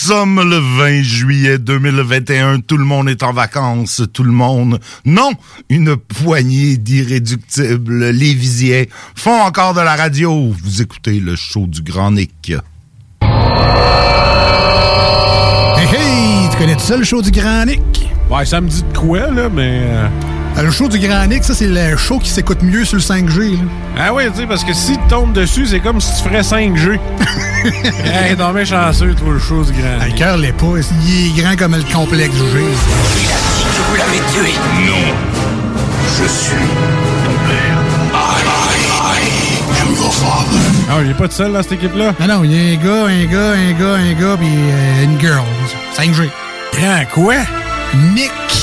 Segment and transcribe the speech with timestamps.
[0.00, 2.60] Sommes le 20 juillet 2021.
[2.60, 4.02] Tout le monde est en vacances.
[4.12, 4.80] Tout le monde.
[5.04, 5.32] Non,
[5.68, 8.84] une poignée d'irréductibles Lévisiens
[9.14, 10.54] font encore de la radio.
[10.62, 12.52] Vous écoutez le show du Grand Nick.
[15.76, 16.48] Hey, hey!
[16.50, 18.08] Tu connais ça, le show du Grand Nick?
[18.30, 19.82] Ouais, ça me dit de quoi, là, mais.
[20.58, 23.02] Euh, Le show du Grand Nick, ça, c'est le show qui s'écoute mieux sur le
[23.02, 23.52] 5G.
[23.52, 23.58] là.
[23.98, 26.42] Ah oui, tu sais, parce que si tu tombes dessus, c'est comme si tu ferais
[26.42, 26.98] 5G.
[28.04, 29.98] hey, non, mais chanceux, toi, le show du grand.
[30.00, 30.66] Ah, Le cœur l'est pas.
[31.06, 32.44] Il est grand comme le complexe du G.
[32.46, 34.54] que vous l'avez tué.
[34.86, 35.14] Non.
[36.22, 36.50] Je suis
[37.24, 37.78] ton père.
[38.12, 40.58] I, I, I am your father.
[40.90, 42.14] Ah, il est pas tout seul dans cette équipe-là?
[42.20, 45.04] Non, non, il y a un gars, un gars, un gars, un gars, puis euh,
[45.04, 45.44] une girl.
[45.96, 46.28] 5G.
[46.74, 47.34] Grand quoi?
[48.14, 48.30] Nick.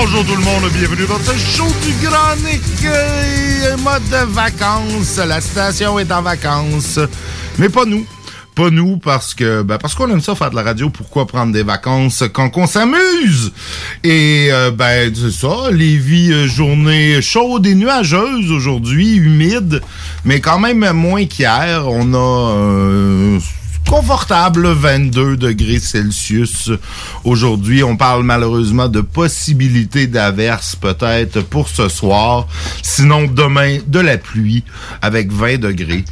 [0.00, 2.62] Bonjour tout le monde, bienvenue dans ce show du Grand Nick.
[3.84, 6.98] Mode de vacances, la station est en vacances.
[7.58, 8.04] Mais pas nous.
[8.56, 11.52] Pas nous parce que ben parce qu'on aime ça faire de la radio, pourquoi prendre
[11.52, 13.52] des vacances quand on s'amuse?
[14.02, 19.80] Et euh, ben c'est ça, Lévis, euh, journée chaude et nuageuse aujourd'hui, humide,
[20.24, 21.84] mais quand même moins qu'hier.
[21.86, 23.38] On a euh,
[23.88, 26.70] confortable 22 degrés Celsius
[27.24, 27.82] aujourd'hui.
[27.82, 32.46] On parle malheureusement de possibilité d'averse peut-être pour ce soir.
[32.82, 34.64] Sinon demain de la pluie
[35.02, 36.04] avec 20 degrés.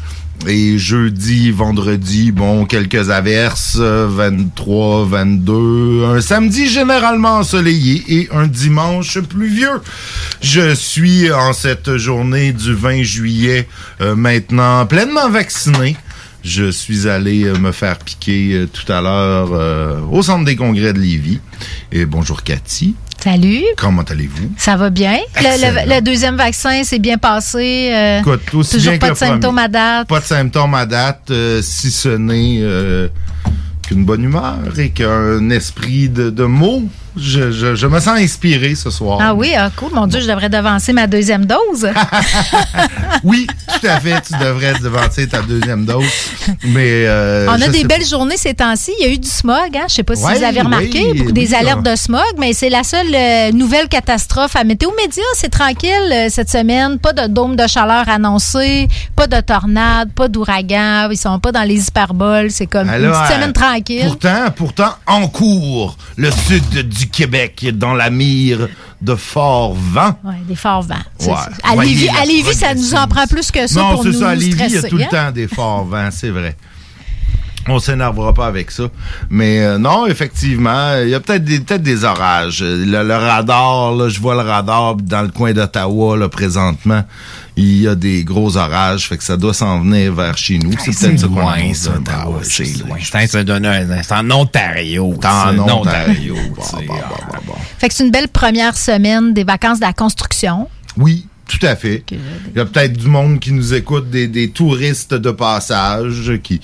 [0.49, 6.04] Et jeudi, vendredi, bon, quelques averses, euh, 23, 22.
[6.04, 9.81] Un samedi généralement ensoleillé et un dimanche pluvieux.
[10.41, 13.69] Je suis en cette journée du 20 juillet
[14.00, 15.97] euh, maintenant pleinement vacciné.
[16.44, 20.56] Je suis allé euh, me faire piquer euh, tout à l'heure euh, au centre des
[20.56, 21.41] congrès de Lévis.
[21.92, 22.94] Et bonjour Cathy.
[23.22, 23.62] Salut.
[23.76, 24.50] Comment allez-vous?
[24.56, 25.19] Ça va bien?
[25.36, 27.91] Le, le- le deuxième vaccin s'est bien passé.
[27.92, 30.08] euh, Écoute, aussi toujours bien pas que de le symptômes à date.
[30.08, 33.06] Pas de symptômes à date, euh, si ce n'est euh,
[33.86, 36.82] qu'une bonne humeur et qu'un esprit de, de mots.
[37.17, 39.19] Je, je- je me sens inspiré ce soir.
[39.21, 39.91] Ah oui, ah, cool.
[39.93, 41.89] Mon Dieu, je devrais devancer ma deuxième dose.
[43.25, 43.47] Oui,
[43.81, 44.21] tout à fait.
[44.23, 46.05] Tu devrais devancer ta deuxième dose.
[46.65, 48.91] Mais euh, On a des belles journées ces temps-ci.
[48.99, 49.77] Il y a eu du smog.
[49.77, 49.84] Hein?
[49.89, 51.05] Je sais pas si Ouais, vous avez remarqué.
[51.12, 54.65] oui, beaucoup des oui, alertes de smog, mais c'est la seule euh, nouvelle catastrophe à
[54.65, 55.22] Météo Média.
[55.36, 56.98] C'est tranquille euh, cette semaine.
[56.98, 61.09] Pas de dôme de chaleur annoncé, pas de tornade, pas d'ouragan.
[61.10, 62.51] Ils sont pas dans les hyperboles.
[62.51, 64.04] C'est comme une Alors, petite semaine tranquille.
[64.07, 68.69] Pourtant, pourtant, en cours, le sud du Québec dans la mire
[69.01, 70.16] de forts vents.
[70.25, 70.95] Ouais, des forts vents.
[71.21, 71.34] Ouais.
[71.65, 74.09] À Lévis, la à Lévis, ça nous en prend plus que ça non, pour c'est
[74.10, 74.31] nous ça.
[74.31, 75.09] À Lévis, il y a tout le hein?
[75.10, 76.57] temps des forts vents, c'est vrai.
[77.68, 78.84] On s'énervera pas avec ça.
[79.30, 82.60] Mais euh, non, effectivement, il y a peut-être des, peut des orages.
[82.62, 87.04] Le, le radar, là, je vois le radar dans le coin d'Ottawa là, présentement.
[87.56, 90.72] Il y a des gros orages, fait que ça doit s'en venir vers chez nous.
[90.78, 92.97] C'est peut-être ça qu'on loin, ça, Ottawa, c'est c'est loin.
[93.00, 95.14] C'est un- c'est un- c'est en Ontario.
[95.20, 96.34] C'est en Ontario.
[96.34, 97.54] tu sais, Bon, bon, bon, bon.
[97.78, 100.68] Fait que c'est une belle première semaine des vacances de la construction.
[100.97, 102.04] Oui, tout à fait.
[102.10, 102.18] Il
[102.56, 106.60] y a peut-être du monde qui nous écoute, des, des touristes de passage qui,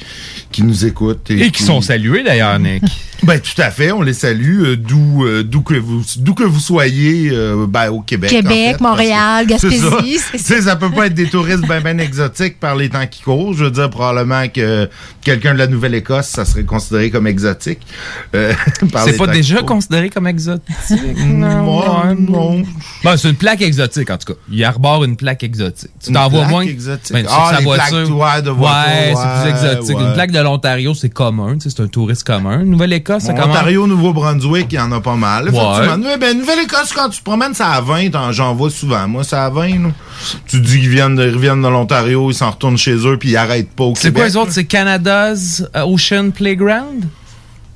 [0.50, 1.30] qui nous écoutent.
[1.30, 2.82] Et qui sont salués d'ailleurs, Nick.
[3.24, 6.44] Ben tout à fait, on les salue euh, d'où euh, d'où que vous d'où que
[6.44, 8.30] vous soyez euh, ben, au Québec.
[8.30, 9.68] Québec, en fait, parce Montréal, ça.
[9.68, 13.22] Gaspésie, sais, ça peut pas être des touristes ben ben exotiques par les temps qui
[13.22, 13.54] courent.
[13.54, 14.88] Je veux dire probablement que
[15.22, 17.80] quelqu'un de la Nouvelle-Écosse, ça serait considéré comme exotique.
[18.34, 18.54] euh,
[19.04, 20.62] C'est pas déjà considéré comme exotique?
[21.16, 22.62] Moi, non.
[23.04, 24.38] Bon, c'est une plaque exotique, en tout cas.
[24.50, 25.90] Il arbore une plaque exotique.
[26.04, 26.62] Tu t'envoies moins.
[26.62, 27.12] exotique.
[27.12, 27.88] Ben, Ah, sa les voiture.
[27.88, 29.96] plaques, ouais, de voiture, Ouais, c'est plus exotique.
[29.96, 30.04] ouais.
[30.04, 31.56] Une plaque de l'Ontario, c'est commun.
[31.58, 32.64] C'est un touriste commun.
[32.64, 33.52] Nouvelle-Écosse, c'est Bon, commun.
[33.54, 35.48] Ontario, Nouveau-Brunswick, il y en a pas mal.
[35.48, 35.58] Ouais.
[35.58, 36.16] Effectivement.
[36.20, 39.08] Ben, Nouvelle-Écosse, quand tu te promènes, ça à 20, t'en- j'en vois souvent.
[39.08, 39.82] Moi, ça à 20.
[39.82, 39.90] là.
[40.46, 43.36] Tu dis qu'ils viennent de, reviennent de l'Ontario, ils s'en retournent chez eux, puis ils
[43.36, 44.52] arrêtent pas au C'est quoi les autres?
[44.52, 47.04] C'est Canada's euh, Ocean Playground?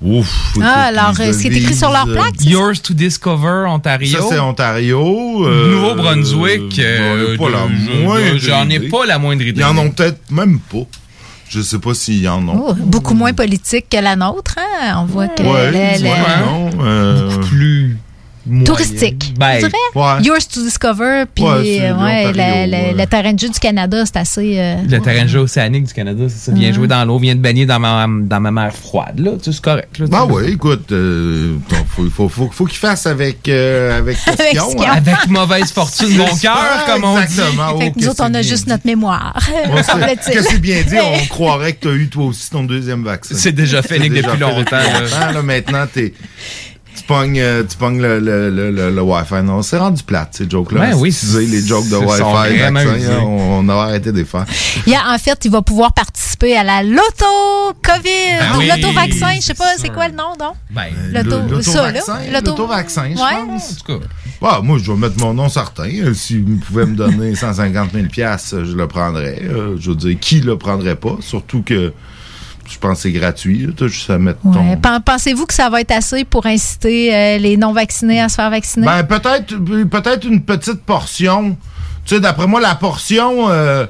[0.04, 0.54] Ouf.
[0.60, 2.50] Ah, alors, ils euh, c'est écrit sur leur plaque, c'est ça?
[2.50, 4.18] Yours to Discover, Ontario.
[4.18, 5.46] Ça, c'est Ontario.
[5.46, 6.78] euh, Nouveau-Brunswick.
[6.80, 8.88] euh, euh, pas la je- moindre J'en ai idée.
[8.88, 9.60] pas la moindre idée.
[9.60, 10.78] Ils en ont peut-être même pas.
[11.48, 12.64] Je sais pas s'ils en ont.
[12.68, 14.56] Oh, beaucoup moins politique que la nôtre.
[14.58, 14.94] Hein?
[15.00, 17.96] On voit que Ouais, non, euh, plus
[18.46, 18.64] moyen.
[18.64, 19.34] touristique.
[19.38, 19.72] Ben, je dirais.
[19.94, 20.22] ouais.
[20.22, 22.94] Yours to Discover, puis Ouais, ouais, le, le- ouais.
[22.98, 24.54] le terrain de jeu du Canada, c'est assez.
[24.58, 26.52] euh, Le terrain de jeu océanique du Canada, c'est ça.
[26.52, 29.18] Vient jouer dans l'eau, vient de baigner dans ma, dans ma mer froide.
[29.18, 29.98] Là, tu sais, c'est correct.
[29.98, 30.40] Là, Ben tu sais.
[30.46, 31.56] oui, écoute, euh,
[31.88, 34.80] faut, faut, faut, faut qu'il fasse avec, euh, avec question.
[34.82, 34.92] hein.
[34.96, 37.26] Avec mauvaise fortune, bon C'est cœur, comme on dit.
[37.34, 37.42] Fait
[37.74, 38.70] Oh, que nous autres, on a juste dit.
[38.70, 39.38] notre mémoire.
[40.32, 43.34] Que c'est bien dit, on croirait que tu as eu toi aussi ton deuxième vaccin.
[43.36, 45.42] C'est déjà fait, depuis longtemps.
[45.42, 46.12] Maintenant, t'es-
[46.96, 49.42] tu pognes, euh, tu pognes le, le, le, le, le Wi-Fi.
[49.42, 50.80] Non, c'est rendu plate, ces jokes-là.
[50.80, 52.22] Ben oui, Utilisez les jokes de Wi-Fi,
[52.58, 54.44] vaccin, hein, on, on a arrêté de les faire.
[54.86, 58.02] Il y a, en fait, il va pouvoir participer à la loto-COVID,
[58.40, 59.28] Ben ou oui, l'auto-vaccin.
[59.36, 60.54] Je sais c'est pas, c'est quoi le nom, donc?
[60.70, 60.84] Ben.
[61.12, 61.92] L'auto-vaccin,
[62.32, 63.46] L'auto- l'auto-vaccin, je Ouais.
[63.46, 63.72] pense.
[63.72, 64.06] en tout cas,
[64.44, 65.88] Ah, moi, je vais mettre mon nom certain.
[65.88, 69.40] Euh, Si vous me donner 150 000 piastres, je le prendrais.
[69.42, 71.16] Euh, je veux dire, qui le prendrait pas?
[71.20, 71.92] Surtout que
[72.68, 73.68] je pense que c'est gratuit.
[73.80, 74.70] juste à mettre ton...
[74.70, 75.00] Ouais.
[75.04, 78.86] Pensez-vous que ça va être assez pour inciter euh, les non-vaccinés à se faire vacciner?
[78.86, 79.54] Ben, peut-être
[79.88, 81.56] peut-être une petite portion.
[82.04, 83.86] Tu sais, d'après moi, la portion euh,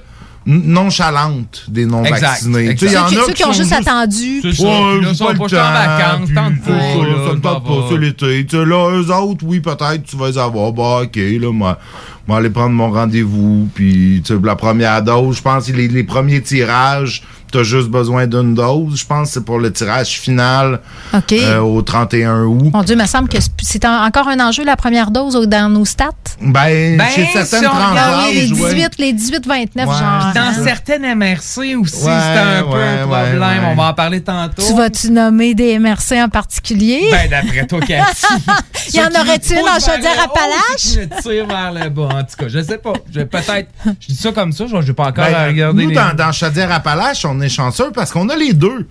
[0.47, 2.71] nonchalante des non-vaccinés.
[2.71, 4.41] Exact, Tu sais, il y ceux en qui, a ceux qui ont sont juste attendu.
[4.43, 4.67] c'est ça.
[5.03, 8.47] J'ai ça pas en temps, vacances, ça, tente pas, c'est l'été.
[8.47, 10.73] Tu sais, là, eux autres, oui, peut-être, tu vas les avoir.
[10.73, 11.79] Bah, OK, là, moi,
[12.27, 13.69] moi, aller prendre mon rendez-vous.
[13.75, 17.23] Puis, tu sais, la première dose, je pense les premiers tirages,
[17.53, 18.97] t'as juste besoin d'une dose.
[18.99, 20.81] Je pense que c'est pour le tirage final
[21.15, 21.33] OK.
[21.33, 22.71] euh, au 31 août.
[22.73, 25.69] Mon Dieu, il me semble que c'est en- encore un enjeu, la première dose dans
[25.69, 26.09] nos stats?
[26.41, 28.75] Ben, Ben, chez certaines si on tranches Ah les d'âge, ouais.
[28.75, 30.33] 18, les 18-29, Ouais, genre.
[30.35, 30.65] Dans hein.
[30.65, 33.41] certaines MRC aussi, Ouais, c'était un peu un problème.
[33.43, 33.59] ouais.
[33.71, 34.63] On va en parler tantôt.
[34.67, 37.03] Tu vas-tu nommer des MRC en particulier?
[37.11, 38.27] Ben, d'après toi, Cathy.
[38.95, 40.95] Y en aurait-tu une en Chaudière-Appalaches?
[40.95, 42.09] Je tire vers le bas?
[42.13, 42.93] En tout cas, je sais pas.
[43.13, 43.69] Je vais peut-être.
[44.01, 45.83] Je dis ça comme ça, je n'ai pas encore Ben, à regarder.
[45.85, 48.87] nous, les- dans, dans Chaudière-Appalaches, on chanceux parce qu'on a les deux.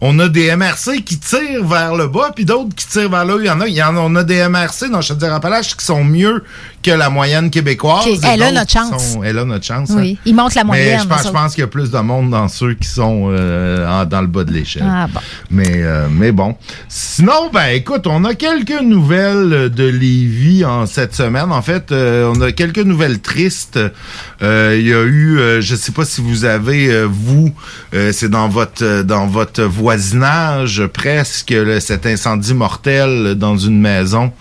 [0.00, 3.36] On a des MRC qui tirent vers le bas, puis d'autres qui tirent vers là.
[3.38, 5.84] Il y en a, il y en a, on a des MRC dans Chaudière-Appalaches qui
[5.84, 6.44] sont mieux
[6.84, 8.04] que la moyenne québécoise.
[8.22, 9.12] Elle a notre chance.
[9.14, 9.90] sont- elle a notre chance.
[9.90, 9.96] hein.
[9.98, 11.00] Oui, ils montent la Mais moyenne.
[11.02, 13.28] je pense, eux je pense qu'il y a plus de monde dans ceux qui sont
[13.30, 14.84] euh, en- dans le bas de l'échelle.
[14.86, 15.20] Ah bon.
[15.50, 16.54] Mais, euh, mais bon.
[16.88, 21.50] Sinon, ben écoute, on a quelques nouvelles de Lévis en cette semaine.
[21.50, 23.80] En fait, euh, on a quelques nouvelles tristes.
[24.42, 24.46] Il
[24.86, 27.50] y a eu, je sais pas si vous avez, vous,
[28.12, 34.32] c'est dans votre dans votre voisinage presque le- cet incendie mortel dans une maison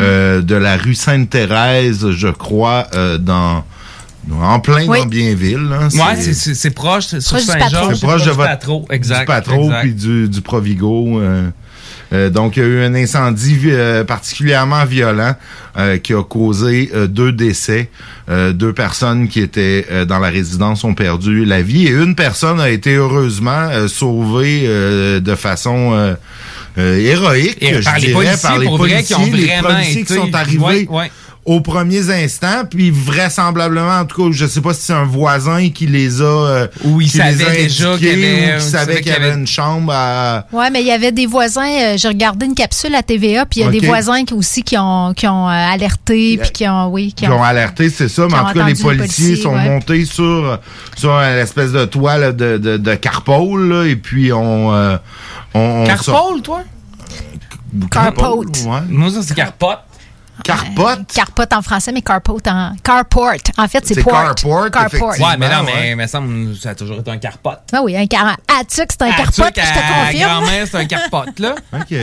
[0.00, 3.64] euh, de la rue Sainte-Thérèse, je crois, euh, dans
[4.40, 4.98] en plein Oui.
[4.98, 5.68] dans Bienville.
[5.70, 5.86] là.
[5.86, 7.68] Ouais, c'est- proche, c'est sur Proche du Patro.
[7.70, 7.94] Saint-Georges.
[8.00, 9.20] C'est proche de votre Patro, exact.
[9.20, 9.80] du Patro exact.
[9.82, 11.20] puis du, du Provigo.
[11.20, 11.48] euh,
[12.12, 15.34] euh, donc, il y a eu un incendie euh, particulièrement violent
[15.76, 17.88] euh, qui a causé euh, deux décès.
[18.28, 22.16] Euh, deux personnes qui étaient euh, dans la résidence ont perdu la vie et une
[22.16, 26.16] personne a été heureusement euh, sauvée euh, de façon
[26.76, 29.46] héroïque, Et je par les dirais, policiers, par les pour vrai, qui ont policiers, les
[29.46, 31.10] vraiment policiers qui sont arrivés Ouais, ouais.
[31.46, 35.70] Aux premiers instants, puis vraisemblablement, en tout cas, je sais pas si c'est un voisin
[35.70, 38.56] qui les a, euh, Ou il qui savait a déjà indiqués, qu'il y avait- ou
[38.56, 40.44] il qui savait qu'il y avait une chambre à...
[40.52, 41.68] Ouais, mais il y avait des voisins.
[41.68, 44.62] euh, J'ai regardé une capsule à TVA, puis il y a des voisins qui aussi
[44.64, 48.22] qui ont qui ont euh, alerté, puis qui ont oui, qui ont alerté, c'est ça,
[48.22, 49.68] mais qui en ont tout cas, les policiers, policiers, sont ouais.
[49.68, 50.58] montés sur,
[50.96, 54.74] sur une espèce de toit là, de, de, de carpole, là, et puis on...
[54.74, 54.96] euh,
[55.54, 56.62] on, on Carpole, toi?
[57.90, 58.38] Carport.
[58.38, 58.80] Ouais.
[58.88, 59.78] Moi, ça, c'est carpote.
[60.44, 61.06] Carpote?
[61.12, 63.32] Carport en français, mais carport en carport.
[63.58, 64.12] En fait, c'est C'est port.
[64.12, 65.10] carport, Carport.
[65.18, 65.72] Ouais, mais non, ouais.
[65.74, 66.20] mais, mais ça,
[66.60, 67.60] ça a toujours été un carpote.
[67.72, 68.36] Ah oui, un car...
[68.48, 70.30] Ah, tu sais que c'est un carport, Tuc, je te confirme.
[70.30, 71.54] grand-mère, c'est un carpote, là.
[71.72, 71.94] OK.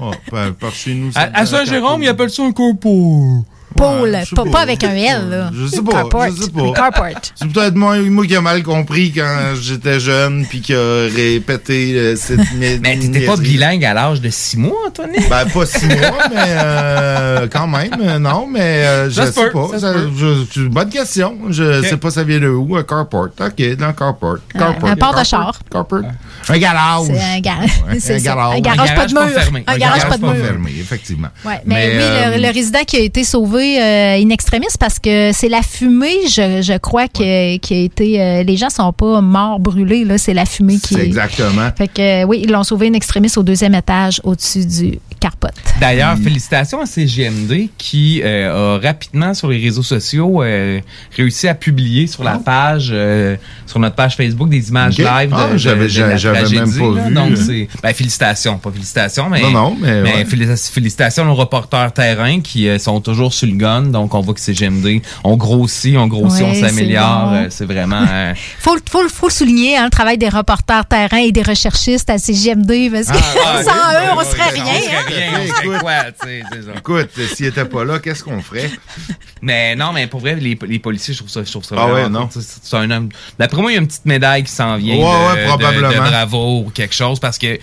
[0.00, 3.44] Oh, par, par chez nous, ça À, me Saint-Jérôme, ils appellent ça un corpo.
[3.80, 4.50] Ouais, sais pas, pas.
[4.50, 5.50] pas avec un L, là.
[5.54, 6.26] Je sais pas, Carport.
[6.36, 6.72] je sais pas.
[6.74, 7.06] Carport.
[7.34, 11.94] C'est peut-être moi, moi qui ai mal compris quand j'étais jeune, puis qui a répété
[11.96, 12.40] euh, cette
[12.82, 15.18] Mais t'étais pas bilingue à l'âge de 6 mois, Anthony?
[15.28, 15.96] Ben, pas six mois,
[16.30, 19.78] mais euh, quand même, euh, non, mais euh, je sais pas.
[19.78, 21.36] ça je- c'est une bonne question.
[21.50, 21.86] Je Ok.
[21.86, 23.28] sais pas ça vient de où, un carport.
[23.40, 24.36] OK, dans carport.
[24.52, 24.88] carport.
[24.90, 25.58] un port de char.
[25.70, 26.00] Carport.
[26.48, 27.06] Un garage.
[27.06, 27.58] C'est un, gar...
[27.60, 27.68] Ouais,
[28.00, 28.56] c'est un garage.
[28.56, 29.60] un garage Un pas de garage mur.
[29.66, 30.44] Un Un garage garage pas de pas mur.
[30.44, 31.28] fermé, effectivement.
[31.44, 34.98] Ouais, mais, oui, euh, le, le résident qui a été sauvé euh, in extremis parce
[34.98, 38.20] que c'est la fumée, je, je crois, que, qui a été.
[38.20, 40.18] euh, les gens sont pas morts brûlés, là.
[40.18, 40.94] C'est la fumée qui.
[40.94, 41.70] C'est exactement.
[41.76, 45.52] Fait que euh, oui, ils l'ont sauvé in extremis au deuxième étage au-dessus du carpote.
[45.80, 50.80] D'ailleurs, félicitations à CGMD qui euh, a rapidement sur les réseaux sociaux euh,
[51.16, 55.34] réussi à publier sur la page, euh, sur notre page Facebook, des images live de,
[55.36, 57.08] Ah, de- j'avais- de la j'avais tragédie, même pas là.
[57.08, 57.14] vu.
[57.14, 60.24] Donc, c'est ben, félicitations, pas félicitations, mais Non, non, mais ouais.
[60.56, 63.82] félicitations aux reporters terrain qui euh, sont toujours sur le gun.
[63.82, 67.30] Donc, on voit que CGMD, on grossit, on grossit, Ouais, on s'améliore.
[67.30, 67.34] c'est bon.
[67.34, 68.04] Euh, C'est vraiment.
[68.08, 72.10] euh, Faut, faut, faut le souligner, hein, le travail des reporters terrain et des recherchistes
[72.10, 74.72] à CGMD, parce que ah, sans oui, eux, on oui, serait oui, rien.
[74.74, 75.80] On serait hein.
[75.84, 76.78] rien, c'est.
[76.78, 78.70] Écoute, s'il était pas là, qu'est-ce qu'on ferait?
[79.42, 81.86] Mais non, mais pour vrai, les, les policiers, je trouve ça, je trouve ça Ah
[81.88, 82.28] vraiment ouais, non?
[82.32, 83.08] C'est- C'est un homme.
[83.40, 84.94] D'après moi, il y a une petite médaille qui s'en vient.
[84.94, 85.88] Ouais, de, ouais, de- probablement.
[85.90, 87.58] De, bravo ou quelque chose parce que.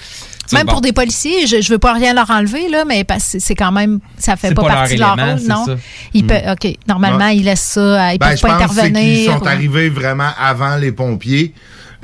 [0.57, 3.33] Même bon, pour des policiers, je, je veux pas rien leur enlever, là, mais parce
[3.33, 5.65] que c'est- quand même, ça fait pas, leur partie de leur rôle, non?
[5.65, 5.75] ça.
[6.13, 7.37] Ils peuvent, OK, normalement, Ouais.
[7.37, 9.31] ils laissent ça, ils Ben, peuvent je pas pense c'est qu'ils intervenir.
[9.33, 11.53] sont ou- arrivés vraiment avant les pompiers.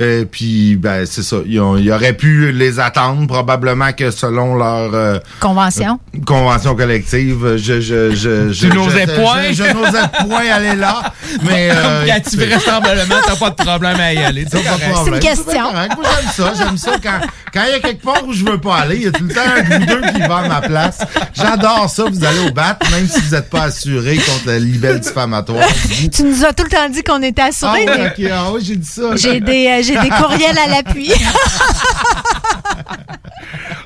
[0.02, 4.56] Euh, puis ben c'est ça, ils, ont- ils auraient pu les attendre probablement que selon
[4.56, 6.00] leur euh, Convention.
[6.26, 9.42] convention collective, je je je je Tu n'osais je- point?
[9.52, 14.14] je, je n'osais point aller là, mais euh, Cathy vraisemblablement, t'as pas de problème à
[14.14, 14.46] y aller.
[14.52, 14.60] C'est
[15.08, 15.72] une question.
[15.72, 16.54] Moi, j'aime ça.
[16.58, 17.20] J'aime ça quand
[17.54, 19.24] quand il y a quelque part où je veux pas aller, il y a tout
[19.24, 20.98] le temps un ou deux qui va à ma place.
[21.34, 22.04] J'adore ça.
[22.12, 25.66] Vous allez au bat, même si vous n'êtes pas assuré contre la libelle diffamatoire.
[26.14, 28.32] Tu nous as tout le temps dit qu'on était Ah assurés, ouais, mais ok.
[28.34, 29.16] Ah ouais, j'ai dit ça.
[29.16, 31.12] j'ai des, euh, j'ai des courriels à l'appui.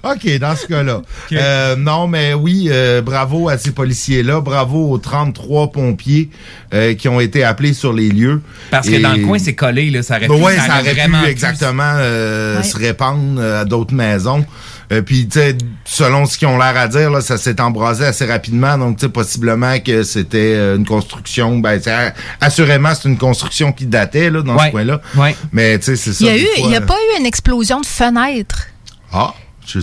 [0.03, 1.01] OK, dans ce cas-là.
[1.33, 4.39] Euh, non, mais oui, euh, bravo à ces policiers-là.
[4.39, 6.29] Bravo aux 33 pompiers
[6.73, 8.41] euh, qui ont été appelés sur les lieux.
[8.71, 10.01] Parce que dans le coin, c'est collé, là.
[10.01, 12.63] Ça aurait pu, ouais, ça aurait vraiment pu pu- exactement euh, Ouais.
[12.63, 14.45] se répandre à d'autres maisons.
[14.91, 15.55] Euh, Puis, tu sais,
[15.85, 18.77] selon ce qu'ils ont l'air à dire, là, ça s'est embrasé assez rapidement.
[18.77, 21.59] Donc, tu sais, possiblement que c'était euh, une construction.
[21.59, 24.65] Ben, c'est- assurément, c'est une construction qui datait là, dans Ouais.
[24.67, 25.01] ce coin-là.
[25.15, 25.35] Ouais.
[25.51, 26.25] Mais, tu sais, c'est ça.
[26.25, 27.85] Il y a des eu, fois, il y a euh, pas eu une explosion de
[27.85, 28.67] fenêtres.
[29.13, 29.33] Ah,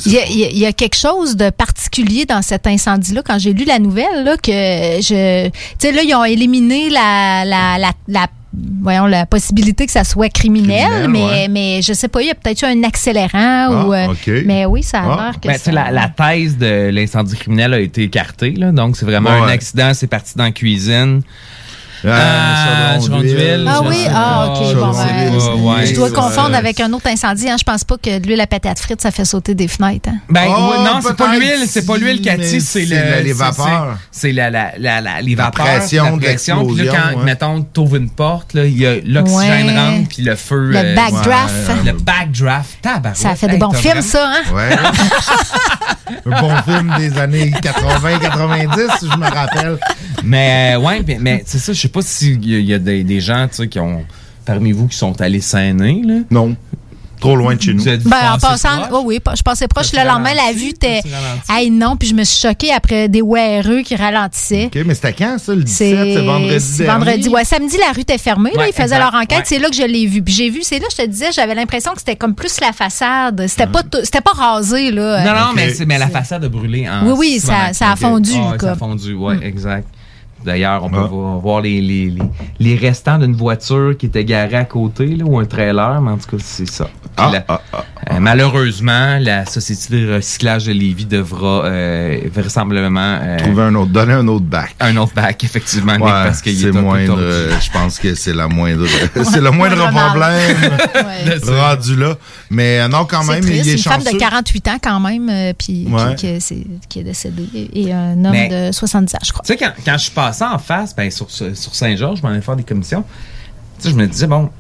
[0.07, 3.23] Il y, a, y y quelque chose de particulier dans cet incendie-là.
[3.25, 7.45] Quand j'ai lu la nouvelle, là, que je, tu sais, là, ils ont éliminé la,
[7.45, 8.27] la, la, la-
[8.81, 11.49] voyons, la possibilité que ça soit criminel, Criminel, mais, ouais.
[11.49, 14.31] mais je sais pas, il y a peut-être eu un accélérant Ah, ou, euh, ok.
[14.47, 15.23] mais oui, ça a Ah.
[15.25, 18.73] l'air que Ben, ça- la, la thèse de l'incendie criminel a été écartée, là.
[18.73, 19.41] Donc, c'est vraiment Ouais.
[19.47, 21.21] un accident, c'est parti dans la cuisine.
[22.05, 23.03] Ah, Ah, d'huile.
[23.07, 23.67] Chaudron-d'huile.
[23.69, 25.87] Ah je oui, ah, ok, Je bon, ben, ouais.
[25.87, 27.49] je dois confondre avec un autre incendie.
[27.49, 27.57] Hein.
[27.59, 30.09] Je pense pas que l'huile à patate frite, ça fait sauter des fenêtres.
[30.11, 30.19] hein.
[30.29, 33.11] Ben, Oh, ouais, non, c'est pas l'huile, c'est pas l'huile, si, Cathy, c'est c'est le-
[33.11, 33.99] la- les vapeurs.
[34.11, 36.67] C'est la, la, la, la- les La vapeurs, pression la de pression.
[36.67, 37.25] Puis là, quand, ouais.
[37.25, 39.77] mettons, t'ouvres une porte, là, il y a l'oxygène Ouais.
[39.77, 40.71] rentre, puis le feu.
[40.71, 41.55] Le euh, backdraft.
[41.85, 43.17] Le backdraft, tabarouette.
[43.17, 44.55] Ça fait des bons films, ça, hein?
[44.55, 44.71] Ouais.
[46.27, 49.79] un bon film des années 80-90, je me rappelle.
[50.25, 53.03] Mais, euh, ouais, mais, mais c'est ça, je sais pas s'il y y a des,
[53.05, 54.05] des gens, tu sais, qui ont,
[54.45, 56.15] parmi vous, qui sont allés s'aîner, là.
[56.31, 56.55] Non.
[57.19, 57.83] Trop loin de chez nous.
[57.83, 58.89] Ben, en passant, proche?
[58.93, 59.91] oh oui, je passais proche.
[59.95, 61.01] Le lendemain, la vue était.
[61.49, 64.67] Hey, non, puis je me suis choquée après des WRE qui ralentissaient.
[64.67, 66.15] OK, mais c'était quand, ça, le 17?
[66.15, 67.29] C'est vendredi vendredi.
[67.31, 68.51] Ouais, samedi, la rue était fermée.
[68.55, 69.39] là, Ouais, ils faisaient leur enquête.
[69.39, 69.45] Ouais.
[69.47, 70.23] C'est là que je l'ai vu.
[70.23, 72.73] Puis j'ai vu, c'est là, je te disais, j'avais l'impression que c'était comme plus la
[72.75, 73.47] façade.
[73.49, 75.25] C'était pas, c'était pas rasé, là.
[75.25, 75.57] Non, non, Ok.
[75.57, 78.73] mais, c'est- mais la façade a brûlé en Oui, oui, ça- a fondu, Ah, ça
[78.73, 79.89] a fondu, ouais, exact.
[80.45, 81.39] D'ailleurs, on peut Ah.
[81.43, 82.23] voir, les, les, les,
[82.61, 86.19] les restants d'une voiture qui était garée à côté, là, ou un trailer, mais en
[86.19, 86.89] tout cas, c'est ça.
[87.17, 87.85] Ah, la- ah, ah.
[88.13, 93.91] euh, malheureusement, la Société de recyclage de Lévis devra euh, vraisemblablement euh, Trouver un autre,
[93.91, 94.75] donner un autre bac.
[94.81, 97.19] un autre bac, effectivement, Nick, parce qu'il c'est est peu moindre.
[97.61, 98.85] Je pense que c'est la moindre.
[99.25, 101.39] c'est le moindre problème Ouais.
[101.61, 102.15] Rendu là.
[102.51, 103.65] Mais non, quand même, triste.
[103.67, 104.19] il est Une femme de chanceux.
[104.19, 106.15] 48 ans quand même, euh, puis Ouais.
[106.17, 109.43] qui, qui- c'est- qui est décédée, et un homme Mais- de 70 ans, je crois.
[109.45, 112.31] Tu sais, quand, quand je suis passé en face, ben, sur, sur Saint-Georges, je m'en
[112.31, 113.05] allais faire des commissions.
[113.85, 114.51] Je me disais, bon,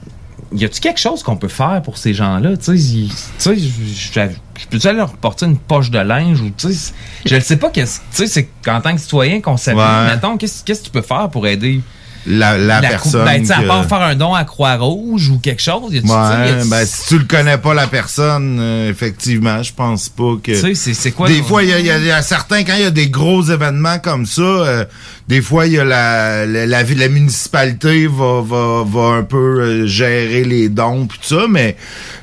[0.52, 2.56] y a-tu quelque chose qu'on peut faire pour ces gens-là?
[2.56, 6.92] Tu sais, je- peux-tu aller leur porter une poche de linge ou, tu sais,
[7.24, 10.14] je ne sais pas qu'est-ce, tu sais, c'est qu'en tant que citoyen qu'on s'habille, Ouais.
[10.14, 11.80] mettons, qu'est-ce que tu peux faire pour aider
[12.28, 13.24] La, la, la personne.
[13.24, 16.08] Ben, sais, à que- part faire un don à Croix-Rouge ou quelque chose, y tu
[16.08, 20.34] y Ouais, ben, si tu le connais pas, la personne, euh, effectivement, je pense pas
[20.42, 20.60] que.
[20.60, 21.28] tu sais, c'est- quoi?
[21.28, 24.00] Des fois, y, y il y a certains, quand il y a des gros événements
[24.00, 24.84] comme ça, euh,
[25.28, 29.60] des fois, il y a la, la, la, la municipalité va, va, va un peu
[29.60, 31.76] euh, gérer les dons pis tout ça, mais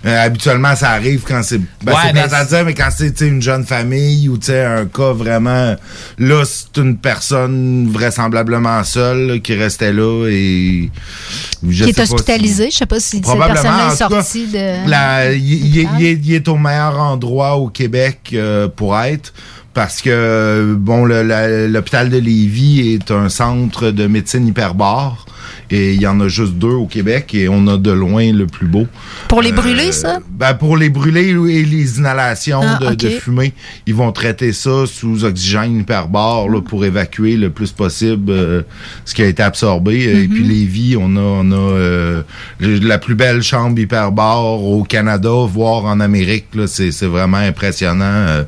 [0.06, 1.58] euh, habituellement, ça arrive quand c'est...
[1.84, 4.30] Ben, Ouais, c'est ben, plate à dire, mais quand c'est tu sais, une jeune famille
[4.30, 5.76] ou tu sais, un cas vraiment...
[6.18, 10.90] Là, c'est une personne vraisemblablement seule là, qui restait là et...
[11.68, 12.70] je Qui est sais pas si- hospitalisé.
[12.72, 15.36] Je sais pas si cette personne-là en est sortie de.
[15.38, 19.34] il, est- il est, il est au meilleur endroit au Québec euh, pour être
[19.74, 25.26] parce que bon l'hôpital de Lévis est un centre de médecine hyperbare
[25.70, 28.48] et il y en a juste deux au Québec et on a de loin le
[28.48, 28.88] plus beau.
[29.28, 30.20] Pour les Euh, brûler, ça?
[30.30, 33.54] Ben pour les brûler et les inhalations Ah, de, fumée,
[33.88, 38.62] ils vont traiter ça sous oxygène hyperbare là, pour évacuer le plus possible euh,
[39.06, 40.04] ce qui a été absorbé.
[40.04, 40.34] Et Mhm.
[40.34, 42.24] puis Lévis, on a, on a euh,
[42.60, 46.46] la plus belle chambre hyperbare au Canada, voire en Amérique.
[46.68, 48.44] C'est vraiment impressionnant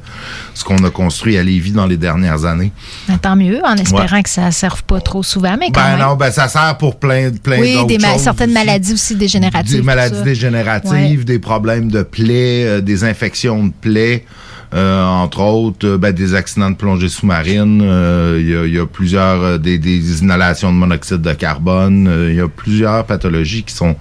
[0.54, 2.72] ce qu'on a construit à Lévis dans les dernières années.
[3.08, 5.98] Ben, tant mieux, en espérant que ça ne serve pas trop souvent, mais quand Ben
[5.98, 6.08] même.
[6.08, 8.54] non, ben ça sert pour plein, plein oui, d'autres des ma- choses certaines aussi.
[8.66, 9.78] maladies aussi dégénératives.
[9.78, 14.26] Des maladies dégénératives, des problèmes de plaies, euh, des infections de plaies,
[14.74, 17.82] euh, entre autres, euh, ben, des accidents de plongée sous-marine.
[17.84, 21.34] euh, Il y, a, il y a plusieurs euh, des, des inhalations de monoxyde de
[21.34, 22.08] carbone.
[22.08, 23.96] euh, Il y a plusieurs pathologies qui sont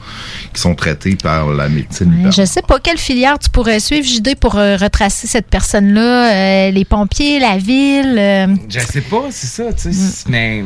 [0.53, 2.13] qui sont traitées par la médecine.
[2.25, 6.33] Ouais, je sais pas quelle filière tu pourrais suivre, JD, pour euh, retracer cette personne-là.
[6.69, 8.17] Euh, les pompiers, la ville.
[8.19, 10.31] euh, Je sais pas, c'est ça, tu sais, Mm.
[10.31, 10.65] mais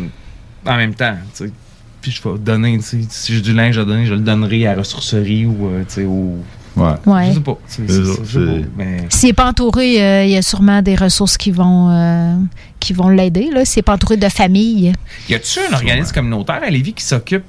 [0.66, 1.52] en même temps, tu sais,
[2.00, 4.66] puis je vais donner, tu sais, si j'ai du linge à donner, je le donnerai
[4.66, 6.36] à la ressourcerie ou, euh, tu sais, au...
[6.76, 6.92] Ouais.
[7.06, 7.26] Ouais.
[7.30, 7.58] Je sais pas.
[9.08, 12.34] S'il n'est pas entouré, euh, il y a sûrement des ressources qui vont, euh,
[12.78, 13.48] qui vont l'aider.
[13.52, 13.64] là.
[13.64, 14.92] S'il n'est pas entouré de famille.
[15.28, 17.42] Y a-tu un organisme communautaire à Lévis qui s'occupe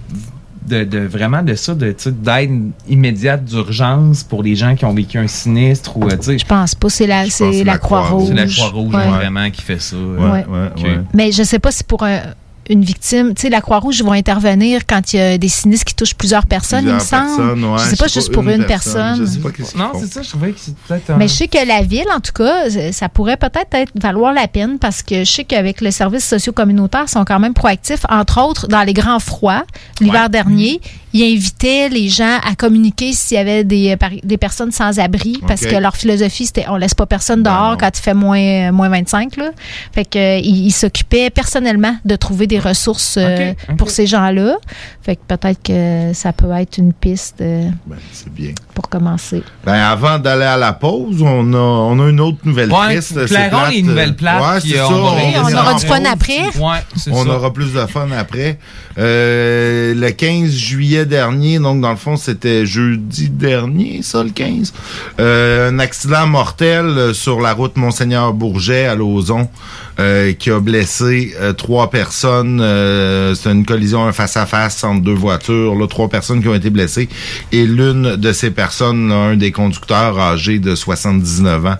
[0.68, 5.18] de, de- vraiment de ça, de, d'aide immédiate d'urgence pour les gens qui ont vécu
[5.20, 6.90] un sinistre ou, tu sais, Je pense pas.
[6.90, 8.28] C'est la, la la Croix-Rouge.
[8.30, 9.08] c'est la Croix-Rouge Ouais.
[9.08, 9.96] vraiment qui fait ça.
[9.96, 10.46] Ouais, Ouais.
[10.48, 10.84] ouais, Ok.
[10.84, 11.00] ouais.
[11.14, 12.22] Mais je sais pas si pour un-
[12.70, 15.96] une victime, tu sais, la Croix-Rouge vont intervenir quand il y a des sinistres qui
[15.96, 17.26] touchent plusieurs personnes, il me semble.
[17.28, 19.18] personnes, ouais, je sais pas juste pour une personne.
[19.20, 20.00] Je sais pas qu'est-ce qu'ils Non, font.
[20.00, 21.18] c'est ça, je trouvais que c'est peut-être un...
[21.18, 24.34] Mais je sais que la ville, en tout cas, ça- ça pourrait peut-être être valoir
[24.34, 28.06] la peine parce que je sais qu'avec le service socio-communautaire, ils sont quand même proactifs.
[28.10, 29.64] Entre autres, dans les grands froids,
[30.00, 30.30] l'hiver Ouais.
[30.30, 30.82] dernier,
[31.14, 35.62] ils invitaient les gens à communiquer s'il y avait des, des personnes sans abri parce
[35.62, 37.78] que leur philosophie, c'était on laisse pas personne Ben dehors non.
[37.80, 39.38] quand il fait moins, moins 25.
[39.38, 39.52] Là.
[39.94, 44.58] Fait que, euh, ils ils s'occupaient personnellement de trouver des ressources euh, pour ces gens-là.
[45.02, 48.52] Fait que peut-être que ça peut être une piste euh, Ben, c'est bien.
[48.76, 49.42] pour commencer.
[49.66, 53.26] Ben, avant d'aller à la pause, on a, on a une autre nouvelle Ouais, piste.
[53.28, 53.72] C'est plate.
[53.72, 54.94] les nouvelles plates, Ouais, c'est on ça.
[54.96, 56.08] on aura du fun pause.
[56.12, 56.42] après.
[56.60, 56.80] Ouais,
[57.12, 57.30] On ça.
[57.32, 58.60] aura plus de fun après.
[58.98, 64.74] Euh, le 15 juillet dernier, donc dans le fond, c'était jeudi dernier, ça, le 15.
[65.20, 69.48] Euh, un accident mortel euh, sur la route Monseigneur-Bourget à Lauson
[70.00, 72.60] euh, qui a blessé euh, trois personnes.
[72.62, 75.76] Euh, c'est une collision un face-à-face entre deux voitures.
[75.76, 77.10] Là, trois personnes qui ont été blessées.
[77.52, 81.76] Et l'une de ces personnes, là, un des conducteurs âgé de 79 ans,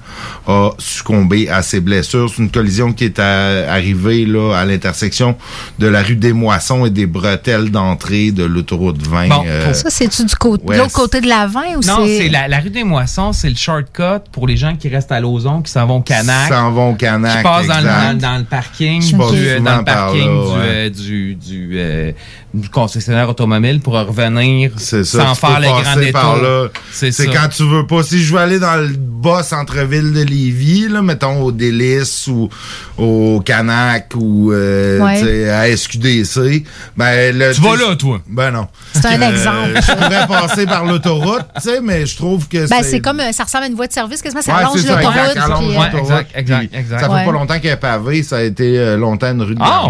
[0.48, 2.30] a succombé à ses blessures.
[2.30, 5.38] C'est une collision qui est à- arrivée là, à l'intersection
[5.80, 9.28] de la rue des Moissons et des bretelles d'entrée de l'autoroute 20.
[9.30, 12.06] Bon, euh, Ça, c'est-tu du côté, de ouais, l'autre côté de la 20 ou Non,
[12.06, 12.18] c'est.
[12.18, 15.20] c'est la, la rue des Moissons, c'est le shortcut pour les gens qui restent à
[15.20, 17.38] Lauson, qui s'en vont au Canac, s'en vont au Canac.
[17.38, 18.09] qui passent dans, le-.
[18.14, 21.70] Dans, dans le parking, du, euh, dans le par parking là, du, euh, du, du,
[21.76, 22.12] euh,
[22.54, 26.36] du concessionnaire automobile pour revenir C'est ça, sans faire le grand détour.
[26.42, 26.68] là.
[26.92, 28.02] C'est quand tu veux pas.
[28.04, 32.50] Si je veux aller dans le bas centre-ville de Lévis, là, mettons au Délice ou
[32.98, 35.50] au Canac ou euh, Ouais.
[35.50, 36.64] à SQDC,
[36.98, 38.20] ben le, Tu vas là, toi.
[38.28, 38.68] Ben non.
[38.94, 39.80] C'est un Euh, exemple.
[39.86, 43.20] je pourrais passer par l'autoroute, tu sais, mais je trouve que Ben, c'est comme.
[43.20, 44.42] euh, Ça ressemble à une voie de service, quasiment.
[44.42, 45.16] Ça Ouais, allonge l'autoroute.
[45.36, 47.00] exact, euh, Ouais, exact, exact.
[47.02, 47.26] Ça fait Ouais.
[47.26, 49.84] pas longtemps qu'elle est pavée, ça a été longtemps une rue de Ah,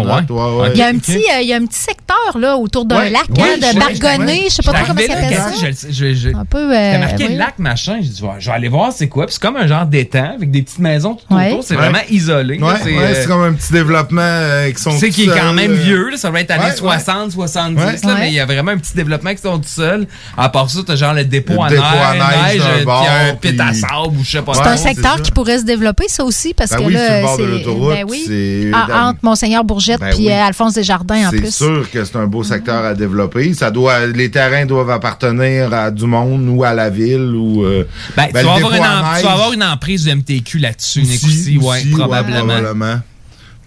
[0.72, 2.96] Il y a un petit, euh, il y a un petit secteur là autour d'un
[2.98, 5.52] Ouais, lac, ouais, hein, de ouais, Bargonnet, je sais pas trop comment ça s'appelle ça.
[5.88, 6.70] je- je- je- Un peu.
[6.70, 7.36] C'était euh, marqué oui.
[7.36, 7.98] lac machin.
[8.02, 9.26] J'ai dit, ouais, je vais aller voir c'est quoi.
[9.26, 11.50] Puis c'est comme un genre d'étang avec des petites maisons tout Ouais.
[11.52, 11.64] autour.
[11.64, 11.80] C'est Ouais.
[11.80, 12.58] vraiment isolé.
[12.58, 12.66] là.
[12.66, 15.22] Ouais, c'est ouais, euh, c'est comme un petit développement euh, qui sont tu sais, qui
[15.24, 16.76] est quand même vieux, là, ça va être années Ouais, ouais.
[16.76, 17.84] 60, 70, Ouais.
[17.84, 18.14] là, Ouais.
[18.20, 20.06] mais il y a vraiment un petit développement qui sont tout seuls.
[20.36, 22.14] À part ça, t'as genre le dépôt Le à dépôt neige, à
[22.46, 25.30] neige puis un pit à sable ou je sais pas C'est un c'est secteur qui
[25.30, 27.48] pourrait se développer, ça aussi, parce Ben que là, le bord de c'est.
[27.50, 28.24] l'autoroute, Ben oui.
[28.26, 31.54] c'est- Ah, entre Monseigneur Bourgette Ben puis Alphonse Desjardins en C'est plus.
[31.54, 33.54] sûr que c'est un beau secteur à développer.
[33.54, 37.64] Ça doit, les terrains doivent appartenir à du monde ou à la ville ou.
[37.64, 37.84] euh,
[38.16, 41.58] Ben, tu, ben, vas avoir une, tu vas avoir une emprise du MTQ là-dessus, aussi,
[41.58, 42.38] ouais, aussi, probablement.
[42.46, 43.00] probablement.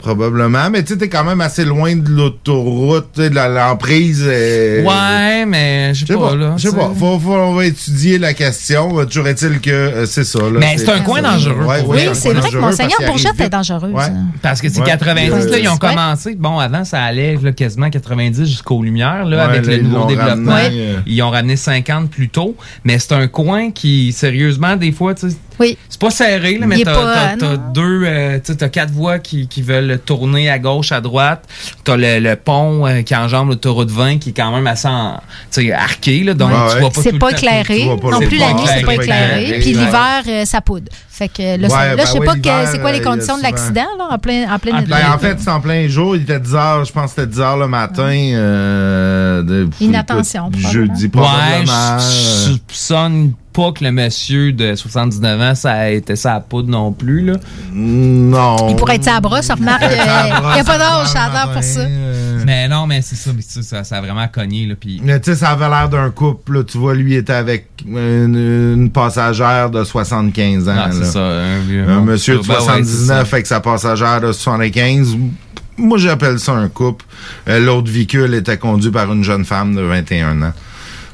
[0.03, 4.21] Probablement, mais tu sais, t'es quand même assez loin de l'autoroute, de la- l'emprise.
[4.27, 6.53] euh, Ouais, mais je sais pas, pas, là.
[6.57, 6.91] je sais pas.
[6.99, 8.99] Faut, faut- on va étudier la question.
[8.99, 10.39] Euh, Toujours est-il que euh, c'est ça.
[10.39, 12.99] Là, Mais c'est un coin dangereux, Ouais, pour ouais, Oui, c'est vrai que dangereux Monseigneur
[13.07, 13.55] Bourgette est.
[13.93, 14.03] Ouais.
[14.03, 14.25] hein.
[14.41, 14.85] Parce que c'est Ouais.
[14.87, 16.35] 90, Euh, là, ils ont commencé.
[16.35, 20.05] Bon, avant, ça allait là, quasiment 90 jusqu'aux Lumières, là, Ouais, avec là, le nouveau
[20.05, 20.51] développement.
[20.51, 20.99] ramené, euh.
[21.07, 22.57] Ils ont ramené 50 plus tôt.
[22.83, 25.77] Mais c'est un coin qui, sérieusement, des fois, tu sais, Oui.
[25.89, 26.91] c'est pas serré, là, mais t'as,
[27.43, 31.01] euh, deux, euh, tu sais, t'as quatre voies qui, qui veulent tourner à gauche, à
[31.01, 31.43] droite.
[31.83, 34.87] T'as le, le pont euh, qui enjambe l'autoroute 20 qui est quand même assez
[35.71, 37.85] arqué, là, donc Ouais, tu vois pas C'est pas éclairé.
[37.85, 39.59] Non plus la nuit, c'est pas éclairé.
[39.59, 40.91] Puis l'hiver, euh, ça poudre.
[41.09, 43.37] Fait que là, Ouais, là, ben je sais oui, pas c'est quoi les euh, conditions
[43.37, 45.87] de l'accident, là, en plein, en plein En plein- Ben, en fait, c'est en plein
[45.87, 46.15] jour.
[46.15, 48.11] Il était 10 heures, je pense que c'était 10 heures le matin.
[48.11, 50.71] euh, de, Inattention, écoute, probablement.
[50.71, 51.99] Jeudi, Ouais, probablement.
[53.57, 56.91] Euh, pas que le monsieur de 79 ans, ça a été ça à poudre non
[56.91, 57.33] plus, là.
[57.73, 58.67] non.
[58.69, 59.83] Il pourrait être sa brosse, remarque.
[59.83, 61.79] Il sa n'y a brosse, pas d'âge, ça a pour ça.
[61.81, 65.01] euh, Mais non, mais c'est ça, mais c'est ça, ça a vraiment cogné, là, puis...
[65.03, 66.53] Mais tu sais, ça avait l'air d'un couple.
[66.57, 66.63] là.
[66.63, 68.35] Tu vois, lui était avec une,
[68.75, 70.73] une passagère de 75 ans.
[70.77, 73.35] Ah, c'est ça, un, vieux- Un monsieur de ben ouais, c'est 79 ça.
[73.35, 75.15] avec sa passagère de 75.
[75.77, 77.03] Moi, j'appelle ça un couple.
[77.49, 80.53] Euh, L'autre véhicule était conduit par une jeune femme de 21 ans.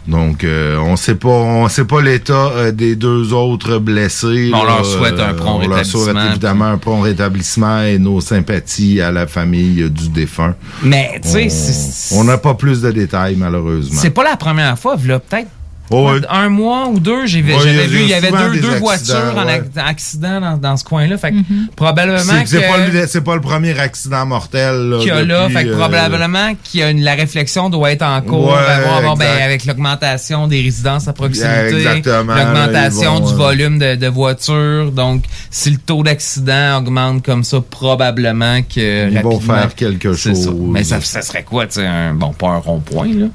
[0.09, 4.51] Donc, euh, on sait pas, on sait pas l'état euh, des deux autres blessés.
[4.53, 4.77] On là.
[4.77, 9.01] leur souhaite un prompt On leur souhaite rétablissement, évidemment un prompt rétablissement et nos sympathies
[9.01, 10.55] à la famille euh, du défunt.
[10.83, 13.99] Mais, tu sais, on n'a pas plus de détails, malheureusement.
[14.01, 15.49] c'est pas la première fois, là, peut-être
[15.91, 16.19] Oh, ouais.
[16.29, 18.31] un mois ou deux, j'ai vu- Ouais, il y a- j'avais vu, il y avait
[18.31, 19.61] deux, deux voitures en ouais.
[19.75, 21.17] accident dans, dans ce coin-là.
[21.17, 21.67] Fait que Mm-hmm.
[21.75, 22.49] probablement C'est que...
[22.49, 24.75] c'est pas, le- c'est pas le premier accident mortel.
[24.89, 27.15] Là, qu'il y a là, depuis, fait que euh, probablement qu'il y a une, la
[27.15, 31.13] réflexion doit être en cours, Ouais, à voir, bon, ben, avec l'augmentation des résidences à
[31.13, 37.23] proximité, Exactement, l'augmentation du euh, volume de, de voitures, donc si le taux d'accident augmente
[37.25, 40.45] comme ça, probablement que Ils vont faire quelque c'est ça.
[40.45, 40.55] chose.
[40.69, 43.25] Mais ça, ça serait quoi, tu sais, un bon pas un rond-point là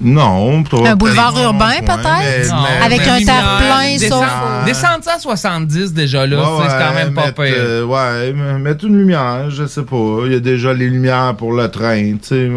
[0.00, 2.02] Non, pas Un boulevard urbain, peut-être?
[2.20, 6.36] mais- Non, mais- Avec mais un terre-plein, descendre- sauf- Descendre ça à 70 déjà là,
[6.38, 7.44] Ouais, c'est quand même pas pire.
[7.56, 10.20] euh, ouais, mettre une lumière, je sais pas.
[10.26, 12.50] Il y a déjà les lumières pour le train, tu sais.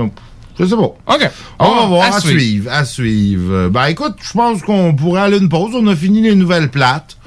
[0.59, 0.81] Je sais pas.
[1.15, 1.29] OK.
[1.59, 2.39] On va voir, à à, suivre.
[2.39, 2.71] suivre.
[2.71, 3.69] à suivre.
[3.69, 5.71] Ben écoute, je pense qu'on pourrait aller une pause.
[5.73, 7.17] On a fini les nouvelles plates.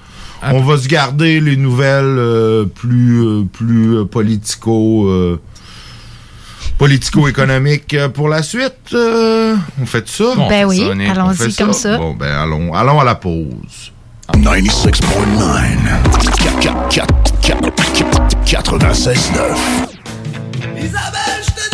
[0.42, 0.50] Ah.
[0.52, 5.08] On va se garder les nouvelles euh, plus euh, plus euh, politico
[6.78, 8.92] politico-économiques euh, pour la suite.
[8.92, 10.24] Euh, on fait ça?
[10.36, 10.48] Bon.
[10.48, 11.96] Ben fait oui, allons-y comme ça.
[11.98, 13.92] Bon, ben allons, allons à la pause.
[14.32, 14.94] 96.9.
[18.44, 19.94] 96.9.
[20.76, 21.73] Isabelle, je te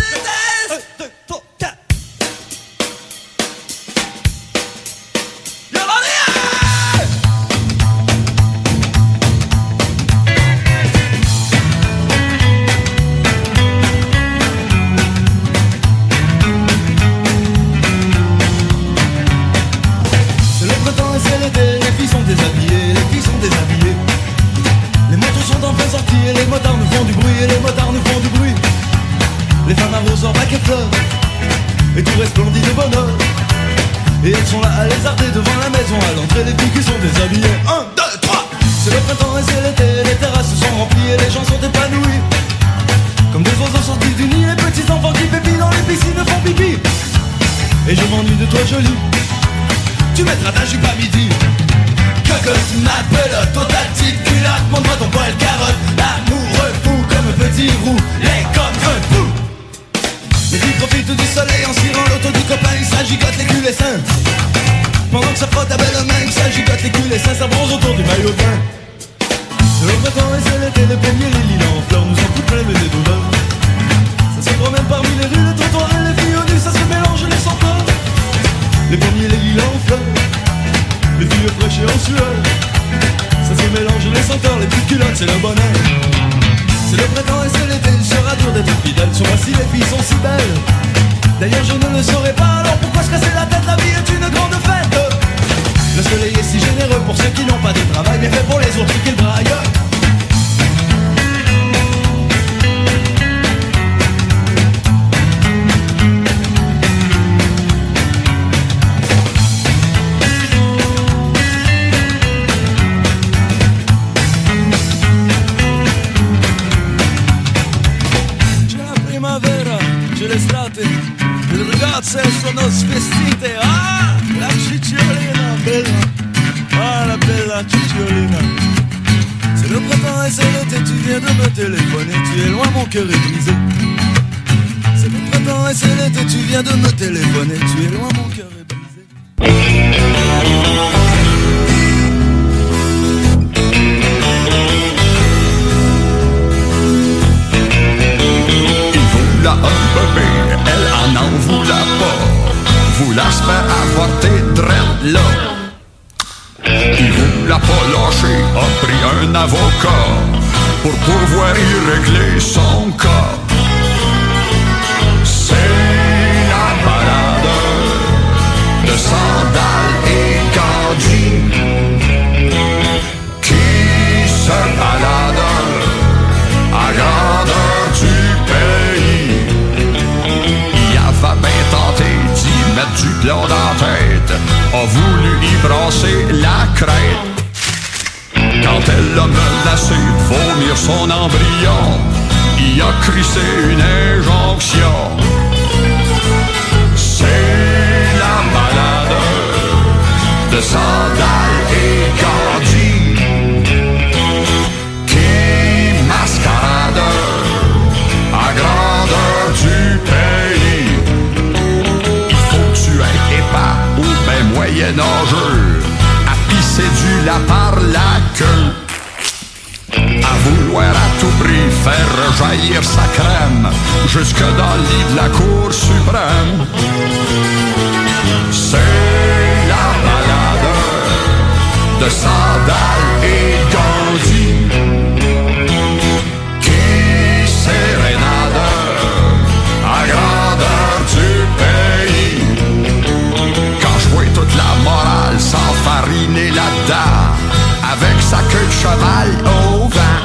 [248.80, 250.22] cheval au vent.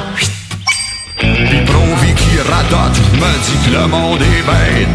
[1.18, 4.88] Pis Provi qui radote me dit que le monde est bête.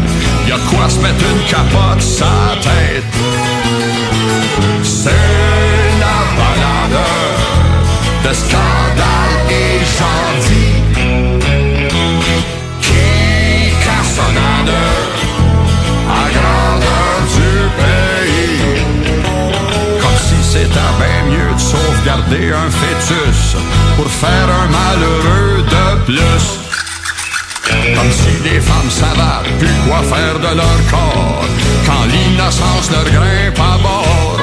[0.48, 2.41] Y'a de quoi se mettre une capote, ça?
[22.04, 23.56] garder un fœtus
[23.96, 26.46] pour faire un malheureux de plus.
[27.94, 31.44] Comme si les femmes savaient plus quoi faire de leur corps
[31.86, 34.40] quand l'innocence leur grimpe à bord.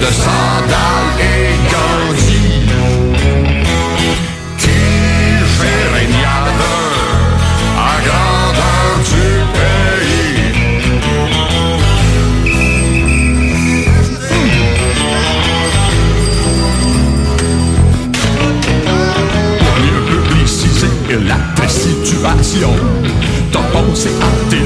[0.00, 1.25] de sandales
[23.76, 24.65] bom se atir.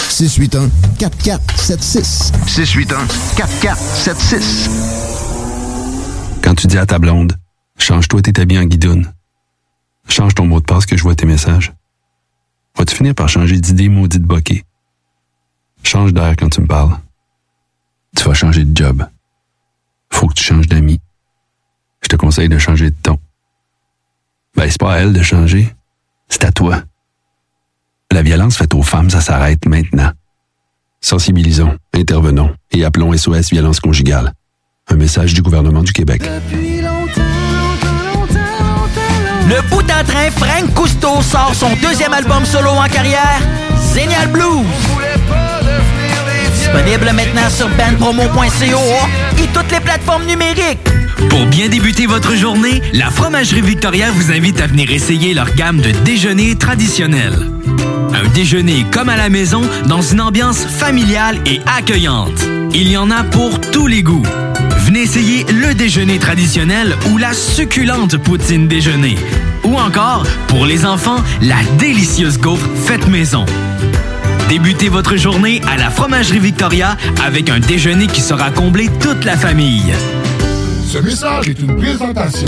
[0.27, 2.31] 681 4476.
[2.47, 4.69] 681 4476.
[6.43, 7.37] Quand tu dis à ta blonde,
[7.77, 9.11] change-toi tes habits en guidoune.
[10.07, 11.73] Change ton mot de passe que je vois tes messages.
[12.77, 14.63] Vas-tu finir par changer d'idée maudite bokeh?
[15.83, 16.97] Change d'air quand tu me parles.
[18.15, 19.05] Tu vas changer de job.
[20.11, 20.99] Faut que tu changes d'amis.
[22.03, 23.19] Je te conseille de changer de ton.
[24.55, 25.73] Ben, c'est pas à elle de changer.
[26.27, 26.83] C'est à toi.
[28.11, 30.11] La violence faite aux femmes, ça s'arrête maintenant.
[30.99, 34.33] Sensibilisons, intervenons et appelons SOS Violence Conjugale.
[34.89, 36.21] Un message du gouvernement du Québec.
[39.47, 43.39] Le bout en train, Frank Cousteau sort son deuxième album solo en carrière,
[43.93, 44.65] Zénial Blues.
[46.53, 50.79] Disponible maintenant sur bandpromo.co et toutes les plateformes numériques.
[51.29, 55.79] Pour bien débuter votre journée, la Fromagerie Victoria vous invite à venir essayer leur gamme
[55.79, 57.47] de déjeuners traditionnels.
[58.13, 62.47] Un déjeuner comme à la maison dans une ambiance familiale et accueillante.
[62.73, 64.23] Il y en a pour tous les goûts.
[64.85, 69.15] Venez essayer le déjeuner traditionnel ou la succulente poutine déjeuner.
[69.63, 73.45] Ou encore, pour les enfants, la délicieuse gaufre faite maison.
[74.49, 79.37] Débutez votre journée à la Fromagerie Victoria avec un déjeuner qui sera comblé toute la
[79.37, 79.93] famille.
[80.85, 82.47] Ce message est une présentation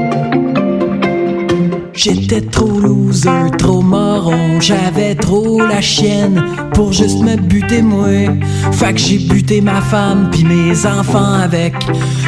[1.93, 3.81] J'étais trop loser, trop
[4.59, 6.43] j'avais trop la chienne
[6.73, 8.07] pour juste me buter moi.
[8.71, 11.73] Fait que j'ai buté ma femme puis mes enfants avec.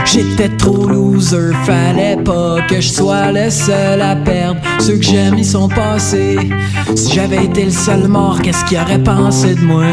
[0.06, 4.60] J'étais trop loser, fallait pas que je sois le seul à perdre.
[4.80, 6.38] Ceux que j'aime ils sont passés.
[6.96, 9.86] Si j'avais été le seul mort, qu'est-ce qu'ils auraient pensé de moi?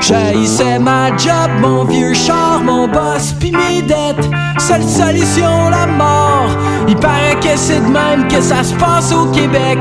[0.00, 4.28] J'haïssais ma job, mon vieux char, mon boss puis mes dettes.
[4.58, 6.50] Seule solution, la mort.
[6.88, 9.78] Il paraît que c'est de même que ça se passe au Québec.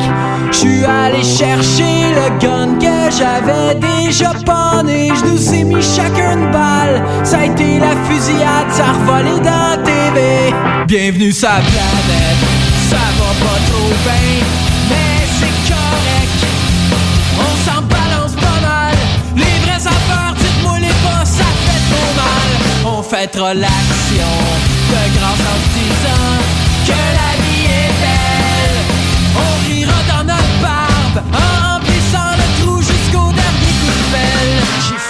[0.52, 5.12] Je allé chercher le gun que j'avais déjà pané.
[5.15, 7.04] Je nous ai mis chacun une balle.
[7.24, 10.54] Ça a été la fusillade, ça a revolé dans la TV.
[10.88, 12.41] Bienvenue la planète.
[12.89, 14.45] Ça va pas trop bien,
[14.89, 16.39] mais c'est correct.
[17.38, 18.95] On s'en balance pas mal.
[19.36, 22.97] Les vraies affaires, dites-moi les pas, ça fait trop mal.
[22.97, 24.34] On fêtera l'action
[24.89, 26.38] de grâce en se disant
[26.86, 27.40] que la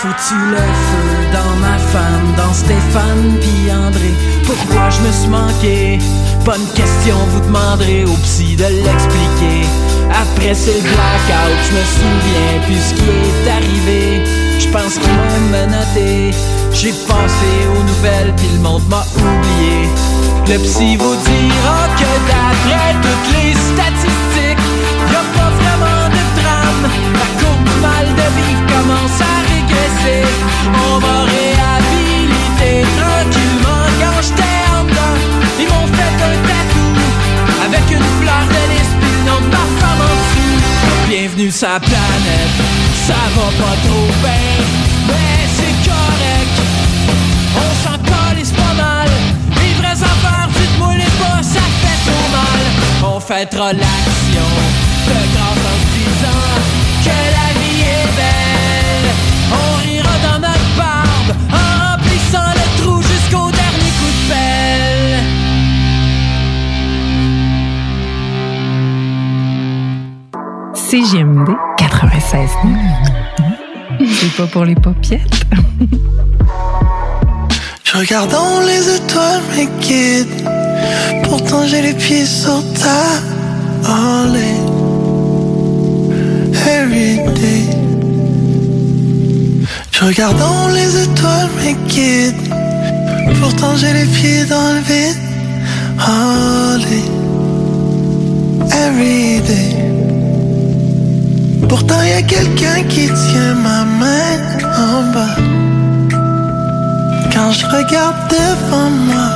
[0.01, 4.11] foutu le feu dans ma femme, dans Stéphane puis André.
[4.45, 5.99] Pourquoi je me suis manqué?
[6.43, 9.61] Bonne question, vous demanderez au psy de l'expliquer.
[10.09, 14.23] Après c'est le blackout, je me souviens plus ce qui est arrivé.
[14.57, 16.31] Je pense qu'ils m'ont menotté.
[16.73, 19.87] J'ai pensé aux nouvelles puis le monde m'a oublié.
[20.47, 24.65] Le psy vous dira que d'après toutes les statistiques,
[25.11, 27.40] y a pas vraiment de drame
[27.81, 30.23] mal de vie commence à régresser.
[30.85, 35.17] On m'a réhabilité tranquillement quand j'étais en dedans.
[35.61, 36.89] Ils m'ont fait un tatou
[37.65, 40.57] avec une fleur de l'esprit, non de ma femme en dessous.
[41.09, 42.57] Bienvenue sa planète,
[43.07, 44.57] ça va pas trop bien,
[45.09, 46.55] mais c'est correct.
[47.63, 49.09] On s'en calisse pas mal.
[49.59, 52.63] Les vraies affaires, dites-moi les pas, ça fait trop mal.
[53.13, 54.49] On fêtera l'action
[55.07, 56.70] de grand ans.
[70.91, 72.49] CGMD 96
[73.97, 75.45] C'est pas pour les paupiètes.
[77.85, 80.49] Je regarde dans les étoiles mes guides.
[81.23, 83.05] Pourtant j'ai les pieds sur ta
[83.89, 84.59] allée.
[86.67, 87.69] Every day.
[89.93, 92.53] Je regarde dans les étoiles mes guides.
[93.39, 95.15] Pourtant j'ai les pieds dans le vide.
[96.05, 97.05] Allez
[98.73, 99.90] Every day
[101.71, 104.35] Pourtant y a quelqu'un qui tient ma main
[104.77, 105.35] en bas
[107.33, 109.29] quand je regarde devant moi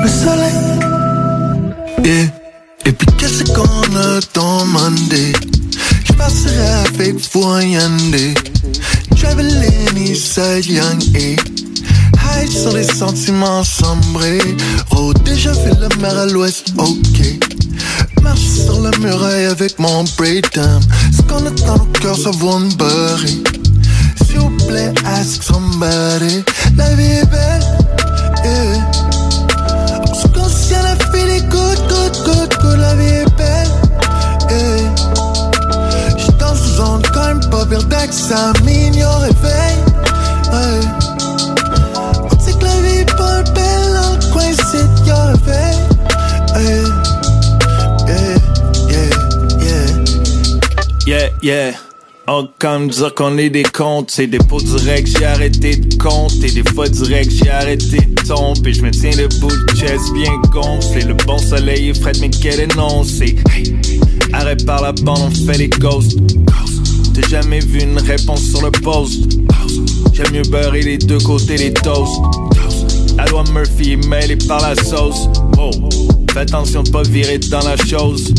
[0.00, 0.62] le soleil.
[2.86, 5.32] Et puis qu'est-ce qu'on a demandé?
[6.04, 8.34] Je passerai avec vous Yandé.
[9.16, 12.40] Traveling Eastside Young A.
[12.40, 14.38] High sur les sentiments sombrés.
[14.92, 17.18] Oh, déjà fait la mer à l'ouest, ok.
[18.22, 20.80] Marche sur la muraille avec mon breakdown.
[21.16, 23.42] Ce qu'on a dans nos cœurs, ça vaut une beurrée.
[24.26, 26.44] S'il vous plaît, ask somebody.
[26.76, 27.64] La vie est belle,
[28.44, 28.90] yeah.
[30.08, 32.78] On se conscient, la file est good, good, good, good.
[32.78, 33.70] La vie est belle,
[34.50, 34.94] yeah.
[36.16, 39.57] J'suis dans une zone quand même pas pire d'examine au réveil,
[51.42, 51.72] yeah.
[52.30, 56.50] Oh, comme dire qu'on est des comptes, c'est des pots directs, j'ai arrêté de compter.
[56.50, 58.74] Des fois direct, j'ai arrêté de tomber.
[58.74, 61.04] Je me tiens debout, le chest bien gonflé.
[61.04, 63.36] Le bon soleil est frais, mais quel énoncé?
[63.50, 63.74] Hey,
[64.34, 66.18] arrête par la bande, on fait les ghosts.
[67.14, 69.38] T'as jamais vu une réponse sur le post?
[70.12, 72.20] J'aime mieux beurrer les deux côtés des toasts.
[73.16, 75.28] La Murphy est par la sauce.
[75.58, 75.70] Oh,
[76.32, 78.34] fais attention de pas virer dans la chose.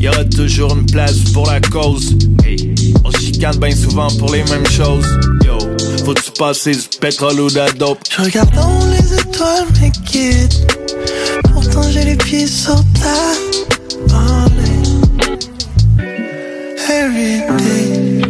[0.00, 2.16] Y aura toujours une place pour la cause.
[2.44, 2.74] Hey,
[3.04, 5.06] on chicane bien souvent pour les mêmes choses.
[5.44, 5.58] Yo,
[6.04, 7.98] faut-tu passer du pétrole ou de la dope?
[8.10, 10.54] Je regarde dans les étoiles, mes guides.
[11.52, 13.14] Pourtant j'ai les pieds sur ta.
[16.88, 18.22] Every day.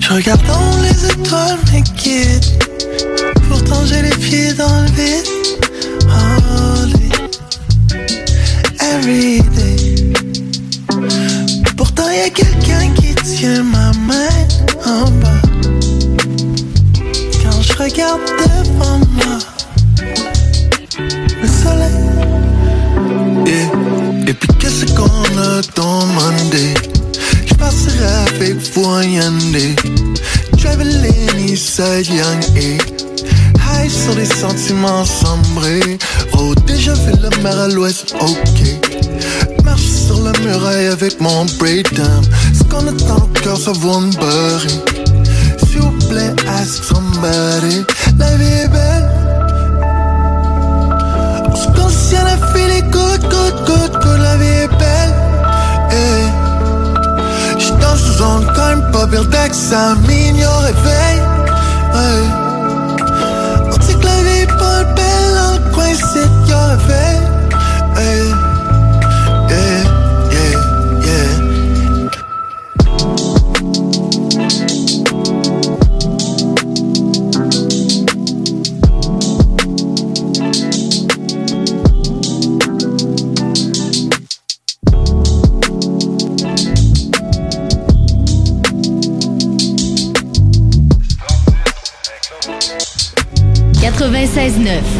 [0.00, 2.44] Je regarde dans les étoiles, mes guides.
[3.48, 5.28] Pourtant j'ai les pieds dans le vide.
[8.80, 9.43] Every.
[12.14, 14.28] Pourtant y a quelqu'un qui tient ma main
[14.86, 15.42] en bas.
[17.42, 19.38] Quand je regarde devant moi,
[21.42, 22.10] le soleil.
[24.28, 26.74] Et puis qu'est-ce qu'on a demandé?
[27.46, 29.74] Je passerai avec vous Yandé.
[30.58, 33.82] Traveling Eastside Young A.
[33.82, 35.98] High sur les sentiments sombrés.
[36.38, 39.53] Oh, déjà fait la mer à l'ouest, ok.
[40.06, 42.22] Sur la muraille avec mon breakdown.
[42.52, 44.68] Ce qu'on a dans nos cœurs, ça vaut une beurrée.
[45.66, 47.84] S'il vous plaît, ask somebody.
[48.18, 49.10] La vie est belle.
[51.50, 54.20] On se conscient, la file est good, good, good, good.
[54.20, 55.14] La vie est belle.
[55.90, 56.26] Hey.
[57.58, 61.18] J'suis dans une zone quand même pas pire d'examine au réveil.
[61.94, 62.24] Ouais.
[63.68, 67.33] On sait que la vie est pas belle le coin, c'est au réveil.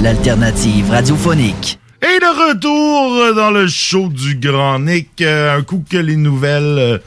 [0.01, 1.81] L'alternative radiophonique.
[2.01, 6.63] Et de retour dans le show du Grand Nick, euh, un coup que les nouvelles,
[6.79, 6.99] euh,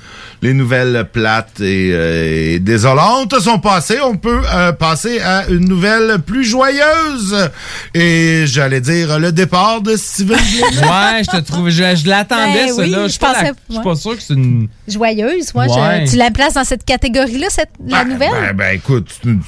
[0.42, 5.70] les nouvelles plates et, euh, et désolantes sont passées, on peut euh, passer à une
[5.70, 7.50] nouvelle plus joyeuse.
[7.94, 10.38] Et j'allais dire le départ de Steven.
[10.82, 12.98] Ouais, je te trouve, je, je l'attendais, Ben oui, là.
[13.04, 14.68] Je je suis pas, la- pensais- je suis pas sûr que c'est une.
[14.86, 15.66] Joyeuse, moi.
[15.68, 16.04] Ouais.
[16.04, 18.32] tu la places dans cette catégorie-là, cette, la nouvelle?
[18.32, 19.42] Ben, ben, écoute, c'est une,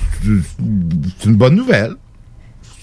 [1.19, 1.95] c'est une bonne nouvelle.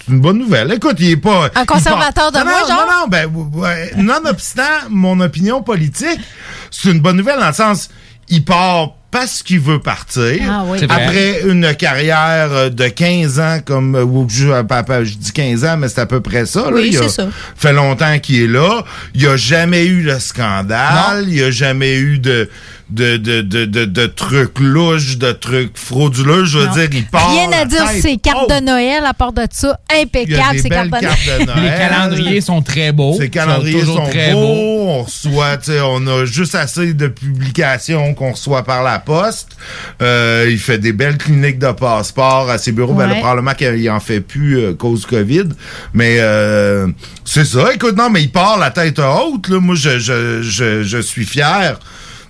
[0.06, 0.72] C'est une bonne nouvelle.
[0.72, 1.50] Écoute, il est pas.
[1.54, 2.86] Un conservateur de Non, moi, non, genre?
[2.86, 6.20] Non, non, ben, ouais, nonobstant mon opinion politique,
[6.70, 7.88] c'est une bonne nouvelle dans le sens,
[8.28, 10.42] il part parce qu'il veut partir.
[10.46, 10.78] Ah oui.
[10.90, 15.32] Après une carrière euh, de 15 ans, comme, euh, ou je, euh, papa, je dis
[15.32, 16.64] 15 ans, mais c'est à peu près ça.
[16.64, 16.72] là.
[16.72, 17.28] Oui, c'est ça.
[17.56, 18.84] fait longtemps qu'il est là.
[19.14, 21.24] Il n'y a jamais eu de scandale.
[21.28, 22.50] Il n'y a jamais eu de,
[22.88, 26.44] de, de, de, de, de trucs louches, de trucs frauduleux.
[26.44, 27.30] Je veux dire, il part.
[27.32, 29.78] Rien à dire ses cartes de Noël, à part de ça.
[29.92, 31.62] Impeccable, ces cartes belles de cartes de Noël.
[31.64, 33.16] Les calendriers sont très beaux.
[33.18, 34.40] Ces calendriers sont très beaux.
[34.40, 34.86] beaux.
[34.88, 39.56] On reçoit, tu sais, on a juste assez de publications qu'on reçoit par la poste.
[40.00, 42.94] Euh, il fait des belles cliniques de passeport à ses bureaux.
[42.94, 43.20] Ben là, Ouais.
[43.20, 45.48] probablement qu'il en fait plus euh, cause COVID.
[45.94, 46.86] Mais euh,
[47.24, 47.72] c'est ça.
[47.74, 49.48] Écoute, non, mais il part la tête haute.
[49.48, 49.58] Là.
[49.60, 51.78] Moi, je, je, je, je suis fier.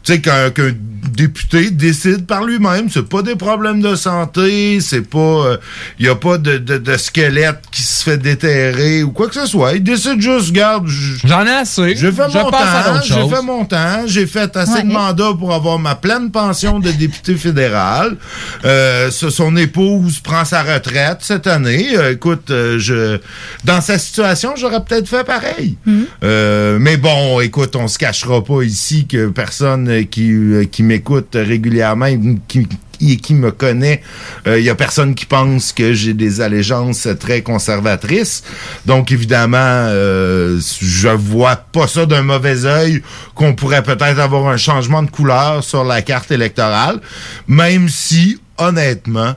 [0.07, 0.71] Tu sais, qu'un qu'un
[1.11, 5.57] député décide par lui-même, c'est pas des problèmes de santé, c'est pas...
[5.99, 9.35] Il y a pas de, de, de squelette qui se fait déterrer ou quoi que
[9.35, 9.73] ce soit.
[9.75, 10.87] Il décide juste, garde...
[11.25, 11.97] J'en ai assez.
[11.97, 14.83] J'ai fait Je mon passe à temps, j'ai fait mon temps, j'ai fait assez Ouais.
[14.83, 18.17] de mandats pour avoir ma pleine pension de député fédéral.
[18.65, 21.97] Euh, son épouse prend sa retraite cette année.
[21.97, 23.19] Euh, écoute, euh, je
[23.65, 25.79] dans sa situation, j'aurais peut-être fait pareil.
[26.23, 30.83] Euh, mais bon, écoute, on se cachera pas ici que personne euh, qui, euh, qui
[30.83, 32.07] m'écoute régulièrement,
[32.49, 32.67] qui,
[32.99, 34.01] qui, qui me connaît,
[34.47, 38.43] il y a personne qui pense que j'ai des allégeances très conservatrices.
[38.87, 43.03] Donc évidemment, euh, je vois pas ça d'un mauvais œil
[43.35, 47.01] qu'on pourrait peut-être avoir un changement de couleur sur la carte électorale,
[47.47, 49.35] même si honnêtement,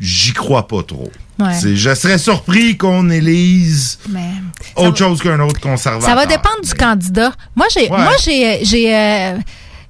[0.00, 1.12] j'y crois pas trop.
[1.38, 1.52] Ouais.
[1.74, 4.30] Je serais surpris qu'on élise Mais
[4.74, 6.08] autre chose qu'un autre conservateur.
[6.08, 7.32] Ça va dépendre du candidat.
[7.54, 7.88] Moi, j'ai, Ouais.
[7.90, 9.36] moi, j'ai, j'ai, euh,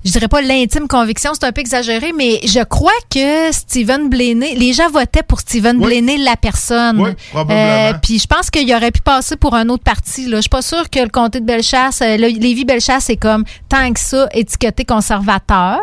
[0.06, 4.54] je dirais pas l'intime conviction, c'est un peu exagéré, mais je crois que Stephen Blaney,
[4.54, 5.86] les gens votaient pour Stephen Oui.
[6.00, 7.00] Blaney, la personne.
[7.00, 7.98] Oui, probablement.
[8.02, 10.26] Puis je pense qu'il aurait pu passer pour un autre parti.
[10.26, 10.36] Là.
[10.36, 13.92] Je suis pas sûre que le comté de Bellechasse, euh, le- Lévis-Bellechasse, est comme tant
[13.92, 15.80] que ça étiqueté conservateur.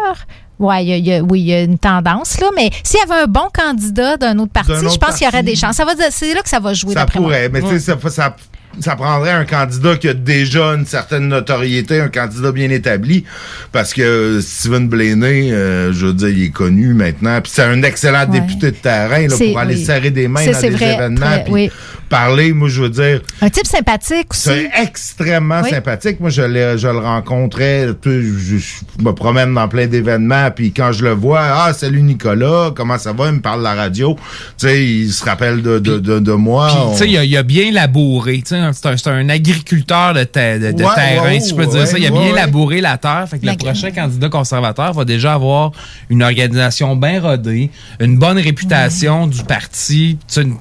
[0.60, 2.48] Ouais, y a- il y a- oui, il y a une tendance, là.
[2.56, 5.44] Mais s'il y avait un bon candidat d'un autre parti, je pense qu'il y aurait
[5.44, 5.76] des chances.
[5.76, 7.30] Ça va, c'est là que ça va jouer, Ça d'après moi.
[7.30, 8.36] pourrait, mais tu sais, ça, ça,
[8.80, 13.24] ça prendrait un candidat qui a déjà une certaine notoriété, un candidat bien établi,
[13.72, 17.82] parce que Stephen Blaney, euh, je veux dire, il est connu maintenant, puis c'est un
[17.84, 18.40] excellent Ouais.
[18.40, 19.86] député de terrain là, pour aller oui.
[19.86, 21.72] serrer des mains dans des vrai, événements, très- puis oui.
[22.14, 24.42] Parler, moi, je veux dire, Un type sympathique aussi.
[24.50, 25.70] c'est extrêmement Oui.
[25.72, 26.20] sympathique.
[26.20, 26.42] Moi, je,
[26.78, 31.42] je le rencontrais, je, je me promène dans plein d'événements, puis quand je le vois,
[31.42, 33.28] ah, salut Nicolas, comment ça va?
[33.28, 34.16] Il me parle de la radio.
[34.60, 36.68] Tu sais, il se rappelle de, de, de, de moi.
[36.68, 38.44] Puis, On- tu sais, il a, il a bien labouré.
[38.46, 41.88] Tu sais, c'est un, agriculteur de, de, de Ouais, terrain, ouais, si je peux dire
[41.88, 41.98] ça.
[41.98, 42.32] Il a bien ouais.
[42.36, 43.26] labouré la terre.
[43.30, 45.72] Fait que le prochain candidat conservateur va déjà avoir
[46.10, 50.58] une organisation bien rodée, une bonne réputation du parti, tu sais, une-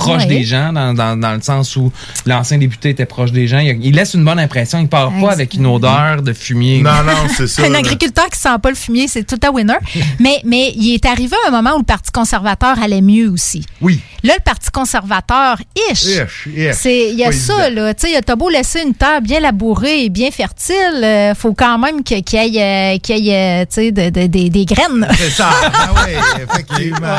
[0.00, 0.26] proche Ouais.
[0.38, 1.92] des gens, dans, dans, dans le sens où
[2.26, 3.58] l'ancien député était proche des gens.
[3.58, 4.78] Il, il laisse une bonne impression.
[4.78, 6.82] Il part pas avec une odeur de fumier.
[6.82, 7.62] Non, non, c'est ça.
[7.64, 9.74] Un agriculteur qui sent pas le fumier, c'est tout à winner.
[10.18, 13.64] mais, mais il est arrivé un moment où le Parti conservateur allait mieux aussi.
[13.80, 14.00] Oui.
[14.24, 15.56] Là, le Parti conservateur,
[15.90, 16.04] ish.
[16.04, 16.84] Ish, ish.
[16.84, 17.82] Il y a Pas ça, évident.
[17.84, 17.94] là.
[17.94, 21.78] Tu sais, t'as beau laisser une terre bien labourée et bien fertile, euh, faut quand
[21.78, 25.06] même qu'il y ait, euh, qu'il y ait, euh, de- de- des- des graines.
[25.16, 25.50] C'est ça.
[25.72, 27.18] Ah oui, effectivement.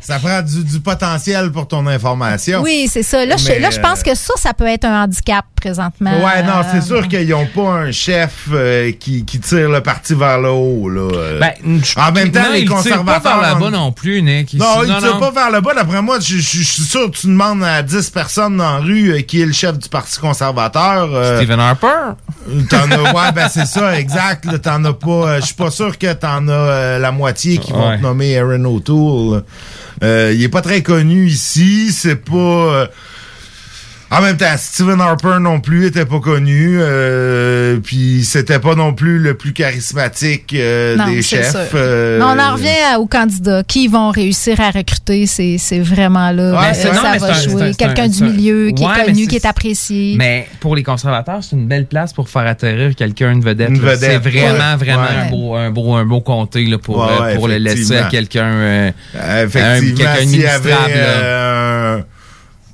[0.00, 2.62] Ça prend du, du potentiel pour ton information.
[2.62, 3.24] Oui, c'est ça.
[3.24, 6.10] Là, je, Mais, là, je pense euh, que ça, ça peut être un handicap présentement.
[6.12, 9.80] Ouais, non, c'est Euh, sûr qu'ils n'ont pas un chef euh, qui, qui tire le
[9.80, 10.88] parti vers le haut.
[10.88, 11.00] Là.
[11.14, 11.40] euh.
[11.40, 11.52] Ben,
[11.96, 13.22] en même temps, non, les conservateurs.
[13.22, 14.54] pas vers là-bas non plus, Nick.
[14.54, 15.20] Non, il non, tire non.
[15.20, 15.74] pas vers le bas.
[15.74, 19.20] D'après moi, je, suis sûr que tu demandes à 10 personnes dans la rue euh,
[19.22, 21.08] qui est le chef du Parti conservateur.
[21.14, 22.14] euh, Stephen Harper?
[22.68, 24.46] T'en as, ouais, ben c'est ça, exact.
[24.62, 25.08] T'en as pas.
[25.10, 27.96] euh, Je suis pas sûr que t'en as euh, la moitié qui vont Ouais.
[27.98, 29.42] te nommer Aaron O'Toole.
[30.02, 31.73] Euh, il est pas très connu ici.
[31.90, 32.88] C'est pas.
[34.16, 36.76] En même temps, Stephen Harper non plus était pas connu.
[36.80, 41.50] euh, Puis c'était pas non plus le plus charismatique euh, Non, des chefs.
[41.50, 41.60] sûr.
[41.74, 43.62] euh, Mais on en revient à- aux candidats.
[43.66, 46.52] Qui vont réussir à recruter, c'est c'est vraiment là.
[46.60, 47.72] Ouais, non, ça va jouer.
[47.76, 50.14] Quelqu'un un- du milieu qui Ouais, est connu, qui est apprécié.
[50.18, 53.70] Mais pour les conservateurs, c'est une belle place pour faire atterrir quelqu'un, une vedette.
[53.72, 54.76] Vedette, C'est vraiment, ouais.
[54.76, 55.26] vraiment Ouais.
[55.26, 58.04] un, beau, un, beau, un beau comté là, pour, Ouais, euh, pour le laisser à
[58.04, 59.64] quelqu'un euh, quelqu'un
[60.48, 61.73] avait euh,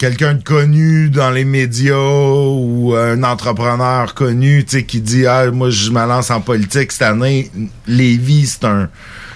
[0.01, 5.51] quelqu'un de connu dans les médias ou un entrepreneur connu, tu sais, qui dit ah
[5.51, 7.51] moi je me lance en politique cette année,
[7.87, 8.89] Lévis c'est un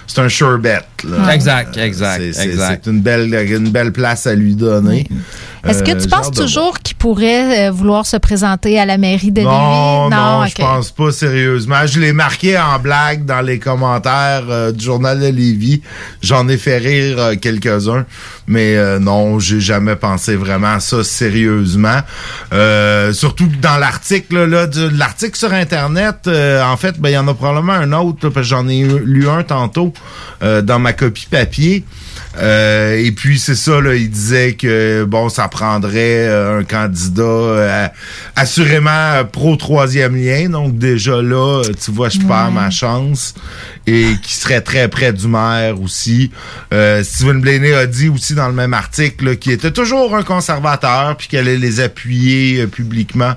[0.07, 0.79] c'est un sure bet.
[1.03, 1.33] là.
[1.33, 2.81] Exact, exact, C'est- c'est- exact.
[2.85, 5.07] C'est une belle, une belle place à lui donner.
[5.67, 9.31] Est-ce que Euh, tu penses toujours qu'il pourrait euh, vouloir se présenter à la mairie
[9.31, 10.15] de Non, Lévis?
[10.15, 10.49] non, ok.
[10.49, 11.85] je pense pas sérieusement.
[11.87, 15.81] Je l'ai marqué en blague dans les commentaires euh, du journal de Lévis.
[16.21, 18.05] J'en ai fait rire quelques-uns,
[18.47, 21.99] mais euh, non, j'ai jamais pensé vraiment à ça sérieusement.
[22.53, 27.17] Euh, surtout que dans l'article là, l'article sur internet, euh, en fait, ben il y
[27.17, 29.93] en a probablement un autre là, parce que j'en ai lu un tantôt
[30.43, 31.83] euh, dans ma copie papier.
[32.37, 37.21] Euh, et puis c'est ça, là, il disait que bon, ça prendrait euh, un candidat
[37.23, 37.87] euh,
[38.35, 43.33] assurément euh, pro troisième lien, donc déjà là, tu vois, je perds ma chance
[43.87, 46.31] et qui serait très près du maire aussi.
[46.73, 51.15] Euh, Stephen Blaney a dit aussi dans le même article qu'il était toujours un conservateur
[51.17, 53.33] puis qu'elle allait les appuyer euh, publiquement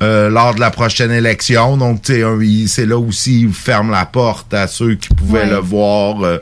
[0.00, 1.76] euh, lors de la prochaine élection.
[1.76, 5.46] Donc, c'est là aussi il ferme la porte à ceux qui pouvaient Ouais.
[5.50, 6.38] le voir, euh,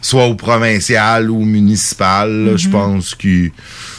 [0.00, 1.35] soit au provincial ou
[2.46, 2.56] là.
[2.56, 3.52] Je pense qu'il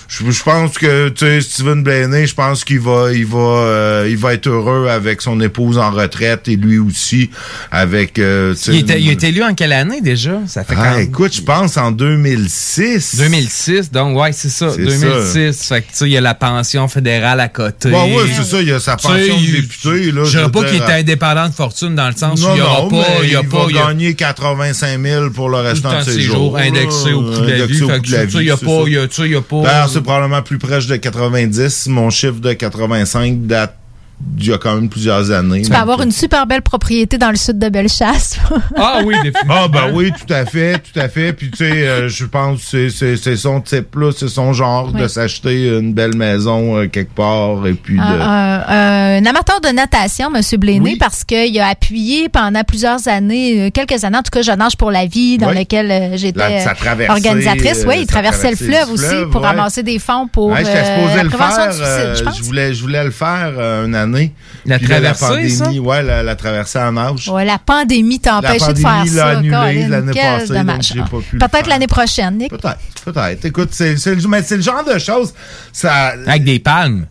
[0.08, 4.08] je, je pense que tu sais Steven Blaney, je pense qu'il va il va euh,
[4.10, 7.30] il va être heureux avec son épouse en retraite et lui aussi
[7.72, 10.39] avec euh, Il était, il une- était élu en quelle année déjà?
[10.47, 13.16] Ça fait Ah, quand écoute, je pense en 2006.
[13.18, 14.70] 2006, donc ouais, c'est ça.
[14.76, 15.68] C'est 2006.
[15.68, 17.89] Fait que tu sais, il y a la pension fédérale à côté.
[17.89, 20.12] Ouais, ouais, c'est ça, il y a sa pension de député.
[20.12, 22.62] Là, Je dirais pas qu'il était indépendant de fortune dans le sens non, où il
[22.62, 23.05] aura non, pas.
[23.24, 23.58] Il y a il pas.
[23.66, 26.58] va il a- gagner 85 000 pour le restant de ses jours.
[26.58, 27.84] indexé au coût de la vie.
[27.84, 28.84] au Fait coût que de la tu sais, vie, il y a pas- ça.
[28.86, 31.88] il y a- c'est probablement plus proche de 90.
[31.88, 33.76] Mon chiffre de 85 date
[34.20, 35.61] d'il y a quand même plusieurs années.
[35.61, 38.39] Tu peux avoir une super belle propriété dans le sud de Bellechasse.
[38.76, 39.15] Ah oui,
[39.49, 41.34] Ah ben oui, tout à fait, tout à fait.
[41.34, 44.53] Puis tu sais, euh, je pense que c'est- c'est c'est son type là, c'est son
[44.53, 48.01] genre de s'acheter une belle maison euh, quelque part et puis de...
[48.01, 50.41] Un, un- un amateur de natation, M.
[50.59, 54.51] Blaney, parce qu'il a appuyé pendant plusieurs années, euh, quelques années, en tout cas, Je
[54.51, 55.59] nage pour la vie, dans Oui.
[55.59, 56.65] lequel j'étais
[57.09, 57.84] organisatrice.
[57.88, 59.47] Oui, il sa traversait le fleuve aussi fleuve, pour ouais.
[59.47, 61.70] ramasser des fonds pour Ouais, euh, la le prévention faire.
[61.72, 62.38] du suicide, je pense.
[62.38, 64.34] je voulais, je voulais le faire euh, une année.
[64.66, 65.72] La Puis là, traversée, pandémie, ça?
[65.72, 67.28] ouais, la, la traversée en nage.
[67.30, 69.30] Ouais, la pandémie t'a La empêché de faire pandémie l'a ça.
[69.38, 70.66] annulé l'année passée, dommage.
[70.76, 72.49] donc j'ai pas pu le Peut-être l'année prochaine, Nick.
[72.49, 73.45] Peut-être, peut-être.
[73.45, 75.34] Écoute, c'est le, mais c'est le genre de choses.
[75.72, 77.05] Ça, Avec des palmes.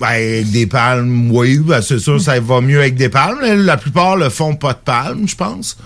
[0.00, 3.38] Ben, avec des palmes, oui, ben, c'est sûr, ça va mieux avec des palmes.
[3.42, 5.76] La plupart le font pas de palmes, je pense.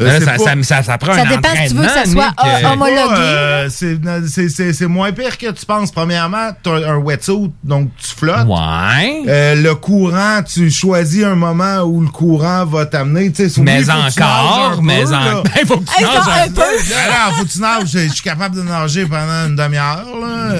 [0.00, 1.88] Euh, Là, ça, pas- ça, ça, ça prend Ça un dépend si tu veux que
[1.92, 3.14] ça soit Nick, euh, homologué.
[3.16, 5.92] Euh, c'est- moins pire que tu penses.
[5.92, 8.46] Premièrement, tu as un wetsuit, donc tu flottes.
[8.48, 9.22] Ouais.
[9.28, 13.30] Euh, le courant, tu choisis un moment où le courant va t'amener.
[13.62, 15.38] Mais encore, mais peu, là.
[15.38, 16.62] en- Ben, faut que tu nages un peu.
[16.62, 17.88] Alors, faut que tu nages.
[17.92, 20.04] Je je suis capable de nager pendant une demi-heure.
[20.20, 20.54] là.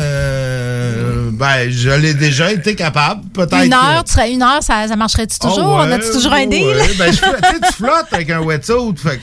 [1.36, 3.22] Ben, je l'ai déjà été capable.
[3.30, 3.64] Peut-être.
[3.64, 5.78] Une heure, tu serais une heure, ça, ça marcherait-tu toujours?
[5.78, 6.64] Ah On ouais, a-tu toujours un deal?
[6.66, 6.94] ouais.
[6.98, 8.94] Ben, je tu flottes avec un wetsuit.
[8.96, 9.20] Fait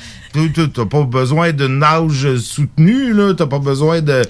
[0.73, 3.33] t'as pas besoin de nage soutenue, là.
[3.33, 4.21] T'as pas besoin de.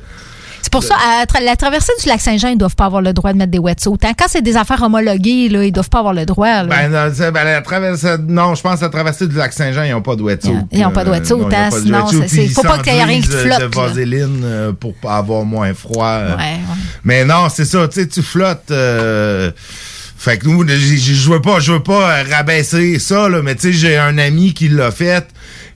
[0.62, 3.14] C'est pour ça, à tra- la traversée du lac Saint-Jean, ils doivent pas avoir le
[3.14, 3.92] droit de mettre des wetsuits.
[4.04, 4.12] Hein?
[4.18, 6.64] Quand c'est des affaires homologuées, là, ils doivent pas avoir le droit.
[6.64, 6.66] là.
[6.66, 9.92] Ben, non, ben, la traversée, non, je pense que la traversée du lac Saint-Jean, ils
[9.92, 10.52] n'ont pas de wetsuit.
[10.72, 12.06] Ils ont pas de Euh, wetsuit, ont hein, pas de sinon,
[12.54, 15.74] faut pas qu'il y ait rien qui euh, flotte, de vaseline euh, pour avoir moins
[15.74, 16.06] froid.
[16.08, 16.36] euh.
[16.38, 16.60] Ouais, ouais.
[17.04, 18.72] Mais non, c'est ça, tu sais, tu flottes.
[18.72, 19.52] euh,
[20.18, 23.62] fait que nous, je veux pas, je veux pas euh, rabaisser ça, là, mais tu
[23.64, 25.28] sais, j'ai un ami qui l'a fait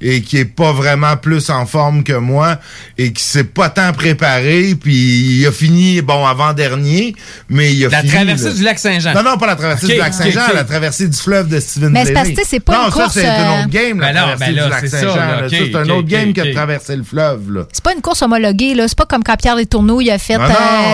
[0.08, 2.60] et qui est pas vraiment plus en forme que moi
[2.96, 7.16] et qui s'est pas tant préparé, puis il a fini, bon, avant-dernier,
[7.50, 8.12] mais il a La fini...
[8.14, 8.54] traversée là.
[8.54, 9.14] du lac Saint-Jean.
[9.16, 12.06] Non, non, pas la traversée du lac Saint-Jean, la traversée du fleuve de Steven Mais
[12.06, 14.14] c'est parce que c'est pas non, une ça, course, c'est un autre euh, game, la
[14.14, 15.48] Ben traversée ben là, du lac c'est ça, Saint-Jean.
[15.50, 17.62] c'est un autre game que de traverser le fleuve, là.
[17.72, 18.88] C'est pas une course homologuée, là.
[18.88, 20.44] C'est pas comme quand Pierre Les Tourneaux, il a fait Non,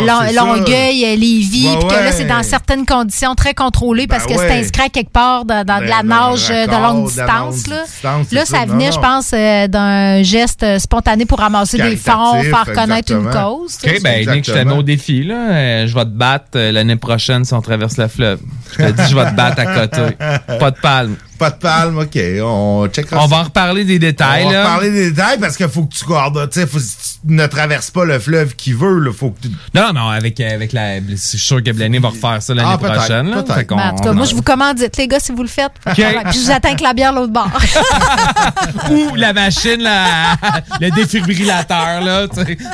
[0.08, 0.32] non, euh, ça.
[0.32, 4.36] Longueuil, euh, Lévis, Ouais, puis que là, c'est dans certaines conditions très contrôlées parce Ben
[4.38, 7.68] que c'est inscrit quelque part dans, dans de la Ben, nage euh, de longue distance.
[7.68, 7.84] Là,
[8.32, 8.66] là ça.
[8.66, 13.78] venait, je pense, euh, d'un geste spontané pour ramasser des fonds, faire connaître une cause.
[13.84, 15.52] OK, ben, Nick, je te mets au défi, là.
[15.52, 18.40] Euh, je vais te battre euh, l'année prochaine si on traverse le fleuve.
[18.72, 20.16] Je te dis, je vais te battre à côté.
[20.60, 21.16] Pas de palme.
[21.42, 22.20] Pas de palme, OK.
[22.44, 23.28] On checkera On ça.
[23.36, 24.64] va en reparler des détails, On va là.
[24.64, 26.48] parler des détails parce qu'il faut que tu coordonnes.
[26.50, 29.02] Tu sais, faut- tu ne traverses pas le fleuve qui veut.
[29.08, 29.48] Il faut que tu...
[29.74, 31.00] Non, non, avec, avec la.
[31.00, 33.32] Je suis sûr que Blaney va refaire ça l'année Ah, prochaine.
[33.32, 33.44] là.
[33.56, 35.48] Fait qu'on- en tout cas, on moi, je vous commandite, les gars, si vous le
[35.50, 35.72] faites.
[35.96, 37.50] Puis je vous attends avec la bière l'autre bord.
[38.92, 40.36] Ou la machine, la-
[40.80, 42.28] le défibrillateur, là.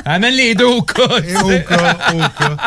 [0.06, 1.22] Amène les deux au cas.
[1.22, 1.66] tu Et au sais.
[1.68, 2.58] cas, au cas.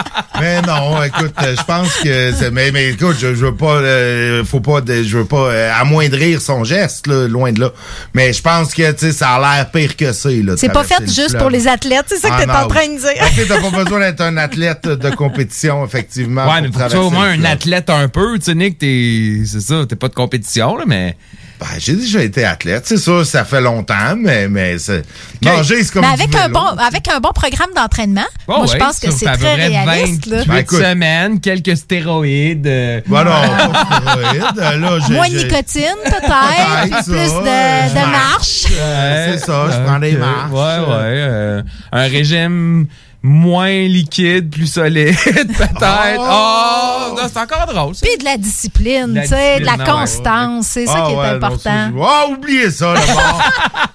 [0.41, 4.61] Mais non, écoute, je pense que mais, mais écoute, je, je veux pas euh, faut
[4.61, 7.72] pas je veux pas euh, amoindrir son geste là, loin de là.
[8.14, 11.05] Mais je pense que tu sais ça a l'air pire que ça C'est pas fait
[11.07, 13.11] juste pour les athlètes, c'est ça que Ah, t'es en train de dire.
[13.22, 16.51] Ok, t'as pas besoin d'être un athlète de compétition effectivement.
[16.51, 18.38] Ouais, mais pour toi, au moins un athlète un peu.
[18.38, 19.43] Tu sais, Nick, t'es.
[19.47, 21.16] C'est ça, t'es pas de compétition, là, mais.
[21.61, 22.85] Ben, j'ai déjà été athlète.
[22.87, 25.05] C'est sûr, ça fait longtemps, mais, mais c'est-
[25.45, 28.79] manger, c'est comme Mais avec un, bon, avec un bon programme d'entraînement, Oh moi, je
[28.79, 30.25] pense que c'est très réaliste.
[30.27, 30.39] là.
[30.39, 30.79] 28 Ben, écoute.
[30.83, 32.67] semaines, quelques stéroïdes.
[32.67, 34.57] euh, Ben non, pas de stéroïdes.
[34.81, 38.65] Là, j'ai- Moins de j'ai- nicotine, peut-être, plus ça, de, euh, de je marche.
[38.65, 40.51] Ouais, c'est ça, je prends des marches.
[40.53, 40.95] Ouais, ouais.
[41.05, 42.87] euh, un régime
[43.23, 46.18] moins liquide, plus solide, peut-être.
[46.18, 48.07] Oh, non, c'est encore drôle, ça.
[48.07, 51.16] Puis de la discipline, tu sais, de la ouais, constance, c'est ça Ah qui est
[51.16, 51.59] ouais, non, important.
[51.62, 53.01] ça, je- Ah, oubliez ça, là,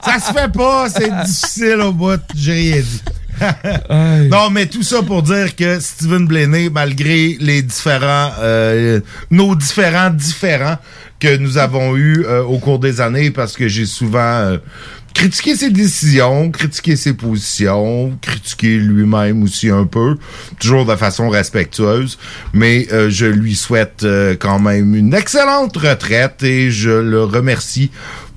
[0.04, 3.02] ça se fait pas, c'est difficile au bout, j'ai rien dit.
[4.30, 10.10] non, mais tout ça pour dire que Steven Blaney, malgré les différents, euh, nos différents
[10.10, 10.78] différents
[11.20, 14.58] que nous avons eus euh, au cours des années, parce que j'ai souvent euh,
[15.16, 20.18] critiqué ses décisions, critiqué ses positions, critiqué lui-même aussi un peu,
[20.60, 22.20] toujours de façon respectueuse,
[22.54, 27.92] mais euh, je lui souhaite euh, quand même une excellente retraite et je le remercie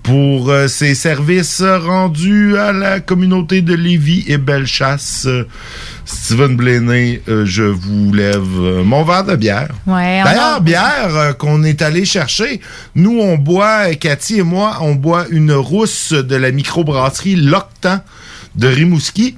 [0.08, 5.24] pour euh, ses services rendus à la communauté de Lévis et Bellechasse.
[5.26, 5.44] Euh,
[6.06, 9.68] Steven Blaney, euh, je vous lève euh, mon verre de bière.
[9.86, 12.62] Ouais, D'ailleurs, a- bière euh, qu'on est allé chercher.
[12.94, 18.00] Nous, on boit, euh, Cathy et moi, on boit une rousse de la microbrasserie L'Octan
[18.56, 19.36] de Rimouski.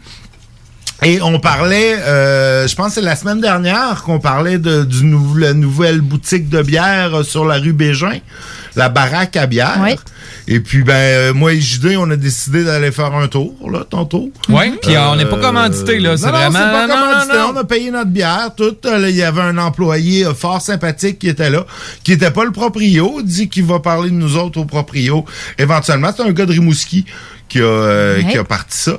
[1.02, 5.04] Et on parlait, euh, je pense que c'est la semaine dernière qu'on parlait de du
[5.04, 8.18] nou- la nouvelle boutique de bière euh, sur la rue Bégin,
[8.76, 9.78] la baraque à bière.
[10.48, 13.84] Et puis ben euh, moi et JD, on a décidé d'aller faire un tour là
[13.88, 14.30] tantôt.
[14.48, 17.00] Ouais, puis on n'est pas commandité, là, c'est non, non, vraiment- c'est pas non, non,
[17.06, 17.52] commandité, non.
[17.54, 18.76] On a payé notre bière, tout.
[18.86, 21.66] Euh, là, Il y avait un employé euh, fort sympathique qui était là,
[22.04, 25.24] qui était pas le proprio, dit qu'il va parler de nous autres au proprio.
[25.58, 27.04] Éventuellement, c'est un gars de Rimouski
[27.48, 28.30] qui a, euh, Ouais.
[28.30, 28.98] qui a parti ça.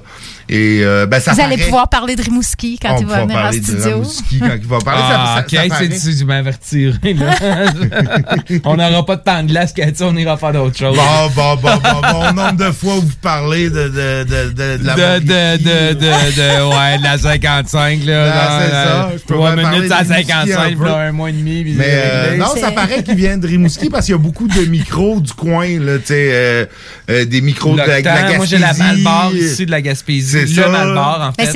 [0.53, 3.21] Et euh, ben ça Vous allez paraît- pouvoir parler de Rimouski quand On il va
[3.21, 3.83] venir en parler de studio.
[4.01, 5.01] Rimouski quand il va parler.
[5.05, 6.99] Ah, ça, ok, c'est du m'avertir.
[8.65, 10.97] on n'aura pas de temps de glace, Cathy, on ira faire d'autres choses.
[10.97, 14.77] Bon, bon, bon, bon, bon, nombre de fois où vous parlez de, de, de, de,
[14.77, 18.33] de la de, de, de, de, de, ouais, de la 55, là.
[18.33, 19.11] Ah, c'est dans, ça.
[19.17, 20.83] Je peux minutes à Rimouski 55, un peu.
[20.85, 21.63] là, un mois et demi.
[21.77, 24.65] Mais euh, non, ça paraît qu'il vient de Rimouski parce qu'il y a beaucoup de
[24.65, 26.65] micros du coin, là, tu sais, euh,
[27.09, 28.37] euh, des micros de la, de la L'Octan, Gaspésie.
[28.37, 30.40] Moi, j'ai la Malbar ici de la Gaspésie.
[30.47, 30.69] C'est Le ça.
[30.69, 31.51] Malbar, en fait.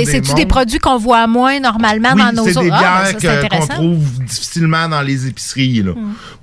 [0.00, 2.62] c'est-tu des, produits qu'on voit moins normalement Oui, dans nos c'est autres?
[2.62, 5.82] Des Ah, ben bières c'est que- qu'on trouve difficilement dans les épiceries.
[5.82, 5.92] Là.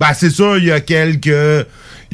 [0.00, 1.66] Ben, c'est sûr, il y a quelques...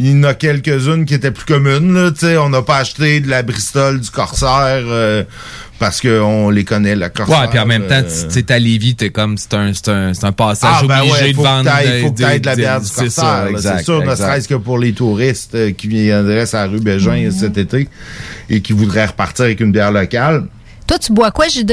[0.02, 1.92] Il y en a quelques-unes qui étaient plus communes.
[1.92, 5.24] Là, tu sais, on n'a pas acheté de la Bristol, du Corsair, euh,
[5.78, 7.38] parce qu'on les connaît, la Corsair.
[7.40, 9.88] Ouais, puis en même temps, euh, tu sais, à Lévis, t'es comme, c'est un, c'est
[9.90, 11.64] un, c'est un passage Ah, ben obligé ouais, de faut vendre.
[11.64, 13.48] t'ailles- faut que t'ailles de la bière du Corsair.
[13.58, 17.16] C'est sûr, ne serait-ce que pour les touristes euh, qui viendraient sur la rue Bégin
[17.26, 17.30] Mhm.
[17.30, 17.86] cet été
[18.48, 20.46] et qui voudraient repartir avec une bière locale.
[20.86, 21.66] Toi, tu bois quoi, JD?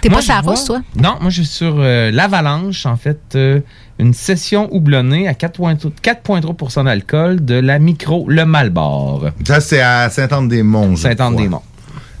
[0.00, 0.80] T'es Moi, pas sur la toi?
[0.96, 3.60] Non, moi, je suis sur euh, l'Avalanche, en fait, euh,
[3.98, 9.32] une session houblonnée à 4,3 4,3 d'alcool de la micro Le Malbar.
[9.46, 10.96] Ça, c'est à Saint-Anne-des-Monts.
[10.96, 11.62] je Saint-Anne-des-Monts.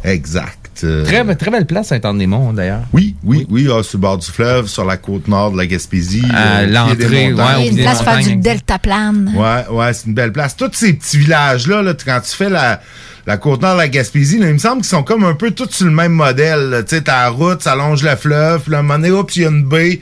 [0.04, 0.64] Exact.
[0.82, 2.82] Euh, Très, très belle place, Saint-Anne-des-Monts, d'ailleurs.
[2.92, 5.66] Oui, oui, oui, ah, sur le bord du fleuve, sur la côte nord de la
[5.66, 6.24] Gaspésie.
[6.32, 9.32] À euh, au l'entrée, ouais, Il y a une place pour faire du deltaplane.
[9.36, 10.56] Ouais, ouais, c'est une belle place.
[10.56, 12.80] Tous ces petits villages-là, là, quand tu fais la,
[13.26, 15.52] la côte nord de la Gaspésie, là, il me semble qu'ils sont comme un peu
[15.52, 16.84] tous sur le même modèle.
[16.88, 19.36] Tu sais, ta route, ça longe le fleuve, puis là, à un moment donné, oups,
[19.36, 20.00] il y a une baie,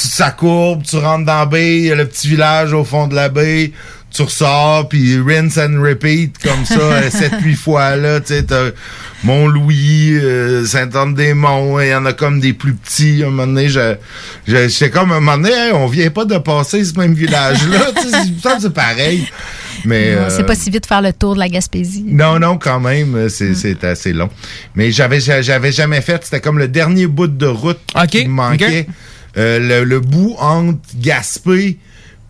[0.00, 2.84] tu ça courbe, tu rentres dans la baie, il y a le petit village au
[2.84, 3.72] fond de la baie,
[4.14, 8.70] tu ressors, puis rinse and repeat, comme ça, 7-8 fois, là, tu sais, t'as
[9.24, 13.68] Mont-Louis, euh, Saint-Anne-des-Monts, il y en a comme des plus petits, à un moment donné,
[13.68, 13.96] je-
[14.46, 17.14] je- j'étais comme, à un moment donné, Hey, on vient pas de passer ce même
[17.14, 19.26] village-là, tu sais, c'est pareil.
[19.84, 22.04] Mais, Non, euh, C'est pas si vite de faire le tour de la Gaspésie.
[22.06, 24.28] non, non, quand même, euh, c'est c'est assez long.
[24.74, 27.78] Mais j'avais j'a- j'avais jamais fait, c'était comme le dernier bout de route
[28.10, 28.86] qui me manquait.
[29.38, 31.78] Euh, le, le bout entre Gaspé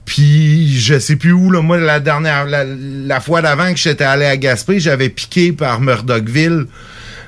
[0.05, 4.05] puis je sais plus où là, moi la dernière la, la fois d'avant que j'étais
[4.05, 6.67] allé à Gaspé, j'avais piqué par Murdochville.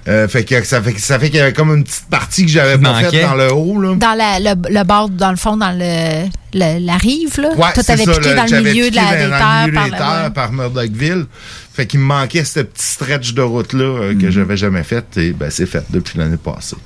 [0.08, 2.46] Euh, fait que ça fait que ça fait qu'il y avait comme une petite partie
[2.46, 3.94] que j'avais pas faite dans le haut là.
[3.96, 7.50] Dans la- le, le bord, dans le fond, dans le, le- la rive, là.
[7.50, 9.66] Ouais, Toi, t'avais piqué là, dans le milieu de la, des dans- dans terres.
[9.66, 10.30] le milieu par des terres ouais.
[10.30, 11.26] par Murdochville.
[11.74, 14.18] Fait qu'il me manquait ce petit stretch de route-là euh, Mm.
[14.22, 16.76] que j'avais jamais fait et ben c'est fait depuis l'année passée.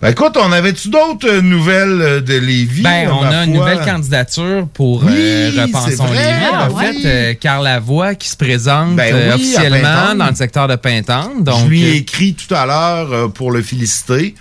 [0.00, 2.82] Ben écoute, on avait-tu d'autres euh, nouvelles euh, de Lévis?
[2.82, 6.56] Ben, on a une nouvelle candidature pour Oui, euh, c'est Repensons vrai, Lévis.
[6.56, 6.84] En oui.
[7.02, 11.44] fait, euh, Carl Lavoie qui se présente Ben oui, officiellement dans le secteur de Pintante.
[11.44, 14.34] Donc, je lui ai écrit tout à l'heure pour le féliciter.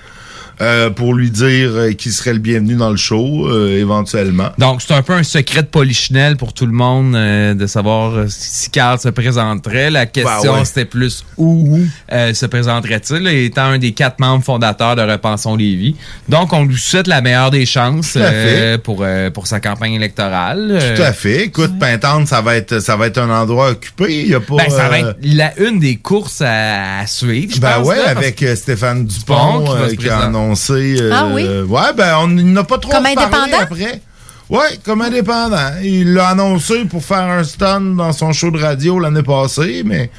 [0.61, 4.49] Euh, pour lui dire euh, qu'il serait le bienvenu dans le show, euh, éventuellement.
[4.57, 8.25] Donc, c'est un peu un secret de polichinelle pour tout le monde euh, de savoir
[8.27, 9.89] si Carl se présenterait.
[9.89, 10.65] La question, Ben ouais.
[10.65, 11.79] c'était plus où
[12.11, 15.95] euh, se présenterait-il, étant un des quatre membres fondateurs de Repensons Lévis.
[16.27, 19.59] Donc, on lui souhaite la meilleure des chances Tout à euh, pour, euh, pour sa
[19.59, 20.79] campagne électorale.
[20.95, 21.45] Tout à fait.
[21.45, 24.21] Écoute, Pintante, ça va être ça va être un endroit occupé.
[24.23, 24.55] Il y a pas.
[24.57, 27.97] Ben, ça va être la, une des courses à, à suivre, je Ben pense, ouais,
[27.97, 30.31] là, avec Stéphane Dupont, Dupont qui va euh, qui a présenter.
[30.49, 30.95] Annoncé.
[31.01, 31.43] euh, Ah oui?
[31.67, 33.23] Ouais, ben on il n'a pas trop Comme reparlé
[33.53, 33.63] indépendant?
[33.63, 34.01] après.
[34.49, 35.71] Ouais, comme indépendant.
[35.83, 40.09] Il l'a annoncé pour faire un stun dans son show de radio l'année passée, mais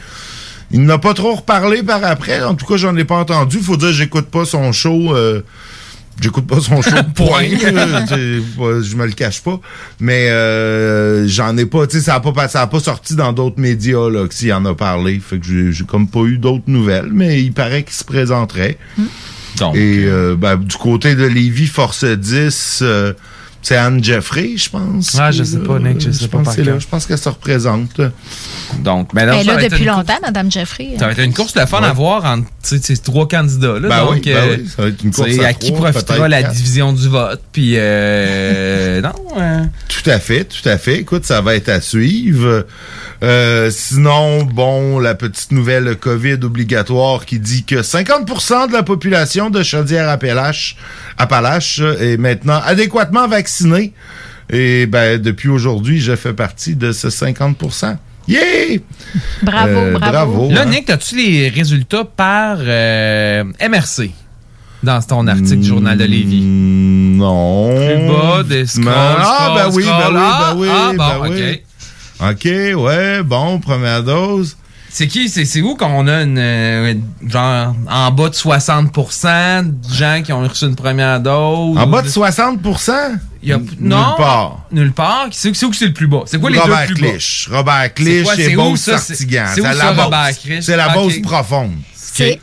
[0.71, 2.43] il n'a pas trop reparlé par après.
[2.45, 3.59] En tout cas, j'en ai pas entendu.
[3.59, 5.15] Faut dire, j'écoute pas son show.
[5.15, 5.43] euh,
[6.21, 7.45] J'écoute pas son show, point.
[7.49, 9.59] je me le cache pas.
[10.01, 13.33] Mais euh, j'en ai pas, tu sais, ça a pas, ça a pas sorti dans
[13.33, 15.19] d'autres médias là, que s'il en a parlé.
[15.19, 18.77] Fait que j'ai- j'ai comme pas eu d'autres nouvelles, mais il paraît qu'il se présenterait.
[19.75, 23.13] Et euh, ben, du côté de Lévis, Force 10, euh,
[23.63, 25.17] c'est Anne Jeffrey, je pense.
[25.19, 25.65] Ah, je sais là.
[25.67, 26.79] pas, Nick, je sais pas pense par là.
[26.79, 28.01] Je pense qu'elle se représente.
[28.81, 30.95] Donc, ben, non, Elle est là depuis longtemps, Madame Jeffrey.
[30.99, 33.89] Ça va être une course de fun à voir entre ces trois candidats-là.
[33.89, 35.91] Ben donc, oui, ben euh, oui, ça va être une course à à qui trois,
[35.91, 36.55] profitera la quatre.
[36.55, 37.41] division du vote.
[37.53, 39.13] Puis, euh, non.
[39.39, 40.97] euh, Tout à fait, tout à fait.
[40.99, 42.67] Écoute, ça va être à suivre.
[43.23, 49.51] Euh, sinon, bon, la petite nouvelle COVID obligatoire qui dit que 50% de la population
[49.51, 50.77] de Chaudière-Appalaches
[51.19, 53.50] Appalaches est maintenant adéquatement vaccinée.
[54.53, 57.97] Et ben, depuis aujourd'hui, je fais partie de ce 50%.
[58.29, 58.79] Yeah!
[59.43, 60.51] Bravo, Euh, bravo.
[60.51, 64.11] Là, Nick, as-tu les résultats par euh, MRC
[64.83, 66.41] dans ton article du Journal de Lévis?
[66.43, 67.75] Non.
[67.75, 71.19] Plus bas, des scrolls, Ah, ben scrolls, oui, ben oui, Ah, ben oui, ah, ben
[71.19, 71.61] bon, oui.
[72.21, 72.31] OK.
[72.31, 74.57] OK, ouais, bon, première dose.
[74.93, 75.29] C'est qui?
[75.29, 76.95] C'est où qu'on a une, euh,
[77.27, 81.79] genre en bas de 60% de gens qui ont reçu une première dose?
[81.79, 82.93] En bas de 60%?
[83.43, 84.67] Il y a, N- non, Nulle part.
[84.73, 85.29] Nulle part.
[85.33, 86.23] C'est où que c'est le plus bas?
[86.27, 87.49] C'est quoi les Robert deux plus Clich.
[87.51, 87.57] bas?
[87.59, 89.45] Robert Clich et Beauce Sartigan.
[89.55, 90.05] c'est la ça, Beauce.
[90.05, 90.63] Robert Clich?
[90.65, 90.89] C'est la.
[90.91, 91.73] Beauce profonde.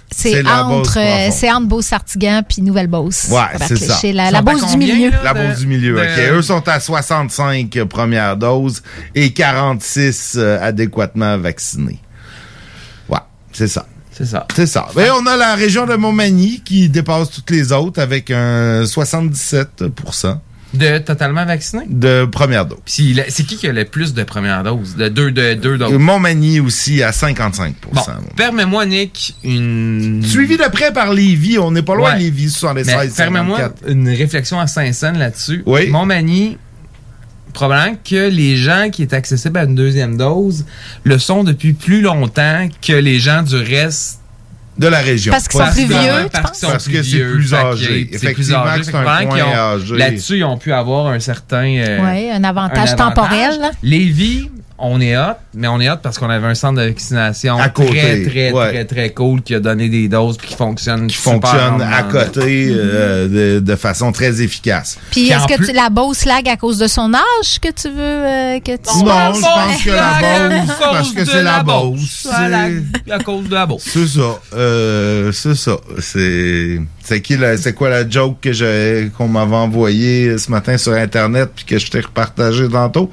[0.10, 3.28] C'est entre, euh, entre Beauce-Sartigan puis Nouvelle-Beauce.
[3.30, 3.96] Ouais, c'est ça.
[3.96, 5.12] C'est la, la Beauce du milieu?
[5.24, 6.38] La Beauce du milieu, de- OK.
[6.38, 8.82] Eux sont à 65 premières doses
[9.14, 12.00] et 46 euh, adéquatement vaccinés.
[13.58, 13.88] C'est ça.
[14.12, 14.46] C'est ça.
[14.56, 14.88] C'est ça.
[14.98, 20.38] Et on a la région de Montmagny qui dépasse toutes les autres avec un 77%
[20.74, 21.84] De totalement vaccinés?
[21.88, 22.80] de première dose.
[22.86, 24.96] Puis c'est qui qui a le plus de premières doses?
[24.96, 25.94] De deux, de deux doses?
[25.94, 28.02] Montmagny aussi à 55 Bon,
[28.36, 30.22] permets-moi, Nick, une...
[30.24, 31.58] Suivi de près par Lévis.
[31.60, 32.18] On n'est pas loin Ouais.
[32.18, 33.92] de Lévis, 76 Mais Permets-moi 54.
[33.92, 35.64] une réflexion à Saint-Saëns là-dessus.
[35.66, 35.88] Oui.
[35.90, 36.58] Montmagny,
[37.58, 40.66] probablement que les gens qui étaient accessibles à une deuxième dose
[41.04, 44.20] le sont depuis plus longtemps que les gens du reste
[44.78, 45.32] de la région.
[45.32, 46.52] Parce qu'ils sont plus vieux, Parce penses?
[46.52, 47.86] qu'ils sont Parce que c'est plus âgé.
[47.86, 48.80] c'est plus Effectivement âgé.
[48.82, 49.98] que c'est un point ont- âgé.
[49.98, 51.66] Là-dessus, ils ont pu avoir un certain...
[51.66, 53.60] euh, Oui, un avantage un temporel.
[53.60, 53.72] là.
[53.82, 57.58] Lévis, on est hot, mais on est hot parce qu'on avait un centre de vaccination
[57.58, 58.70] À côté, très, très, ouais.
[58.70, 62.70] très, très cool qui a donné des doses puis qui fonctionne qui fonctionne à côté
[62.72, 65.00] euh, de, de façon très efficace.
[65.12, 67.98] Puis est-ce que tu, la Beauce lag à cause de son âge que tu veux
[68.00, 72.28] euh, que tu Non, je pense que la Beauce, parce que c'est la Beauce.
[73.10, 73.84] À cause de la Beauce.
[73.86, 74.40] C'est ça.
[74.56, 75.78] Euh, c'est ça.
[76.00, 80.78] C'est c'est qui la- c'est quoi la joke que j'ai qu'on m'avait envoyée ce matin
[80.78, 83.10] sur internet puis que je t'ai repartagé tantôt?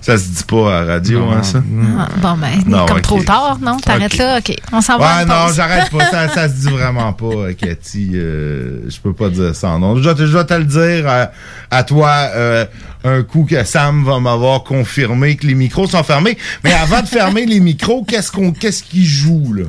[0.00, 1.32] Ça se dit pas à la radio Non.
[1.32, 1.58] hein, ça?
[1.98, 3.76] Ah, bon, ben, Non, comme trop tard, non?
[3.78, 4.38] T'arrêtes là?
[4.38, 4.54] OK.
[4.72, 6.10] On s'en va Ouais, une non, j'arrête pas.
[6.10, 8.12] Ça, ça se dit vraiment pas, euh, Cathy.
[8.14, 9.76] Euh, je peux pas dire ça.
[9.78, 11.30] Non, je, te- je vais te le dire à,
[11.70, 12.64] à toi euh,
[13.04, 16.38] un coup que Sam va m'avoir confirmé que les micros sont fermés.
[16.64, 19.64] Mais avant de fermer les micros, qu'est-ce qu'on, qu'est-ce qu'il joue là?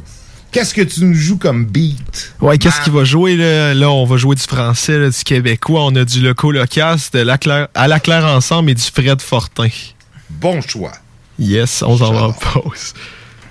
[0.51, 2.33] Qu'est-ce que tu nous joues comme beat?
[2.41, 3.73] Ouais, qu'est-ce qu'il va jouer là?
[3.73, 5.83] Là, on va jouer du français, là, du québécois.
[5.83, 9.21] On a du loco locasse, de la Claire, à la Claire ensemble et du Fred
[9.21, 9.67] Fortin.
[10.29, 10.93] Bon choix.
[11.37, 12.93] Yes, on s'en va en pause.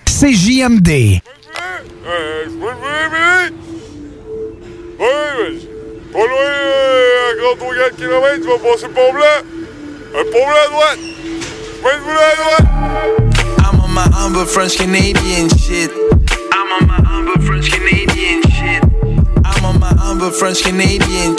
[0.07, 1.21] C'est JMD.
[4.99, 5.69] Oui,
[6.13, 9.39] pas loin, euh, à grand tour 4 km, tu vas passer le pont blanc.
[10.19, 10.99] Un pont blanc à droite.
[11.83, 12.67] Chemin de voulée à droite.
[13.59, 15.91] I'm on my humble French Canadian shit.
[16.59, 18.83] I'm on my humble French Canadian shit.
[19.45, 21.37] I'm on my humble French Canadian.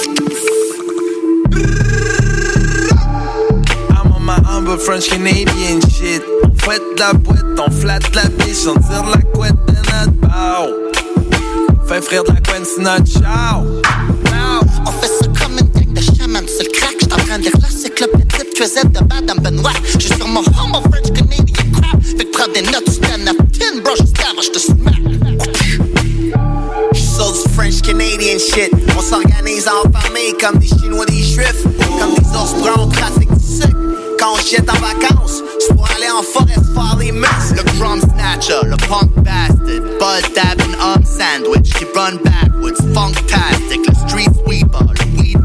[3.89, 6.21] I'm on my humble French Canadian shit.
[6.43, 10.67] On fouette la boîte, on flatte la biche, on tire la couette de notre barre.
[11.87, 13.63] Fait frire de la couenne, c'est notre char.
[14.85, 16.95] On fait ça comme une gang de chamans sur le crack.
[16.99, 19.71] J'suis en train de lire l'encyclopédie de Cosette de Madame Benoît.
[19.97, 22.03] J'suis sur mon humble French Canadian crap.
[22.03, 25.06] Fait que prends des notes, stand up, tin, bro, j'suis down, j'te smack.
[27.17, 28.71] Sur French Canadian shit.
[28.95, 31.63] On s'organise en famille comme des Chinois, des Juifs,
[31.99, 33.75] comme des ours bruns du sucre.
[34.19, 37.53] Quand on jette en vacances, c'est pour aller en forêt faire des messes.
[37.55, 39.57] Le drum snatcher, le punk bastard,
[39.99, 44.93] bud dabbing um sandwich qui run backwards, funktastic, le street sweeper,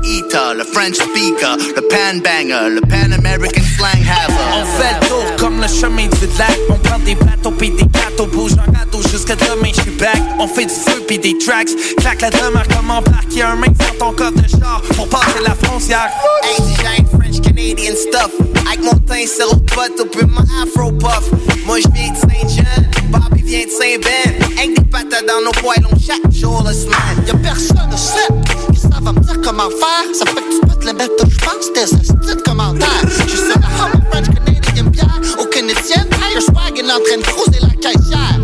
[0.05, 4.35] eater, le French speaker, le pan banger, le pan American slang haver.
[4.55, 6.59] On fait le tour comme le chemin du lac.
[6.69, 10.21] On prend des bateaux pis des gâteaux, bouge en gâteau jusqu'à demain, j'suis back.
[10.39, 11.71] On fait du feu pis des tracks.
[11.99, 15.55] Claque la demeure comme embarquer un mec dans ton code de char pour passer la
[15.55, 16.11] frontière.
[16.59, 18.31] Indigène, French Canadian stuff.
[18.67, 21.31] Avec mon teint le pote, puis mon afro puff.
[21.67, 24.59] Moi j'viens de Saint-Jean, Bobby vient de Saint-Ben.
[24.59, 27.25] Avec des patates dans nos poêlons chaque jour de semaine.
[27.27, 28.62] Y'a personne qui ça
[29.03, 30.15] va me dire comment faire.
[30.15, 32.89] Ça fait que tu peux te les mettre je pense tes astuces de commentaires.
[33.27, 35.21] Je suis la humble French Canadian bière.
[35.39, 38.39] Aucune étienne, Irish wagon en train de cruiser la caissière.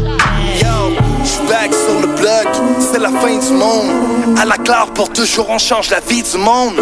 [0.60, 2.48] Yo, j'suis back sur le bloc,
[2.80, 4.38] c'est la fin du monde.
[4.38, 6.76] À la claire pour toujours, on change la vie du monde.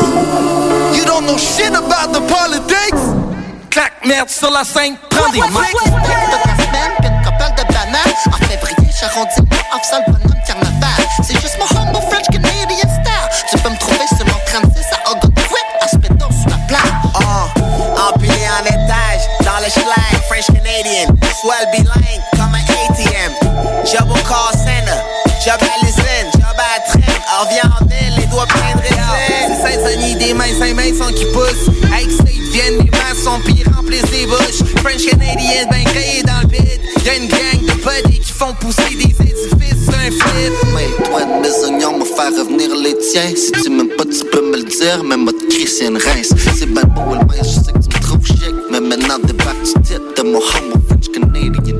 [0.95, 3.01] You don't know shit about the politics.
[3.71, 5.53] Clac, merde sur la scène, prends des couple
[7.57, 8.15] de bananes.
[8.29, 11.07] En février, j'arrondis le off ça le bonhomme carnaval.
[11.23, 12.96] C'est juste mon humble French Canadian
[16.17, 16.93] Spédon sur la plage.
[17.15, 17.61] Oh,
[18.09, 23.33] empilé en étage, dans le schlag, French Canadian, swell bilingue comme un ATM.
[23.85, 25.01] Job au call center,
[25.45, 28.83] job à l'usine, job à la traîne, on revient en ville, les doigts pleins de
[28.83, 29.57] résine.
[29.63, 31.71] C'est Saint-Denis, des mains, cinq mains sont qui poussent.
[31.93, 34.63] Avec State viennent des maçons, pis remplissent des bouches.
[34.83, 36.81] French Canadian, ben créé dans le bide.
[37.05, 39.76] Y'a une gang de buddies qui font pousser des édifices
[40.11, 40.53] flip.
[40.75, 43.35] Mais toi de mes oignons, me faire revenir les tiens.
[43.35, 46.33] Si tu m'aimes pas, tu peux me le dire, mais moi de Christian Reims.
[46.57, 48.55] C'est ben beau le main, je sais que tu me trouves chic.
[48.71, 51.77] Mais maintenant, débarque du titre de mon humble French Canadian dick.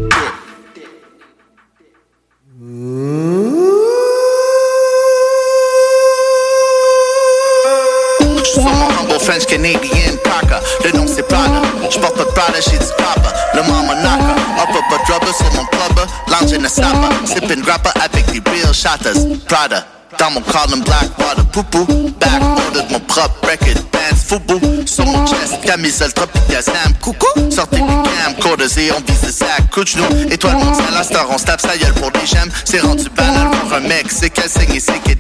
[9.27, 10.61] French Canadian Parker.
[10.85, 11.61] Le nom c'est Prada.
[11.91, 13.35] J'porte pas de Prada, j'ai du papa.
[13.55, 14.37] Le mama knocker.
[14.63, 16.07] Up up a drubber sur mon clubber.
[16.29, 17.27] Lounge in a sapper.
[17.27, 19.19] Sipping grappa avec des real shotters.
[19.49, 19.85] Prada.
[20.21, 21.45] Dans mon column Blackwater.
[21.51, 21.85] Poupou.
[22.21, 23.83] Back order de mon propre record.
[23.93, 24.87] Bands Fubu.
[24.87, 25.61] Sur mon chest.
[25.65, 26.93] Camisole Tropica Sam.
[27.01, 27.27] Coucou.
[27.51, 29.71] Sortez les camcorders et on vise sac.
[29.71, 30.31] Couche nous.
[30.31, 30.97] Étoile mondiale.
[30.99, 32.51] À star, on se tape sa gueule pour des gemmes.
[32.65, 34.07] C'est rendu banal pour un mec.
[34.11, 35.17] C'est qu'elle saigne et c'est qu'elle.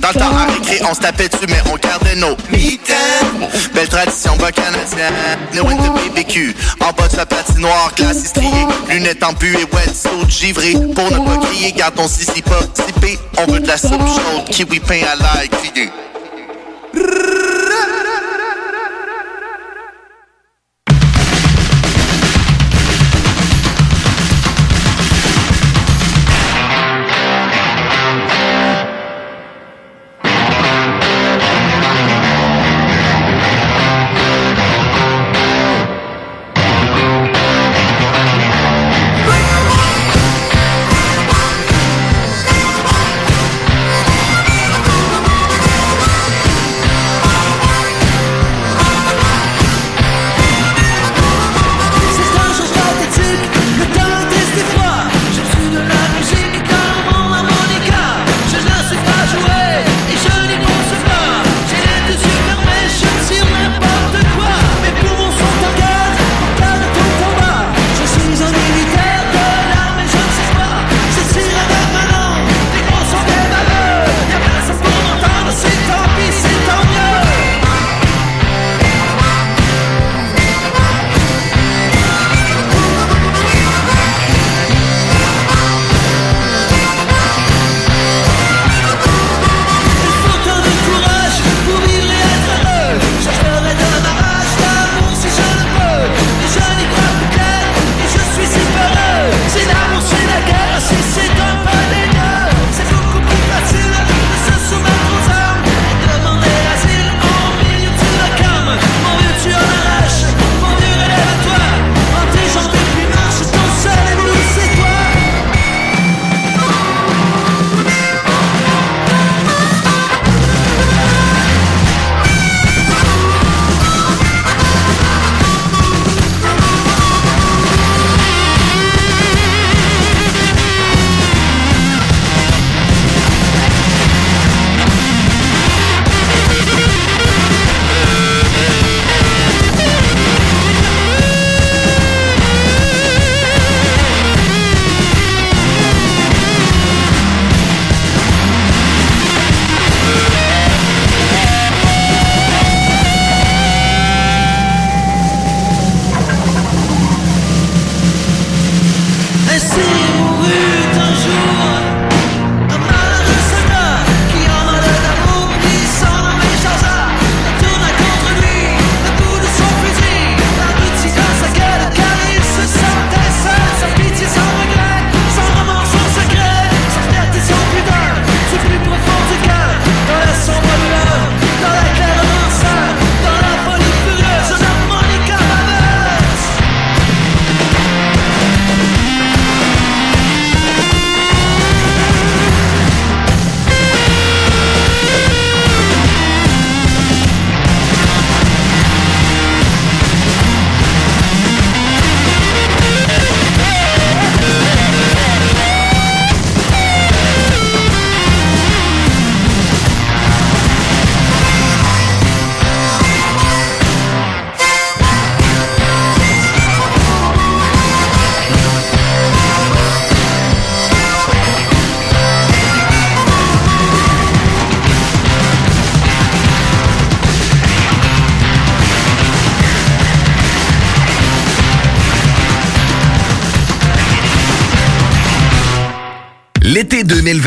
[0.00, 3.48] Dans le temps à récré, on se tapait dessus, mais on gardait nos mitaines.
[3.74, 5.14] Belle tradition bas canadienne.
[5.54, 6.54] No de BBQ.
[6.80, 8.66] En bas de sa patinoire, glace striée.
[8.88, 10.72] Lunettes en bu et wetsuit givré.
[10.94, 13.18] Pour ne pas crier, garde ton sissi pas sippé.
[13.38, 15.90] On veut de la soupe chaude, kiwi pain à l'ail grillé.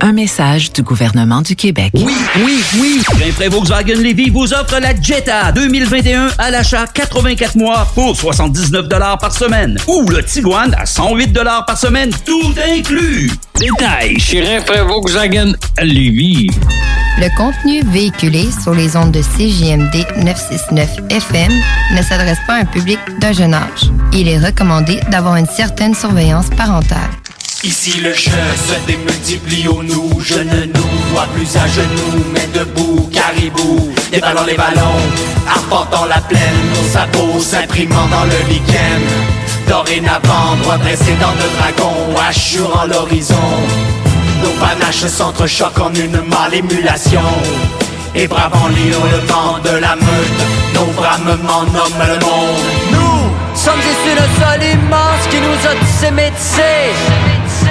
[0.00, 1.90] Un message du gouvernement du Québec.
[1.94, 3.02] Oui, oui, oui!
[3.18, 8.88] Rainfray Volkswagen Levy vous offre la Jetta 2021 à l'achat 84 mois pour 79
[9.20, 9.76] par semaine.
[9.88, 11.36] Ou le Tiguan à 108
[11.66, 13.30] par semaine, tout inclus.
[13.58, 16.48] Détails chez Rainfray Volkswagen Levy.
[17.18, 21.52] Le contenu véhiculé sur les ondes de CJMD 969 FM
[21.96, 23.90] ne s'adresse pas à un public d'un jeune âge.
[24.12, 27.10] Il est recommandé d'avoir une certaine surveillance parentale.
[27.64, 30.20] Ici le jeu se démultiplie au nous.
[30.20, 33.92] Je ne nous vois plus à genoux Mais debout, caribou.
[34.12, 35.00] Déballons les ballons
[35.48, 36.40] Arpentant la plaine.
[36.74, 39.02] Nos sabots s'imprimant dans le week-end
[39.68, 43.34] Dorénavant, droit dressé dans de dragon Assurant l'horizon.
[44.42, 47.22] Nos panaches s'entrechoquent en une mâle émulation.
[48.14, 50.40] Et bravant l'hurlement de la meute
[50.74, 56.10] Nos bramements nomment le monde Nous sommes issus de sol immense qui nous a tissé
[56.10, 56.94] métissés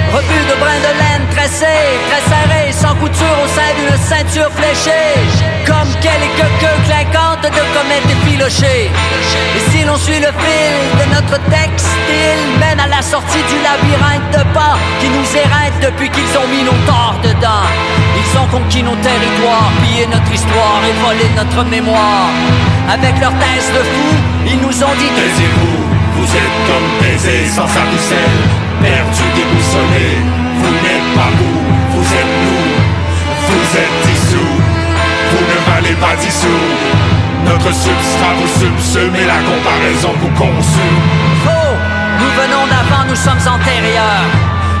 [0.08, 1.76] Rebut de brin de laine tressé,
[2.08, 5.12] très serré, sans couture au sein d'une ceinture fléchée.
[5.66, 8.88] Comme quelques queues clinquantes de comètes effilochées.
[8.88, 14.32] Et si l'on suit le fil de notre textile, mène à la sortie du labyrinthe
[14.32, 17.68] de pas qui nous éreinte depuis qu'ils ont mis nos torts dedans.
[18.16, 22.32] Ils ont conquis nos territoires, pillé notre histoire et volé notre mémoire.
[22.88, 24.08] Avec leur thèse de fou,
[24.46, 25.78] ils nous ont dit Taisez-vous,
[26.16, 27.84] vous êtes comme baisés sans sa
[28.82, 30.08] perdu, déboussolé.
[30.60, 31.60] Vous n'êtes pas vous,
[31.94, 32.68] vous êtes nous.
[33.48, 34.54] Vous êtes dissous,
[35.30, 36.64] vous ne valez pas dissous.
[37.44, 41.00] Notre substrat vous subsume et la comparaison vous consume.
[41.44, 41.76] Faux,
[42.20, 44.28] nous venons d'avant, nous sommes antérieurs.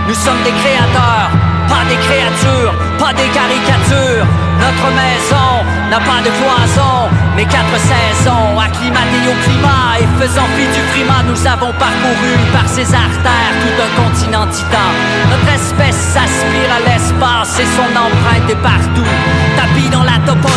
[0.06, 1.30] Nous sommes des créateurs,
[1.68, 4.26] pas des créatures, pas des caricatures.
[4.58, 5.57] Notre maison
[5.88, 11.22] n'a pas de cloison, mais quatre saisons, acclimatées au climat et faisant fi du climat,
[11.26, 14.88] nous avons parcouru par ces artères tout un continent titan.
[15.30, 19.08] Notre espèce s'aspire à l'espace et son empreinte est partout.
[19.56, 20.47] Tapis dans la toponymie,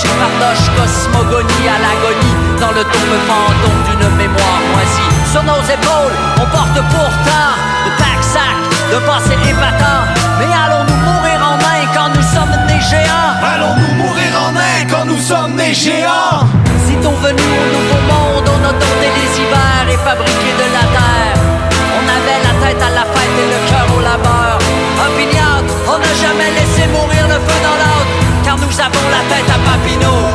[0.00, 5.12] fardoche, cosmogonie à l'agonie, dans le tombe fantôme d'une mémoire moisie.
[5.30, 7.52] Sur nos épaules, on porte pourtant
[7.84, 8.56] de pack-sac,
[8.92, 10.02] de passé épatant.
[10.38, 13.36] Mais allons-nous mourir en main quand nous sommes nés géants?
[13.44, 16.48] Allons-nous mourir en main quand nous sommes nés géants?
[16.86, 21.36] Sitôt venus au nouveau monde, on a dompté les hivers et fabriqué de la terre.
[21.98, 24.58] On avait la tête à la fête et le cœur au labeur.
[25.04, 27.11] Opiniâtre, on n'a jamais laissé mourir
[28.72, 30.31] nous avons la tête à Papineau.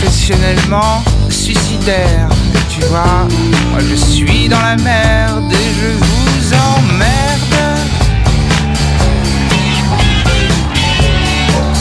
[0.00, 2.28] Professionnellement suicidaire.
[2.70, 3.28] Tu vois,
[3.70, 7.78] moi je suis dans la merde et je vous emmerde.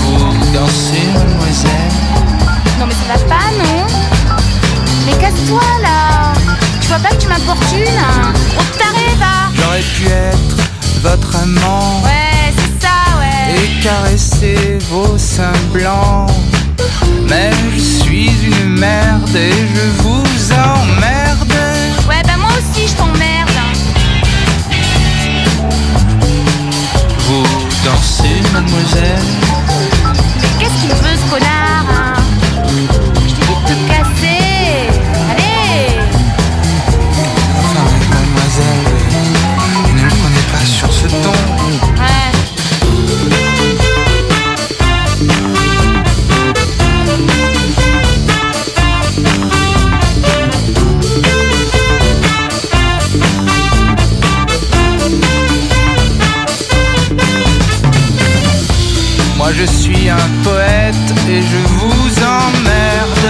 [0.04, 1.72] Vous dansez, mademoiselle.
[2.78, 3.88] Non mais ça va pas, non?
[5.06, 6.34] Mais casse-toi là!
[6.82, 8.34] Tu vois pas que tu m'importunes hein?
[8.54, 9.50] Trop taré, va!
[9.56, 10.58] J'aurais pu être
[11.02, 12.02] votre amant.
[12.04, 13.56] Ouais, c'est ça, ouais.
[13.56, 16.30] Et caresser vos seins blancs.
[17.28, 21.54] Mais je suis une merde et je vous emmerde.
[22.08, 23.50] Ouais, bah moi aussi je t'emmerde
[27.28, 27.46] Vous
[27.86, 29.49] dansez, mademoiselle?
[59.60, 60.96] Je suis un poète
[61.30, 63.30] et je vous emmerde.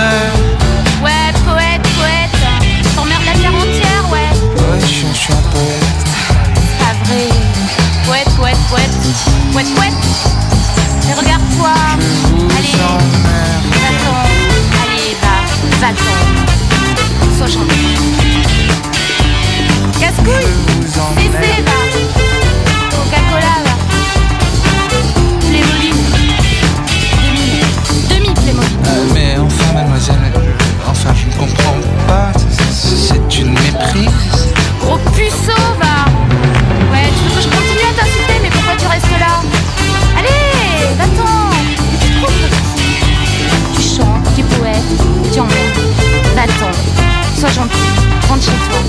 [1.03, 2.93] Ouais, poète, poète.
[2.95, 4.30] T'emmerdes la terre entière, ouais.
[4.61, 5.99] Ouais, je suis, je suis un poète.
[6.77, 7.30] Pas vrai.
[8.06, 8.95] Poète, poète, poète.
[9.53, 9.93] Poète, poète.
[11.07, 11.73] Mais regarde-toi.
[12.57, 12.77] Allez.
[13.81, 14.19] Va-t'en
[14.84, 16.19] Allez, va Va-t'en.
[17.38, 17.97] Sois gentil.
[19.99, 20.45] Casse-couille.
[20.85, 21.78] Cessez, va
[35.20, 36.06] puceau, va
[36.91, 39.41] Ouais, tu veux que je continue à t'insulter, mais pourquoi tu restes là?
[40.18, 41.50] Allez, va-t'en
[42.02, 42.48] Tu te trouves
[43.76, 44.91] Tu chantes, tu es poète,
[45.34, 45.80] tu emmerdes.
[46.36, 46.72] Va-t'en,
[47.38, 47.90] sois gentil,
[48.30, 48.80] rentre chez toi.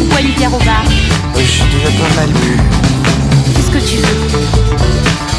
[0.00, 0.84] Ou bois une bière au bar.
[1.36, 2.58] Je suis déjà pas mal bu.
[3.54, 5.33] Qu'est-ce que tu veux?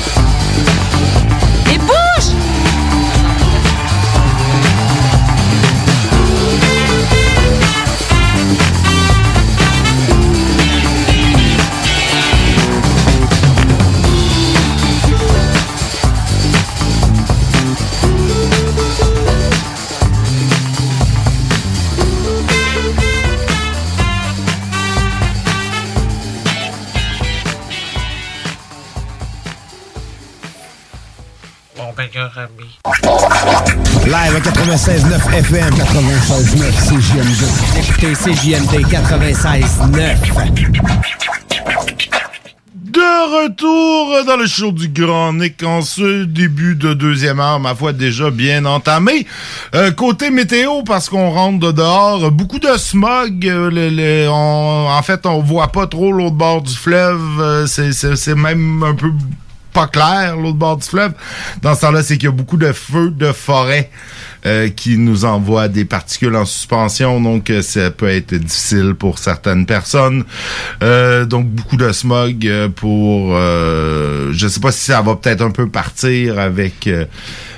[34.05, 37.43] Live à 96.9 FM, 96.9 CJMD.
[37.79, 40.15] Écoutez CJMD 96.9.
[42.75, 47.75] De retour dans le show du Grand Nick en ce début de deuxième heure, ma
[47.75, 49.25] foi déjà bien entamé.
[49.73, 53.45] Euh, côté météo, parce qu'on rentre de dehors, beaucoup de smog.
[53.47, 57.19] euh, le- le- on- en fait, on voit pas trop l'autre bord du fleuve.
[57.39, 59.11] euh, c'est même un peu
[59.75, 61.11] pas clair, l'autre bord du fleuve.
[61.61, 63.91] Dans ce temps-là, c'est qu'il y a beaucoup de feux de forêt
[64.45, 69.19] euh, qui nous envoient des particules en suspension, donc euh, ça peut être difficile pour
[69.19, 70.23] certaines personnes.
[70.81, 75.41] Euh, donc beaucoup de smog euh, pour, euh, je sais pas si ça va peut-être
[75.41, 76.89] un peu partir avec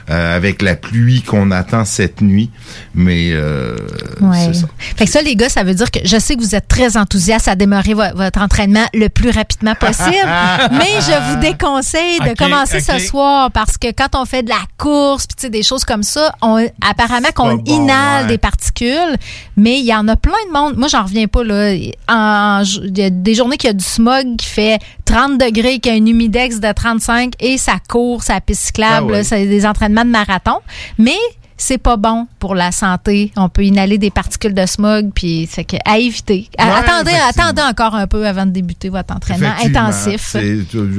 [0.10, 2.50] euh, avec la pluie qu'on attend cette nuit,
[2.96, 3.76] mais euh,
[4.22, 4.38] Ouais.
[4.48, 4.68] c'est ça.
[4.96, 6.98] Fait que ça, les gars, ça veut dire que je sais que vous êtes très
[6.98, 10.28] enthousiastes à démarrer vo- votre entraînement le plus rapidement possible,
[10.72, 14.62] mais je vous déconseille de commencer ce soir parce que quand on fait de la
[14.78, 18.28] course, puis tu sais, des choses comme ça, on, apparemment qu'on bon, inhale ouais.
[18.30, 19.18] des particules,
[19.56, 20.78] mais il y en a plein de monde.
[20.78, 21.74] Moi, j'en reviens pas là.
[22.08, 22.64] En-
[22.96, 25.94] y a des journées qu'il y a du smog qui fait 30 degrés, qui a
[25.94, 29.24] un humidex de 35 et ça court, ça piste cyclable, Ah ouais.
[29.24, 30.60] c'est des entraînements de marathon,
[30.98, 31.20] mais
[31.58, 33.32] c'est pas bon pour la santé.
[33.36, 36.50] On peut inhaler des particules de smog, puis c'est que à éviter.
[36.58, 40.36] À- Ouais, attendez, attendez encore un peu avant de débuter votre entraînement intensif.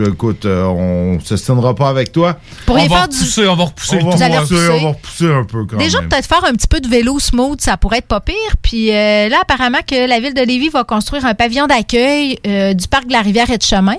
[0.06, 2.36] Écoute, euh, on se tiendra pas avec toi.
[2.66, 4.68] On va faire du- repousser, on va repousser On va repousser, repousser.
[4.70, 6.09] on va repousser un peu quand Déjà, même.
[6.09, 8.35] peut-être faire un petit peu de vélo smooth, ça pourrait être pas pire.
[8.62, 12.74] Puis euh, là, apparemment que la ville de Lévis va construire un pavillon d'accueil euh,
[12.74, 13.97] du parc de la rivière et de chemin.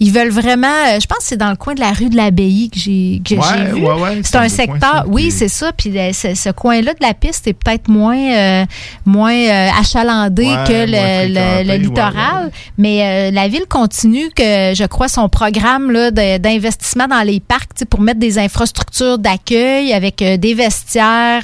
[0.00, 2.16] Ils veulent vraiment, euh, je pense que c'est dans le coin de la rue de
[2.16, 3.84] l'Abbaye que j'ai que Ouais, j'ai vu.
[3.86, 5.72] ouais, ouais, c'est un coin, secteur, ça, oui, c'est ça.
[5.72, 8.64] Puis le- ce, ce coin-là de la piste est peut-être moins, euh,
[9.06, 12.50] moins euh, achalandé Ouais, que le, ouais, littoral.
[12.78, 17.84] Mais euh, la ville continue que, je crois, son programme là, d'investissement dans les parcs
[17.88, 21.42] pour mettre des infrastructures d'accueil avec des vestiaires.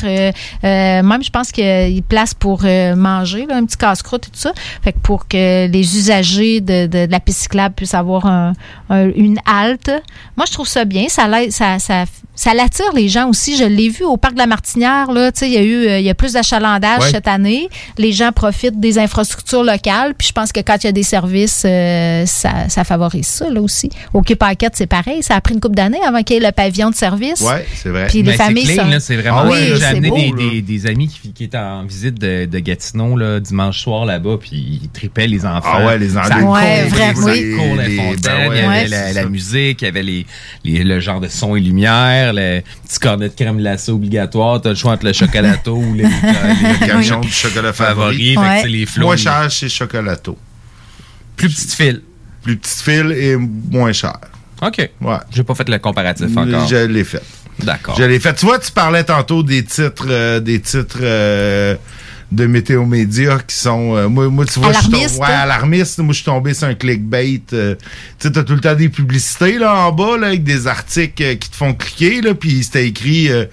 [0.62, 2.62] même, je pense qu'il place pour
[2.96, 4.52] manger, là, un petit casse-croûte et tout ça.
[4.82, 8.52] Fait que pour que les usagers de, de- de la piste cyclable puissent avoir un-
[8.90, 9.90] un- une halte.
[10.36, 11.06] Moi, je trouve ça bien.
[11.08, 12.04] Ça, ça, ça,
[12.40, 13.56] ça l'attire les gens aussi.
[13.56, 15.10] Je l'ai vu au parc de la Martinière.
[15.10, 17.10] Là, Tu sais, il y a eu euh, il y a plus d'achalandage Ouais.
[17.10, 17.68] cette année.
[17.98, 20.14] Les gens profitent des infrastructures locales.
[20.16, 23.50] Puis je pense que quand il y a des services, euh, ça, ça favorise ça
[23.50, 23.90] là aussi.
[24.14, 25.22] Au Quai Paquette, c'est pareil.
[25.24, 27.40] Ça a pris une couple d'années avant qu'il y ait le pavillon de service.
[27.40, 28.06] Ouais, c'est vrai.
[28.06, 28.66] Puis les familles
[29.00, 29.42] c'est vraiment.
[29.44, 30.50] Ah oui, J'ai amené beau, des, là.
[30.52, 34.36] des- des amis qui, qui étaient en visite de, de Gatineau là, dimanche soir là-bas,
[34.40, 35.68] puis ils tripaient les enfants.
[35.74, 36.28] Ah ouais, les enfants.
[36.28, 37.40] Ça Ouais, vraiment, ça oui.
[37.40, 40.26] les Les- ben ouais, il y avait ouais, la, la musique, il y avait les,
[40.64, 44.70] les- le genre de son et lumière, le petit cornet de crème glacée obligatoire, t'as
[44.70, 46.02] le choix entre le chocolato ou les,
[46.82, 48.34] Le camion du chocolat favori.
[48.34, 48.56] favori.
[48.58, 49.06] Fait que, les flots.
[49.06, 50.38] Moins cher chez Chocolato.
[51.36, 52.02] Plus petite file.
[52.42, 54.16] Plus petite file et moins cher.
[54.62, 54.90] OK.
[55.00, 55.16] Ouais.
[55.30, 56.66] J'ai pas fait le comparatif encore.
[56.66, 57.22] Je l'ai fait.
[57.62, 57.96] D'accord.
[57.98, 58.34] Je l'ai fait.
[58.34, 61.76] Tu vois, tu parlais tantôt des titres, euh, des titres euh,
[62.30, 63.96] de météo média qui sont.
[63.96, 65.18] euh, moi, moi, tu vois, je suis tom- Alarmistes.
[65.20, 65.98] ouais, alarmiste.
[66.00, 67.40] Moi, je suis tombé sur un clickbait.
[67.54, 67.74] euh,
[68.18, 71.22] tu sais, t'as tout le temps des publicités là en bas là, avec des articles
[71.22, 73.44] euh, qui te font cliquer là, puis c'était écrit euh,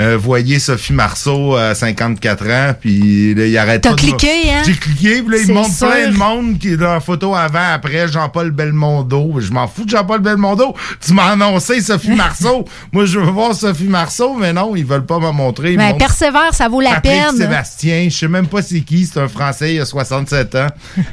[0.00, 4.62] euh, voyez Sophie Marceau à 54 ans, puis là, il arrête T'as cliqué, hein?
[4.64, 5.88] J'ai cliqué, puis là, il montre sûr.
[5.90, 9.34] plein de monde qui est dans la photo avant, après, Jean-Paul Belmondo.
[9.40, 10.74] Je m'en fous de Jean-Paul Belmondo.
[11.04, 12.64] Tu m'as annoncé Sophie Marceau.
[12.92, 15.72] Moi, je veux voir Sophie Marceau, mais non, ils veulent pas me montrer.
[15.72, 17.36] Ils Ben, persévère, ça vaut la Patrick peine.
[17.36, 20.66] Sébastien, je sais même pas c'est qui, c'est un Français, il a 67 ans.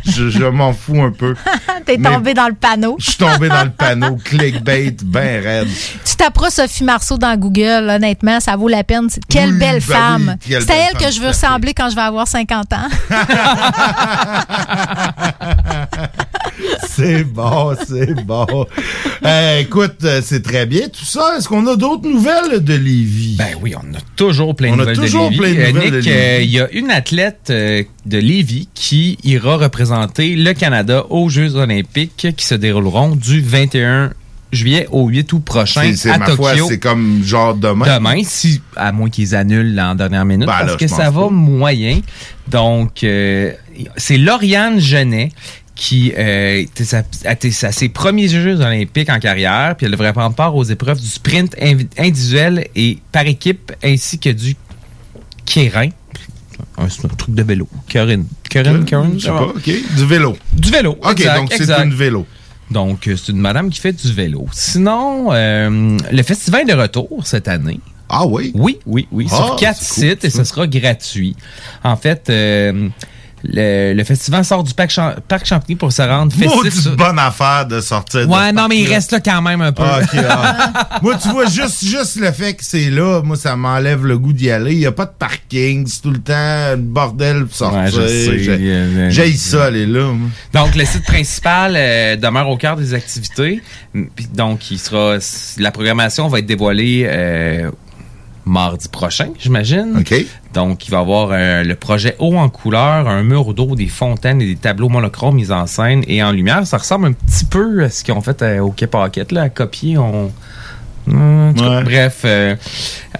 [0.05, 1.35] Je, je m'en fous un peu.
[1.85, 2.95] T'es tombé dans le panneau.
[2.99, 5.67] Je suis tombé dans le panneau clickbait ben raide.
[6.05, 9.07] Tu taperas Sophie Marceau dans Google, honnêtement, ça vaut la peine.
[9.27, 10.35] Quelle Oui, belle ben femme.
[10.41, 12.87] oui, quelle C'est elle que je veux ressembler quand je vais avoir 50 ans.
[16.87, 18.45] C'est bon, c'est bon.
[19.25, 21.35] Euh, écoute, euh, c'est très bien tout ça.
[21.37, 23.35] Est-ce qu'on a d'autres nouvelles de Lévis?
[23.37, 25.91] Ben oui, on a toujours plein de On a nouvelles toujours plein de Euh, nouvelles
[26.03, 31.05] de euh, il y a une athlète euh, de Lévis qui ira représenter le Canada
[31.09, 34.11] aux Jeux olympiques qui se dérouleront du 21
[34.51, 36.65] juillet au 8 août prochain C'est- à ma Tokyo.
[36.67, 37.85] c'est comme genre demain.
[37.97, 41.21] Demain, si, à moins qu'ils annulent en dernière minute, Ben là, parce que ça va
[41.23, 41.29] pas.
[41.29, 42.01] moyen.
[42.49, 43.53] Donc, euh,
[43.95, 45.29] c'est Lauriane Genet
[45.73, 50.53] qui euh, était à ses premiers Jeux olympiques en carrière, puis elle devrait prendre part
[50.55, 51.55] aux épreuves du sprint
[51.97, 54.55] individuel et par équipe, ainsi que du
[55.45, 55.89] kérin.
[56.77, 57.67] Un, c'est un truc de vélo.
[57.91, 58.25] Corinne.
[58.51, 59.69] Corinne, Corinne, Je sais pas, OK.
[59.95, 60.37] Du vélo.
[60.53, 60.91] Du vélo.
[61.01, 62.25] OK, exact, donc c'est une vélo.
[62.69, 64.47] Donc, euh, c'est une madame qui fait du vélo.
[64.53, 67.79] Sinon, euh, le festival est de retour cette année.
[68.07, 68.51] Ah oui?
[68.55, 69.27] Oui, oui, oui.
[69.31, 71.35] Ah, sur quatre c'est cool, sites et ce sera gratuit.
[71.83, 72.89] En fait, euh,
[73.43, 76.81] le, le festival sort du parc, Cham- parc Champigny pour se rendre festif.
[76.81, 79.71] Sur- bonne affaire de sortir de Ouais, non, mais il reste là quand même un
[79.71, 79.83] peu.
[79.85, 79.99] Ah,
[80.29, 80.99] ah.
[81.01, 84.33] moi, tu vois, juste, juste le fait que c'est là, moi, ça m'enlève le goût
[84.33, 84.73] d'y aller.
[84.73, 87.99] Il n'y a pas de parking, c'est tout le temps le bordel pour sortir.
[87.99, 88.09] Ouais.
[88.39, 90.11] J'ai- Euh, J'ai ça, aller là.
[90.13, 90.29] moi.
[90.53, 93.61] Donc, le site principal euh, demeure au cœur des activités.
[94.33, 95.17] Donc, il sera,
[95.57, 97.71] la programmation va être dévoilée euh,
[98.45, 99.97] mardi prochain, j'imagine.
[99.99, 100.13] OK.
[100.53, 103.87] Donc, il va y avoir euh, le projet Eau en couleur, un mur d'eau, des
[103.87, 106.67] fontaines et des tableaux monochromes mis en scène et en lumière.
[106.67, 109.49] Ça ressemble un petit peu à ce qu'ils ont fait euh, au Paquette, là, à
[109.49, 109.97] copier.
[109.97, 110.31] On...
[111.07, 111.83] Ouais.
[111.83, 112.55] Bref, euh,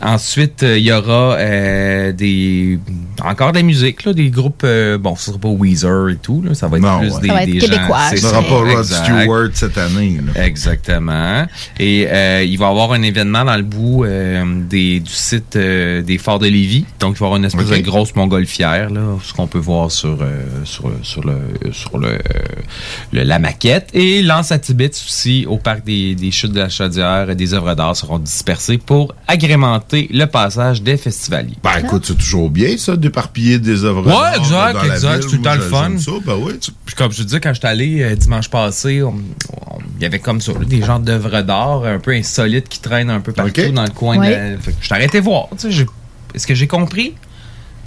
[0.02, 2.80] ensuite, il y aura euh, des
[3.26, 6.41] encore de la musique, là, des groupes, euh, bon, ce sera pas Weezer et tout,
[6.41, 7.22] là, ça va être Non, plus ouais.
[7.22, 8.10] des, Ça va être des québécois, gens.
[8.10, 9.06] c'est Ce sera ça, pas Rod exact.
[9.06, 10.19] Stewart cette année.
[10.35, 10.45] là.
[10.45, 11.45] Exactement.
[11.80, 15.56] Et euh, il va y avoir un événement dans le bout euh, des, du site
[15.56, 16.85] euh, des Forts de Lévis.
[16.99, 19.91] Donc, il va y avoir une espèce de grosse montgolfière, là, ce qu'on peut voir
[19.91, 21.38] sur, euh, sur, le- sur, le,
[21.72, 22.18] sur le,
[23.14, 23.89] le- la maquette.
[23.93, 27.76] Et Lance à Tibet aussi, au parc des, des Chutes de la Chaudière, des œuvres
[27.76, 31.56] d'art seront dispersées pour agrémenter le passage des festivaliers.
[31.64, 35.14] Ben, écoute, c'est toujours bien, ça, d'éparpiller des œuvres Ouais, d'art exact, dans la exact,
[35.14, 35.22] ville.
[35.24, 35.92] c'est tout le temps le fun.
[36.00, 36.54] ça, ben oui.
[36.86, 40.06] Puis comme je te disais, quand j'étais allé euh, dimanche passé, on- on- il y
[40.06, 43.72] avait comme ça, des genres d'œuvres d'art un peu insolites qui traînent un peu partout
[43.72, 44.18] dans le coin.
[44.18, 44.52] Ouais.
[44.56, 45.48] De Fait que je t'ai arrêté voir.
[45.52, 45.86] tu sais, j'ai-
[46.34, 47.14] Est-ce que j'ai compris?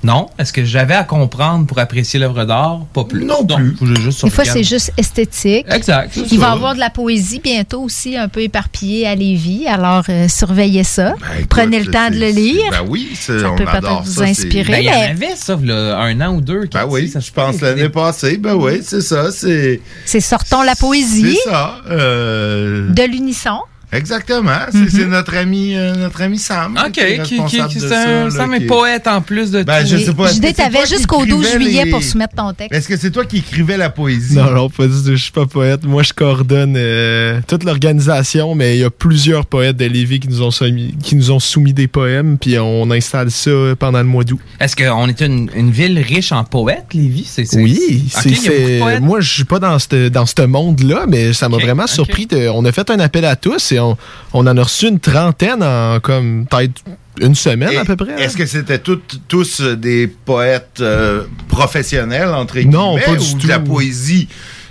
[0.05, 0.29] Non.
[0.39, 2.81] Est-ce que j'avais à comprendre pour apprécier l'œuvre d'art?
[2.93, 3.25] Pas plus.
[3.25, 3.97] Non Donc, plus.
[3.97, 5.67] je juste Des fois, c'est juste esthétique.
[5.71, 6.17] Exact.
[6.31, 9.67] Il va y avoir de la poésie bientôt aussi, un peu éparpillée à Lévis.
[9.67, 11.15] Alors, euh, surveillez ça.
[11.21, 12.63] Ben, écoute, Prenez le temps de le lire.
[12.71, 14.73] Ben oui, c'est- Ça on peut peut-être vous ça, inspirer.
[14.73, 16.69] Ben, il y en mais avait ça, là, un an ou deux.
[16.73, 18.37] Ben oui, ça je pense l'année passée.
[18.37, 19.31] Ben oui, c'est ça.
[19.33, 21.81] C'est c'est Sortons la poésie c'est ça.
[21.91, 23.59] euh, de l'unisson.
[23.95, 24.51] Exactement.
[24.71, 24.89] C'est Mhm.
[24.91, 26.79] c'est notre ami, euh, notre ami Sam.
[26.85, 29.51] OK, qui est qui, qui, responsable qui- de ça, là, Sam est poète en plus
[29.51, 29.89] de Ben, tout.
[29.89, 30.25] je sais pas.
[30.27, 32.53] est-ce Judith, que c'est t'avais toi qui jusqu'au 12 écrivais juillet les- pour soumettre ton
[32.53, 32.73] texte.
[32.75, 34.37] Est-ce que c'est toi qui écrivais la poésie?
[34.37, 35.03] Non, non, pas du tout.
[35.11, 35.85] Je suis pas poète.
[35.85, 40.29] Moi, je coordonne euh, toute l'organisation, mais il y a plusieurs poètes de Lévis qui
[40.29, 44.05] nous ont soumis, qui nous ont soumis des poèmes, puis on installe ça pendant le
[44.05, 44.41] mois d'août.
[44.61, 47.31] Est-ce qu'on est une, une ville riche en poètes, Lévis?
[47.55, 48.79] Oui, c'est il y a beaucoup de fait.
[48.81, 49.01] poètes.
[49.03, 52.27] Moi, je suis pas dans ce dans ce monde-là, mais ça m'a vraiment surpris.
[52.27, 53.84] de- on a fait un appel à tous et on,
[54.33, 56.83] on en a reçu une trentaine en comme peut-être
[57.21, 58.23] une semaine à peu près.
[58.23, 63.49] Est-ce que c'était tous des poètes euh, professionnels, entre guillemets, Non, pas du ou de
[63.49, 64.29] la poésie?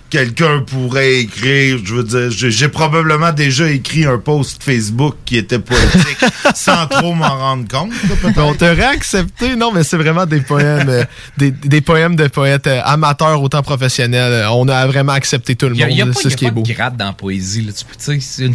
[0.10, 5.58] Quelqu'un pourrait écrire, je veux dire, j'ai probablement déjà écrit un post Facebook qui était
[5.58, 6.24] poétique
[6.54, 7.92] sans trop m'en rendre compte.
[8.38, 11.04] On t'aurait accepté, non, mais c'est vraiment des poèmes, euh,
[11.38, 14.46] des, des poèmes de poètes euh, amateurs autant professionnels.
[14.52, 15.88] On a vraiment accepté tout le monde.
[15.90, 16.62] il y a pas, y qui est pas beau.
[16.62, 17.64] de grade dans la poésie.
[17.64, 17.72] Là.
[17.74, 18.54] Tu peux, tu sais, c'est une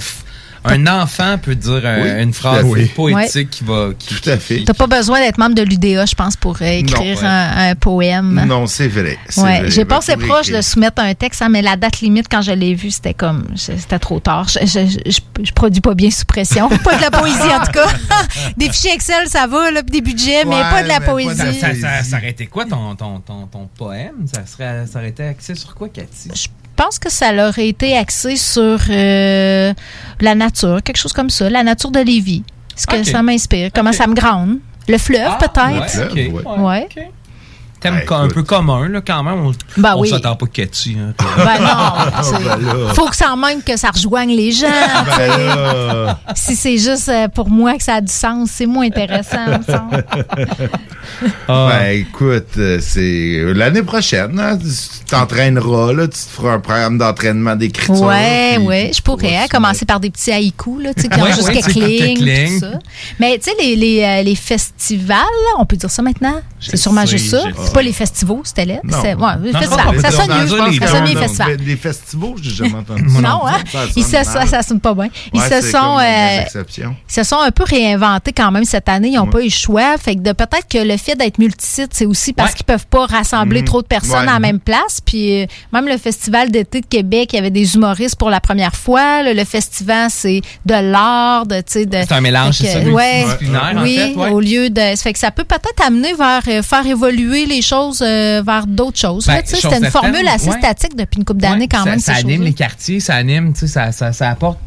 [0.68, 2.64] un enfant peut dire euh, Oui, une phrase
[2.94, 3.90] poétique qui va.
[3.98, 4.62] Qui, Tout à fait.
[4.64, 7.26] T'as pas besoin d'être membre de l'UDA, je pense, pour euh, écrire ouais.
[7.26, 8.44] un, un poème.
[8.46, 9.18] Non, c'est vrai.
[9.36, 9.70] Ouais, vrai.
[9.70, 10.08] j'ai pour proche
[10.48, 10.56] écrire.
[10.56, 13.44] de soumettre un texte, hein, mais la date limite, quand je l'ai vu, c'était comme,
[13.56, 14.46] c'était trop tard.
[14.48, 16.68] Je, je, je- je produis pas bien sous pression.
[16.84, 17.86] pas de la poésie, en tout cas.
[18.56, 21.36] des fichiers Excel, ça va, là, puis des budgets, mais pas de la poésie.
[21.60, 24.26] Ça, ça, ça aurait été quoi ton, ton, ton, ton poème?
[24.32, 26.30] Ça, serait, ça aurait été axé sur quoi, Cathy?
[26.78, 29.74] Je pense que ça aurait été axé sur euh,
[30.20, 32.44] la nature, quelque chose comme ça, la nature de Lévis.
[32.76, 34.58] Ce que ça m'inspire, comment ça me grande?
[34.86, 36.14] Le fleuve, Ah, peut-être?
[36.14, 36.30] ouais,
[36.60, 36.88] Ouais.
[37.80, 39.34] Thème co- un peu commun, là, quand même.
[39.46, 40.08] On, Ben oui.
[40.08, 40.96] s'attend pas Cathy.
[40.98, 43.34] Hein, Ben non, c'est- ben faut que ça
[43.64, 44.66] que ça rejoigne les gens.
[45.16, 45.28] sais.
[45.28, 46.16] Ben.
[46.34, 49.46] Si c'est juste euh, pour moi que ça a du sens, c'est moins intéressant.
[49.66, 50.04] semble.
[51.48, 53.00] Ben écoute, euh, c'est
[53.38, 58.00] euh, l'année prochaine, hein, tu t'entraîneras, là, tu te feras un programme d'entraînement d'écriture.
[58.02, 61.18] Ouais, puis- ouais, je pourrais hein, commencer par des petits haïkus, là, tu sais, qui
[61.18, 62.60] ont Ouais, juste ouais, quelques lignes.
[63.18, 65.16] Mais tu sais, les, les, les festivals,
[65.58, 66.40] on peut dire ça maintenant?
[66.60, 67.42] C'est sûrement juste ça.
[67.68, 68.74] C'est pas les festivals, c'était là.
[69.02, 70.70] C'est- ouais, les Ça sonne mieux, je dans pense.
[70.72, 71.56] les- Ça sonne mieux, festival.
[71.66, 73.20] Les festivals, j'ai jamais entendu ça.
[73.20, 73.58] Non, hein?
[73.96, 75.08] Ils se, ça, ça sonne pas bien.
[75.32, 76.40] Ils se sont, euh,
[77.08, 79.08] ils se sont un peu réinventés quand même cette année.
[79.08, 79.96] Ils n'ont pas eu le choix.
[79.98, 83.06] Fait que de peut-être que le fait d'être multisite, c'est aussi parce qu'ils peuvent pas
[83.06, 83.66] rassembler Mhm.
[83.66, 85.00] trop de personnes à la même place.
[85.04, 88.40] Puis euh, même le festival d'été de Québec, il y avait des humoristes pour la
[88.40, 89.22] première fois.
[89.22, 91.98] Le festival, c'est de l'art, de, tu sais, de.
[92.06, 92.78] C'est un mélange, c'est ça,
[93.82, 94.80] oui, au lieu de.
[94.80, 98.66] Ça fait que ça peut peut-être amener vers euh, faire évoluer les choses euh, vers
[98.66, 99.26] d'autres choses.
[99.26, 100.58] Ben, C'était une formule assez ouais.
[100.58, 101.98] statique depuis une couple d'années quand ça, même.
[101.98, 104.58] Ça ces anime les quartiers, ça anime, tu sais, ça, ça, ça apporte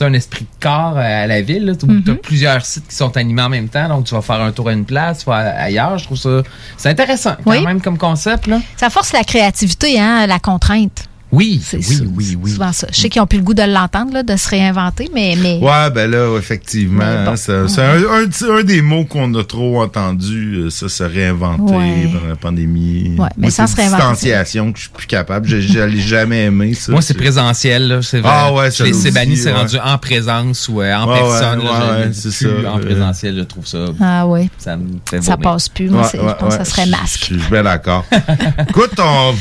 [0.00, 1.66] un esprit de corps euh, à la ville.
[1.66, 1.74] là.
[1.74, 2.12] Tu Mm-hmm.
[2.12, 4.68] as plusieurs sites qui sont animés en même temps, donc tu vas faire un tour
[4.68, 5.98] à une place, tu vas ailleurs.
[5.98, 6.42] Je trouve ça
[6.78, 7.62] c'est intéressant quand Oui.
[7.66, 8.46] même comme concept.
[8.46, 8.60] Là.
[8.78, 11.04] Ça force la créativité, hein, la contrainte.
[11.32, 12.50] Oui, c'est oui, oui, oui.
[12.50, 12.88] souvent ça.
[12.92, 15.36] Je sais qu'ils n'ont plus le goût de l'entendre, de se réinventer, mais.
[15.40, 19.32] mais Ouais, ben là, effectivement, hein, c'est c'est un, un petit- un des mots qu'on
[19.34, 22.08] a trop entendu, euh, ça se réinventer Ouais.
[22.12, 23.14] pendant la pandémie.
[23.16, 24.02] Ouais, mais sans c'est se réinventer.
[24.12, 25.46] distanciation que je suis plus capable.
[25.48, 26.90] Je je l'ai jamais aimé, ça.
[26.92, 27.86] Moi, c'est présentiel.
[27.88, 28.02] Là.
[28.02, 28.30] C'est vrai.
[28.34, 29.58] Ah ouais, aussi, Sébani, c'est ouais.
[29.58, 31.60] rendu en présence ou euh, en Ouais, personne.
[31.60, 32.48] ouais, ouais, ouais, c'est ça.
[32.74, 33.84] En présentiel, je trouve ça.
[34.00, 34.50] Ah oui.
[34.58, 35.52] Ça me fait Ça vomir.
[35.52, 35.90] passe plus.
[35.90, 37.28] Moi, c'est- je pense que ça serait masque.
[37.30, 38.04] Je suis bien d'accord.
[38.68, 39.34] Écoute, on-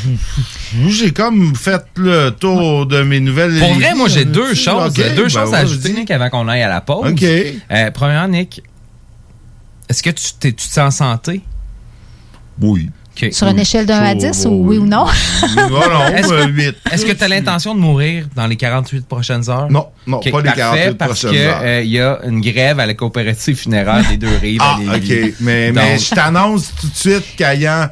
[0.90, 3.58] j'ai comme fait le tour de mes nouvelles.
[3.60, 5.94] Pour vrai, moi, j'ai deux choses, deux ben choses à ajouter.
[5.94, 7.12] Nick, avant qu'on aille à la pause.
[7.12, 7.24] OK.
[7.24, 8.62] Euh, premièrement, Nick,
[9.90, 11.42] est-ce que tu, t'es- tu te sens en santé?
[12.62, 12.90] Oui.
[13.32, 15.06] Sur une échelle d'un à 10, ou oui ou non?
[15.44, 19.70] Est-ce que- Est-ce que tu as l'intention de mourir dans les 48 prochaines heures?
[19.70, 21.60] Non, non, Ok, pas les parfait, 48 parce prochaines heures.
[21.62, 24.96] euh, il y a une grève à la coopérative funéraire des deux rives Ah, à.
[24.96, 25.34] OK.
[25.42, 27.88] Mais, Donc, mais je t'annonce tout de suite qu'ayant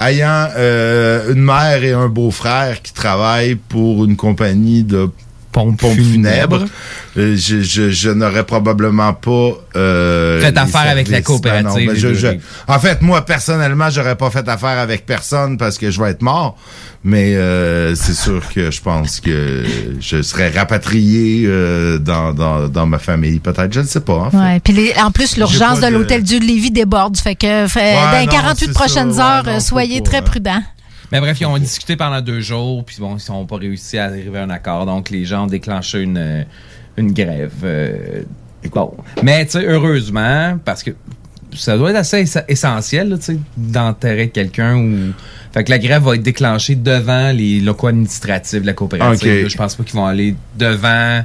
[0.00, 5.10] ayant, euh, une mère et un beau-frère qui travaillent pour une compagnie de
[5.66, 6.64] pompes funèbres,
[7.16, 11.26] euh, je, je, je n'aurais probablement pas euh, Fait affaire avec la services.
[11.26, 12.40] coopérative Non, non, ben, je- je- rives.
[12.66, 16.22] en fait, moi, personnellement, j'aurais pas fait affaire avec personne parce que je vais être
[16.22, 16.56] mort.
[17.04, 19.64] Mais euh, c'est sûr que je pense que
[20.00, 23.38] je serais rapatrié euh, dans, dans, dans ma famille.
[23.38, 24.14] Peut-être, je ne sais pas.
[24.14, 24.36] en fait.
[24.36, 24.60] Ouais.
[24.60, 27.16] Puis les- en plus, l'urgence de l'Hôtel de Lévis déborde.
[27.16, 30.02] Fait que fait, Ouais, dans les non, 48 c'est prochaines ça, ouais, heures, non, soyez
[30.02, 30.22] très hein.
[30.22, 30.62] prudents.
[31.12, 34.04] Mais bref, ils ont discuté pendant deux jours, puis bon, ils n'ont pas réussi à
[34.04, 34.86] arriver à un accord.
[34.86, 36.42] Donc, les gens ont déclenché une, euh,
[36.96, 37.52] une grève.
[37.64, 38.22] euh,
[38.72, 38.94] bon.
[39.22, 40.90] Mais, tu sais, heureusement, parce que
[41.54, 45.12] ça doit être assez essentiel, tu sais, d'enterrer quelqu'un ou.
[45.52, 49.42] Fait que la grève va être déclenchée devant les locaux administratifs de la coopérative.
[49.44, 49.48] Là.
[49.48, 51.22] Je pense pas qu'ils vont aller devant.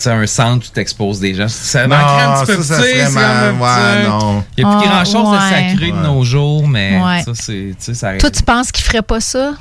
[0.00, 1.46] Tu sais, un centre où tu t'exposes des gens.
[1.48, 4.44] Ça Non, manquerait un petit peu, ça, Ouais, sais, non.
[4.56, 5.36] Il n'y a plus Ah, grand-chose ouais.
[5.36, 7.22] de sacré de nos jours, mais Ouais.
[7.22, 9.52] ça, c'est, ça Toi, tu penses qu'il ferait pas ça?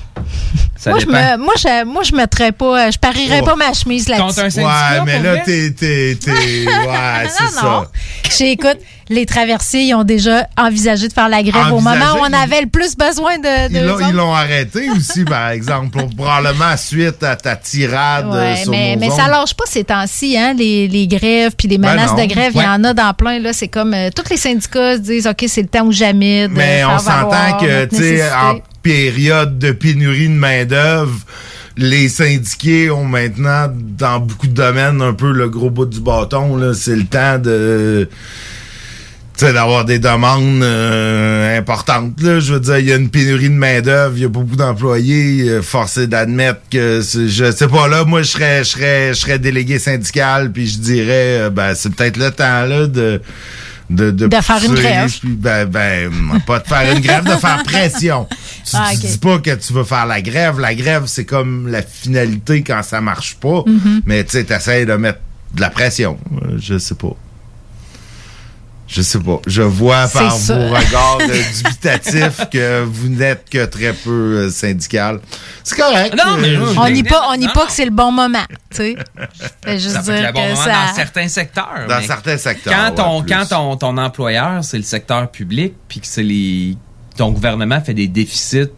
[0.77, 3.45] Ça moi, je me, moi, je, moi, je mettrais pas, je parierais Oh.
[3.45, 4.61] pas ma chemise là-dessus.
[4.61, 5.73] Ouais, mais là, t'es.
[6.29, 7.83] Ouais, c'est non.
[7.83, 7.91] ça.
[8.37, 8.77] J'écoute,
[9.09, 12.61] les traversiers, ils ont déjà envisagé de faire la grève au moment où on avait
[12.61, 13.73] le plus besoin de.
[13.73, 18.61] de Ils l'ont- arrêté aussi, par exemple, pour- probablement suite à ta tirade euh, Ouais,
[18.61, 21.77] sur mais, nos mais ça lâche pas ces temps-ci, hein, les, les grèves puis les
[21.77, 23.39] Ben menaces de grève, il y en a dans plein.
[23.39, 26.47] Là, c'est comme euh, tous les syndicats se disent OK, c'est le temps ou jamais
[26.47, 31.17] de Mais faire on s'entend que, tu sais, en période de pénurie de main-d'œuvre,
[31.77, 36.55] les syndiqués ont maintenant, dans beaucoup de domaines, un peu le gros bout du bâton.
[36.57, 36.73] là.
[36.73, 38.09] C'est le temps de.
[39.39, 42.21] Tu sais, d'avoir des demandes euh, importantes.
[42.21, 42.39] Là.
[42.41, 45.49] Je veux dire, il y a une pénurie de main-d'œuvre, il y a beaucoup d'employés.
[45.49, 49.19] euh, forcé d'admettre que c'est- je sais pas là, moi je serais je serais je
[49.19, 53.21] serais délégué syndical, puis je dirais euh, ben c'est peut-être le temps là de
[53.89, 55.09] de, De faire une grève.
[55.19, 56.11] puis ben, ben,
[56.45, 58.27] pas de faire une grève, de faire pression.
[58.65, 60.59] Tu, Ah, tu dis pas que tu veux faire la grève.
[60.59, 63.63] La grève, c'est comme la finalité quand ça marche pas.
[63.65, 64.01] Mhm.
[64.05, 65.17] Mais tu sais, t'essayes de mettre
[65.55, 66.19] de la pression.
[66.43, 67.15] Euh, Je sais pas.
[68.89, 69.39] Je sais pas.
[69.45, 70.57] Je vois par ça.
[70.57, 75.19] vos regards euh, dubitatifs que vous n'êtes que très peu euh, syndical.
[75.63, 76.15] C'est correct.
[76.17, 78.95] Non, mais Euh, on n'y pas, on pas que c'est le bon moment, tu sais.
[79.65, 80.87] Je veux juste Ça peut être dire le bon que moment ça.
[80.87, 81.85] dans certains secteurs.
[81.87, 86.07] Dans certains secteurs, Quand ton, quand ton, ton employeur, c'est le secteur public, puis que
[86.07, 86.75] c'est les.
[87.15, 88.69] Ton gouvernement fait des déficits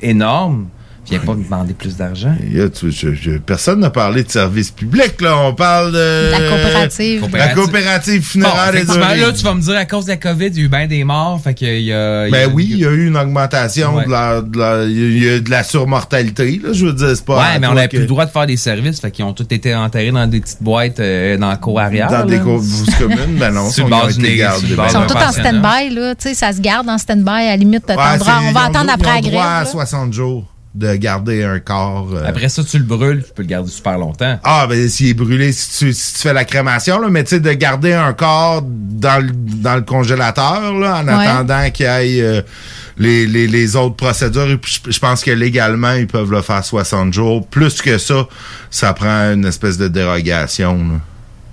[0.00, 0.68] énormes,
[1.08, 2.34] viens pas me demander plus d'argent.
[2.74, 5.36] Tu- je- je- personne n'a parlé de service public, là.
[5.38, 6.30] On parle de.
[6.30, 7.26] La coopérative.
[7.32, 9.20] La coopérative Bon, funéraire et de.
[9.20, 10.86] là, tu vas me dire, à cause de la COVID, il y a eu bien
[10.86, 12.26] des morts, fait qu'il y a.
[12.26, 14.04] il y a- Ben oui, il y a eu une augmentation Ouais.
[14.06, 16.72] de la, de la- il y a eu de la surmortalité, là.
[16.72, 17.36] Je veux dire, c'est pas.
[17.38, 19.32] Ouais, mais on n'avait que- plus le droit de faire des services, fait qu'ils ont
[19.32, 22.08] tous été enterrés dans des petites boîtes euh, dans la cour arrière.
[22.08, 22.24] Dans là.
[22.24, 22.62] des cours
[22.98, 24.40] communes, ben non, Sur base Ils
[24.90, 26.14] sont tous en stand-by, là.
[26.14, 27.30] Tu sais, ça se garde en stand-by.
[27.30, 27.94] À la limite, on
[28.52, 29.34] va attendre après la grève.
[29.40, 29.64] à là.
[29.66, 32.08] 60 jours de garder un corps.
[32.14, 34.38] euh, Après ça, tu le brûles, tu peux le garder super longtemps.
[34.42, 37.30] Ah, ben s'il est brûlé, si tu, si tu fais la crémation, là, mais tu
[37.30, 41.26] sais, de garder un corps dans le, dans le congélateur, là, en Ouais.
[41.26, 42.42] attendant qu'il y ait euh,
[42.96, 44.48] les, les, les autres procédures.
[44.50, 47.46] Et puis, je, je pense que légalement, ils peuvent le faire 60 jours.
[47.46, 48.26] Plus que ça,
[48.70, 50.76] ça prend une espèce de dérogation.
[50.76, 51.00] là.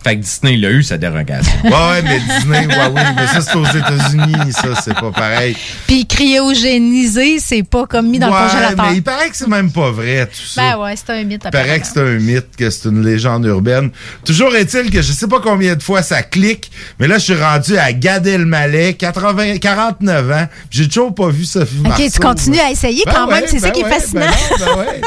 [0.04, 1.52] Fait que Disney l'a eu, sa dérogation.
[1.64, 5.56] Ouais, mais Disney, ouais, oui, mais ça, c'est aux États-Unis, ça, c'est pas pareil.
[5.88, 6.06] Puis
[6.54, 8.86] cryogéniser, c'est pas comme mis dans ouais, le congélateur.
[8.90, 10.62] mais il paraît que c'est même pas vrai, tout ça.
[10.62, 11.42] Ben ouais, c'est un mythe.
[11.46, 13.92] Il paraît que c'est un mythe, que c'est une légende urbaine.
[14.26, 17.42] Toujours est-il que je sais pas combien de fois ça clique, mais là, je suis
[17.42, 20.48] rendu à Gad Elmaleh, 80, 49 ans.
[20.70, 22.04] J'ai toujours pas vu Sophie Ok, Marceau.
[22.14, 24.22] tu continues à essayer Ben quand ouais, même, c'est ça ben qui est fascinant.
[24.22, 25.02] ben non, ben ouais.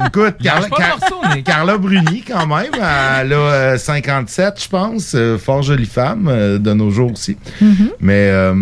[0.06, 3.78] Écoute, Carla, Car- Carla Bruni, quand même, elle a euh,
[4.28, 5.12] 57, je pense.
[5.14, 7.36] Euh, fort jolie femme, euh, de nos jours aussi.
[8.00, 8.54] Mais, euh,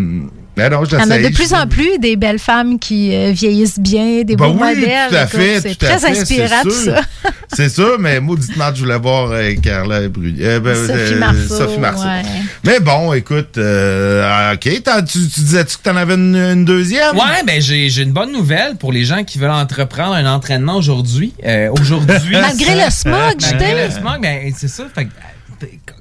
[0.57, 3.31] ben non, Il y en a de plus en plus des belles femmes qui euh,
[3.31, 5.09] vieillissent bien, des Ben beaux oui, modèles.
[5.09, 6.95] tout à fait, C'est tout à très fait, inspirant c'est tout sûr.
[6.97, 7.31] ça.
[7.55, 10.41] C'est sûr, mais mauditement, je voulais voir euh, Carla Bruni.
[10.43, 11.57] Euh, ben, Sophie Marceau.
[11.59, 12.03] Sophie Marceau.
[12.07, 12.23] ouais.
[12.65, 17.15] Mais bon, écoute, euh, OK, t'as- tu, tu disais-tu que t'en avais une, une deuxième?
[17.15, 20.75] Ouais, ben j'ai j'ai une bonne nouvelle pour les gens qui veulent entreprendre un entraînement
[20.75, 21.35] aujourd'hui.
[21.47, 22.33] Euh, aujourd'hui.
[22.33, 23.75] Malgré le smog, Malgré Justin.
[23.87, 24.83] le smog, ben c'est ça.
[24.93, 25.07] Fait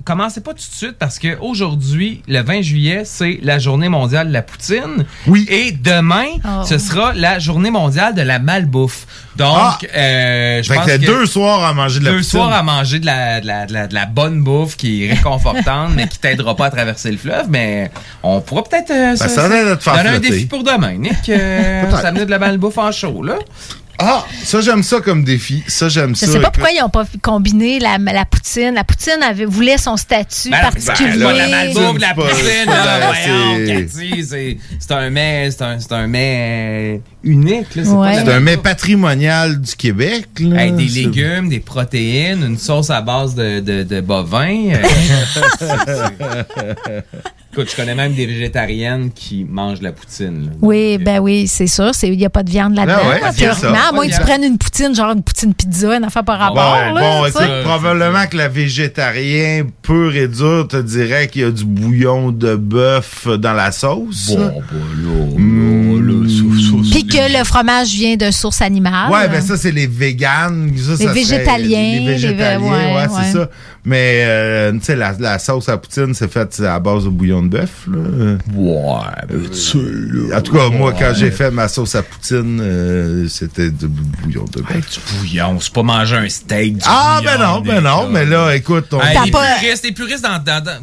[0.07, 4.29] commencez pas tout de suite parce que aujourd'hui, le 20 juillet, c'est la journée mondiale
[4.29, 5.05] de la poutine.
[5.27, 5.45] Oui.
[5.49, 6.63] Et demain, Oh.
[6.65, 9.05] ce sera la journée mondiale de la malbouffe.
[9.35, 9.77] Donc, Ah!
[9.95, 12.31] euh, je Fait que pense t'as que deux soirs à manger de la deux poutine.
[12.31, 15.13] soirs à manger de la, de la, de la, de la bonne bouffe qui est
[15.13, 17.45] réconfortante, mais qui t'aidera pas à traverser le fleuve.
[17.49, 17.91] Mais
[18.23, 21.29] on pourra peut-être euh, Ben, ça va te faire donner un défi pour demain, Nick.
[21.29, 23.35] Euh, ça de la malbouffe en chaud, là.
[23.99, 25.63] Ah, ça, j'aime ça comme défi.
[25.67, 26.31] Ça, j'aime Je ça.
[26.31, 28.75] sais pas pourquoi ils n'ont pas combiné la, la poutine.
[28.75, 31.17] La poutine avait, voulait son statut Ben, particulier.
[31.17, 34.57] ben, la malbouffe, de la C'est pas- poutine, c'est là, pas- voyons, c'est- Cathy, c'est
[34.79, 37.83] c'est un mets, c'est un, c'est un mets unique, là.
[37.83, 38.09] C'est Ouais.
[38.11, 40.27] pas la C'est un mets patrimonial du Québec.
[40.41, 40.63] Là.
[40.65, 44.73] Hey, des C'est- légumes, des protéines, une sauce à base de, de, de bovin.
[47.57, 50.45] euh, Écoute, je connais même des végétariennes qui mangent de la poutine.
[50.45, 50.51] là.
[50.61, 51.91] Oui, ben oui, c'est sûr.
[52.03, 52.97] Il n'y a pas de viande là-dedans.
[53.03, 56.03] Ah ouais, c'est à moins que tu prennes une poutine, genre une poutine pizza, une
[56.03, 56.79] affaire par rapport.
[56.93, 61.51] Bon, là, écoute, probablement que la végétarien pur et dur te dirait qu'il y a
[61.51, 64.31] du bouillon de bœuf dans la sauce.
[64.35, 69.11] Bon, bah là, ça, Puis que le fromage vient de source animale.
[69.11, 70.71] Ouais, ben ça, c'est les véganes.
[70.77, 73.49] Ça, Les ça serait- végétaliens, Les les végétaliens, vé- ouais, ouais, c'est ça.
[73.89, 77.41] Mais, euh, tu sais, la, la sauce à poutine, c'est faite à base de bouillon
[77.41, 77.99] de bœuf, là.
[78.53, 83.87] Ouais, En tout cas, moi, quand j'ai fait ma sauce à poutine, euh, c'était du
[83.87, 84.91] bouillon de bœuf.
[84.91, 86.79] du bouillon, c'est pas manger un steak.
[86.79, 88.99] Du Ah, bouillon, ben non, ben non, mais là, écoute, on...
[88.99, 90.79] Hey, les puristes, les puristes dans, dans, dans,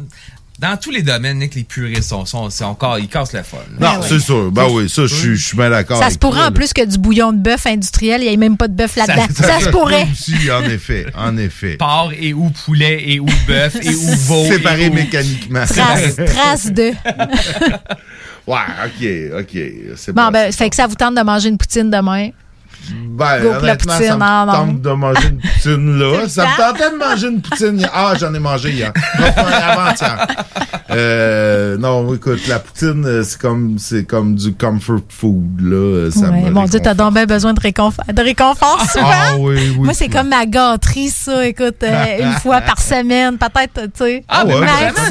[0.59, 3.57] dans tous les domaines, Nick, les puristes sont, sont, sont encore, ils cassent le fun.
[3.79, 4.51] Non, c'est sûr.
[4.51, 6.01] Ben oui, ça, je suis- je suis bien d'accord.
[6.01, 8.55] Ça se pourrait en plus que du bouillon de bœuf industriel, il n'y ait même
[8.57, 9.27] pas de bœuf là-dedans.
[9.35, 10.07] Ça, se peut pourrait.
[10.11, 11.75] aussi, en effet, en effet.
[11.77, 14.45] Porc et ou poulet et ou bœuf et ou veau.
[14.45, 15.65] Ou- mécaniquement.
[15.65, 16.91] Trace, trace de.
[18.47, 19.61] Ouais, ok, ok.
[19.95, 22.29] C'est Bon, pas- ben, fait que ça vous tente de manger une poutine demain.
[23.07, 26.27] Ben, Go honnêtement, poutine, ça me tente de manger une poutine là.
[26.29, 27.89] Ça me tentait de manger une poutine.
[27.93, 28.91] Ah, j'en ai mangé hier.
[29.17, 30.27] Avant-hier.
[30.91, 36.09] Euh, non, écoute, la poutine, euh, c'est comme, c'est comme du comfort food, là.
[36.11, 39.09] Ça Ouais, me mon Dieu, t'as donc bien besoin de, réconfort, de réconfort souvent.
[39.11, 39.77] Ah oui, oui.
[39.79, 41.45] Moi, c'est comme ma gâterie, ça.
[41.47, 44.23] Écoute, euh, une fois par semaine, peut-être, tu sais.
[44.27, 44.67] Ah, ben, Mais-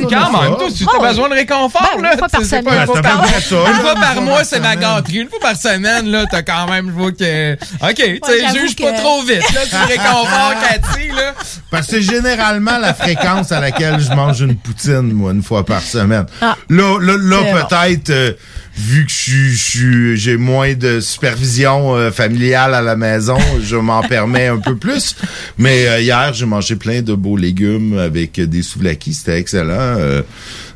[0.08, 0.56] quand même.
[0.56, 1.08] Toi, tu as ouais.
[1.08, 2.12] besoin de réconfort, Ben, là.
[2.12, 2.82] une fois par C'est- c'est pas semaine.
[2.88, 5.18] Une fois par, mois, c'est ma gâterie.
[5.18, 7.56] Une fois par semaine, là, t'as quand même, je vois que.
[7.82, 9.60] OK, tu sais, j'avoue juge pas que- trop vite, là.
[9.68, 11.34] Tu réconfort, Cathy, là.
[11.70, 15.64] Parce que c'est généralement la fréquence à laquelle je mange une poutine, moi, une fois
[15.64, 16.26] par semaine.
[16.40, 16.56] Ah.
[16.68, 18.32] Là, là, là, peut-être, euh,
[18.76, 23.38] vu que je suis- je suis- j'ai moins de supervision euh, familiale à la maison,
[23.62, 25.16] je m'en permets un peu plus.
[25.58, 29.14] Mais euh, hier, j'ai mangé plein de beaux légumes avec des souvlaki.
[29.14, 29.64] C'était excellent.
[29.70, 30.22] euh,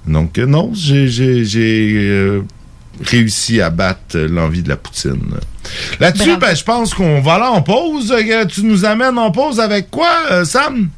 [0.07, 2.43] donc, euh, non, j'ai j'ai- j'ai, euh,
[3.05, 5.21] réussi à battre l'envie de la poutine.
[6.01, 8.11] Là-dessus, ben, je pense qu'on va là en pause.
[8.13, 10.89] Euh, Tu nous amènes en pause avec quoi, euh, Sam?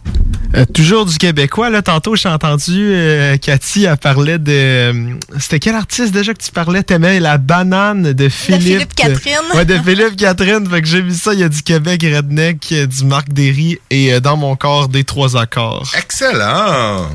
[0.56, 1.81] Euh, toujours du québécois, là.
[1.82, 4.51] Tantôt, j'ai entendu euh, Cathy, elle parlait de.
[4.52, 4.93] euh,
[5.39, 6.82] C'était quel artiste déjà que tu parlais?
[6.82, 8.62] T'aimais la banane de Philippe.
[8.62, 9.35] Philippe Catherine.
[9.55, 10.68] ouais, de Philippe Catherine.
[10.68, 11.35] Fait que j'ai vu ça.
[11.35, 15.05] Il y a du Québec Redneck, du Marc Derry et euh, dans mon corps des
[15.05, 15.89] trois accords.
[15.97, 17.06] Excellent!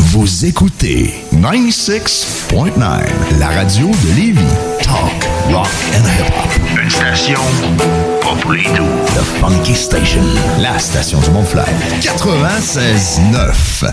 [0.00, 2.80] Vous écoutez 96.9,
[3.40, 4.38] la radio de Lévis.
[4.80, 6.80] Talk, rock and hip-hop.
[6.80, 7.40] Une station
[8.22, 8.86] pas pour les doux.
[9.06, 10.22] The Funky Station,
[10.60, 11.66] la station du Mont-Flair.
[12.00, 13.92] 96.9.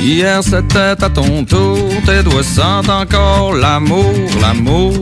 [0.00, 4.92] Hier c'était à ton tour, tes doigts sentent encore l'amour, l'amour.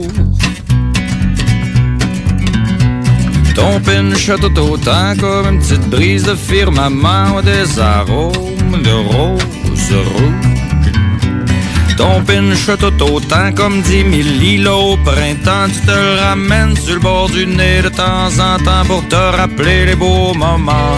[3.55, 9.93] Ton pinch a tout autant comme une petite brise de firmament des arômes de rose
[9.93, 10.55] rouge.
[11.97, 15.69] Ton pinch a tout autant comme dix mille îlots au printemps.
[15.73, 19.87] Tu te ramènes sur le bord du nez de temps en temps pour te rappeler
[19.87, 20.97] les beaux moments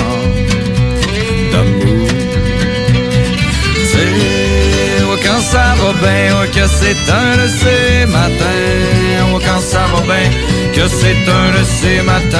[5.86, 9.34] va bien, que c'est un de ces matins.
[9.34, 10.30] Oh, quand ça va bien,
[10.74, 12.38] que c'est un de ces matins.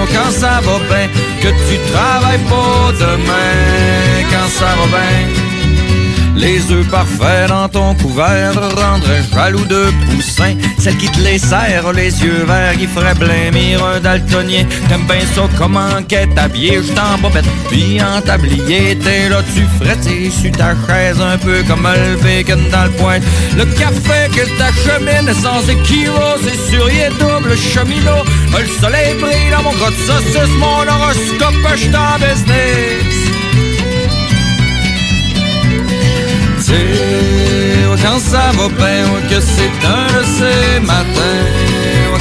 [0.00, 1.08] Oh, quand ça va bien,
[1.40, 3.56] que tu travailles pas demain.
[4.30, 5.59] Quand ça va bien.
[6.40, 10.54] Les œufs parfaits dans ton couvert rendraient jaloux de poussins.
[10.78, 14.64] Celle qui te les serre, les yeux verts, qui ferait blêmir un daltonien.
[14.88, 18.96] T'aimes bien ça comment qu'est habillé, je t'en bobette, puis en tablier.
[18.96, 23.00] T'es là, tu frettes sur ta chaise, un peu comme le bacon dans le.
[23.58, 28.24] Le café que t'achemines sans équivoque, c'est sur y double cheminot.
[28.58, 33.39] Le soleil brille dans mon grotte saucisse, mon horoscope, je en business.
[38.02, 41.46] Quand ça va bien, que c'est un de ces matins.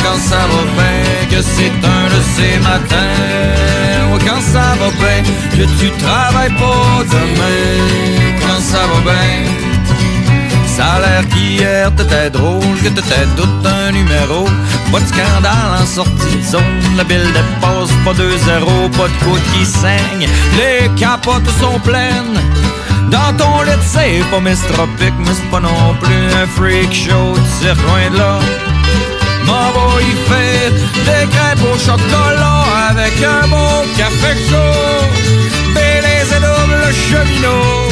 [0.04, 4.20] Quand ça va bien, que c'est un de ces matins.
[4.26, 8.40] Quand ça va bien, que tu travailles pas demain.
[8.42, 9.70] Quand ça va bien.
[10.76, 14.46] Ça a l'air qu'hier t'étais drôle, que t'étais tout un numéro.
[14.92, 19.42] Pas de scandale en sortie de zone, la bille dépasse pas 2-0, pas de côte
[19.54, 20.28] qui saigne.
[20.58, 22.40] Les capotes sont pleines.
[23.10, 27.34] Dans ton lit, c'est pas Miss Tropic, mais c'est pas non plus un freak show,
[27.36, 28.40] tu sais loin de là.
[29.46, 30.72] M'en va y faire
[31.08, 35.06] des crêpes au chocolat avec un bon café chaud.
[35.74, 37.90] Bélez et double cheminot.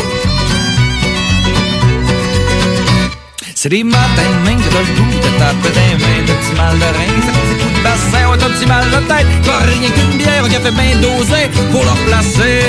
[3.55, 6.55] C'est des matins de main que t'as le goût de taper des mains, de petit
[6.55, 9.27] mal de rein, ça fait des coups de bassin, ouais, t'as petit mal de tête,
[9.43, 12.61] t'as rien qu'une bière, un café bien dosé pour le replacer.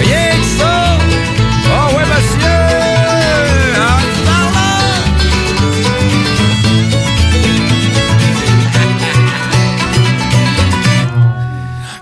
[0.00, 0.33] Rien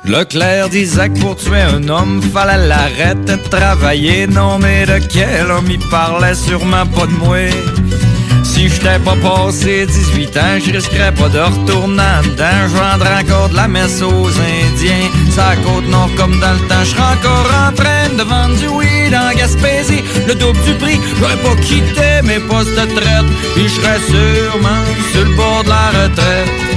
[0.05, 4.27] Leclerc disait pour tuer un homme, fallait l'arrêter de travailler.
[4.27, 7.47] Non, mais de quel homme il parlait sûrement pas de moi.
[8.43, 12.69] Si j'étais pas passé 18 ans, je risquerais pas de retourner dedans.
[12.69, 15.09] Je vendrais encore de la messe aux Indiens.
[15.31, 16.85] Ça côte nord comme dans le temps.
[16.85, 20.03] Je encore en train de vendre du weed en Gaspésie.
[20.27, 23.27] Le double du prix, j'aurais pas quitté mes postes de traite.
[23.55, 26.72] Puis je serais sûrement sur le bord de la retraite.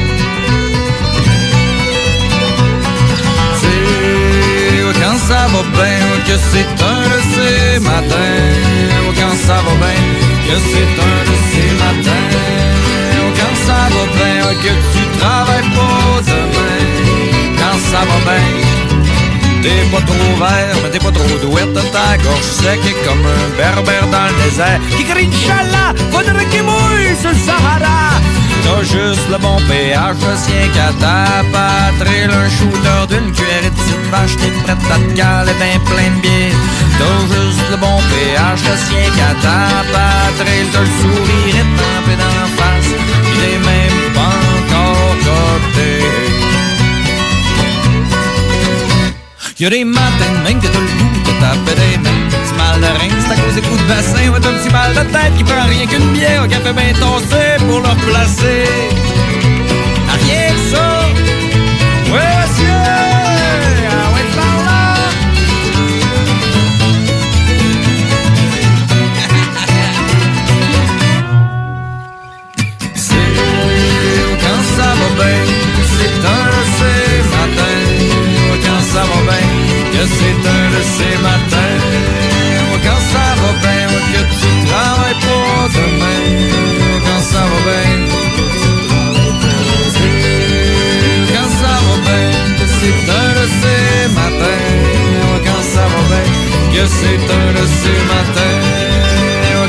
[5.27, 8.53] Ça va bien, que c'est un de ces matins.
[9.17, 10.03] Quand ça va bien,
[10.47, 12.31] que c'est un de ces matins.
[13.37, 16.83] Quand ça va bien, que tu travailles pas demain.
[17.59, 18.47] Quand ça va bien,
[19.63, 21.73] t'es pas trop vert, mais t'es pas trop douette.
[21.91, 24.79] Ta gorge sec comme un berbère dans le désert.
[24.95, 27.99] Qui crie Inch'Allah, faudrait qu'il mouille sur le Sahara.
[28.63, 32.23] T'as juste le bon péage, le sien qu'à ta patrie.
[32.23, 36.57] Un shooter d'une cuillerée petite vache, t'es prête à te caler ben plein de bière.
[36.97, 39.59] T'as juste le bon péage, le sien qu'à ta
[39.93, 40.65] patrie.
[40.71, 42.91] T'as le sourire étampé d'en face,
[43.33, 45.93] il est même pas encore coté.
[49.59, 52.23] Y'a des matins même que t'as le goût de taper des mains.
[52.29, 54.29] Petit mal de rein, c'est à cause des coups de bassin.
[54.31, 56.93] Ouais, t'as un petit mal de tête qui prend rien qu'une bière au café bien
[56.93, 59.14] tossé pour le replacer.
[80.17, 81.79] C'est un de ces matins.
[82.85, 86.23] Quand ça va bien, que tu travailles pas demain.
[87.05, 87.89] Quand ça va bien,
[91.33, 92.29] quand ça va bien,
[92.77, 93.85] c'est un de ces
[94.19, 94.69] matins.
[95.45, 96.27] Quand ça va bien,
[96.73, 98.61] que c'est un de ces matins.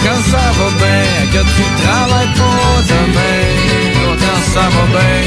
[0.05, 3.43] Quand ça va bien, que tu travailles pas demain.
[4.23, 5.23] Quand ça va bien,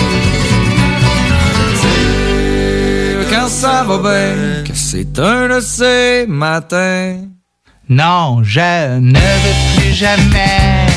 [3.60, 7.18] ça va bien, que c'est un de ces matins.
[7.90, 10.88] Non, je ne veux plus jamais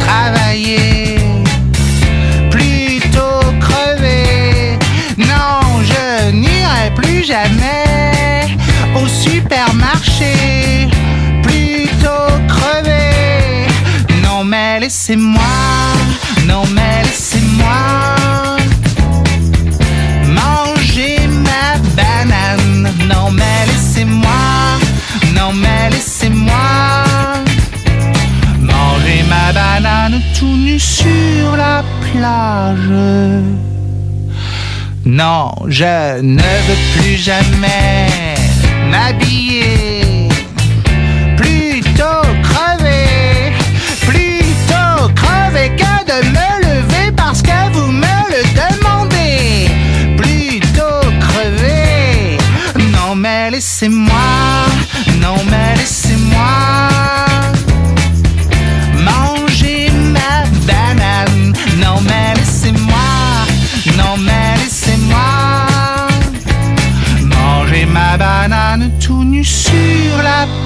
[0.00, 1.18] travailler,
[2.50, 4.78] plutôt crever.
[5.18, 5.60] Non,
[5.90, 8.46] je n'irai plus jamais
[8.96, 10.88] au supermarché,
[11.42, 13.66] plutôt crever.
[14.22, 15.56] Non, mais laissez-moi,
[16.46, 18.21] non, mais laissez-moi
[35.68, 38.34] je ne veux plus jamais
[38.90, 39.91] m'habiller,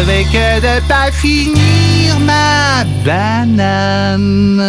[0.00, 4.60] Crever que de pas finir ma banane.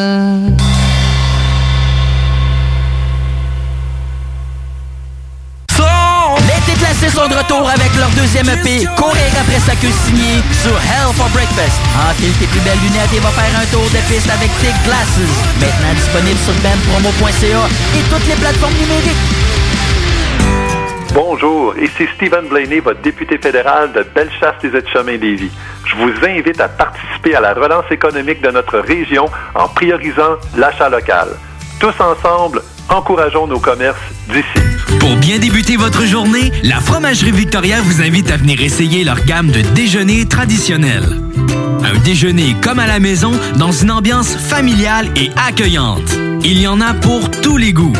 [6.47, 10.71] Les déclassés sont de retour avec leur deuxième EP, Courir après sa queue signée sur
[10.71, 11.79] Hell for Breakfast.
[12.09, 15.19] Enfile tes plus belles lunettes et va faire un tour de piste avec Thick Glasses.
[15.59, 17.67] Maintenant disponible sur bandpromo.ca
[17.97, 19.50] et toutes les plateformes numériques.
[21.13, 25.51] Bonjour, ici Stephen Blaney, votre député fédéral de Bellechasse des Etchemins Lévis.
[25.85, 30.87] Je vous invite à participer à la relance économique de notre région en priorisant l'achat
[30.87, 31.27] local.
[31.81, 34.97] Tous ensemble, encourageons nos commerces d'ici.
[35.01, 39.51] Pour bien débuter votre journée, la Fromagerie Victoria vous invite à venir essayer leur gamme
[39.51, 41.09] de déjeuners traditionnels.
[41.83, 46.17] Un déjeuner comme à la maison dans une ambiance familiale et accueillante.
[46.43, 47.91] Il y en a pour tous les goûts.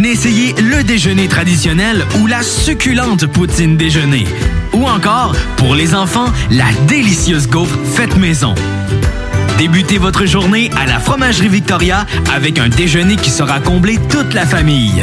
[0.00, 4.24] Venez essayer le déjeuner traditionnel ou la succulente poutine déjeuner.
[4.72, 8.54] Ou encore, pour les enfants, la délicieuse gaufre faite maison.
[9.58, 14.46] Débutez votre journée à la Fromagerie Victoria avec un déjeuner qui sera comblé toute la
[14.46, 15.02] famille.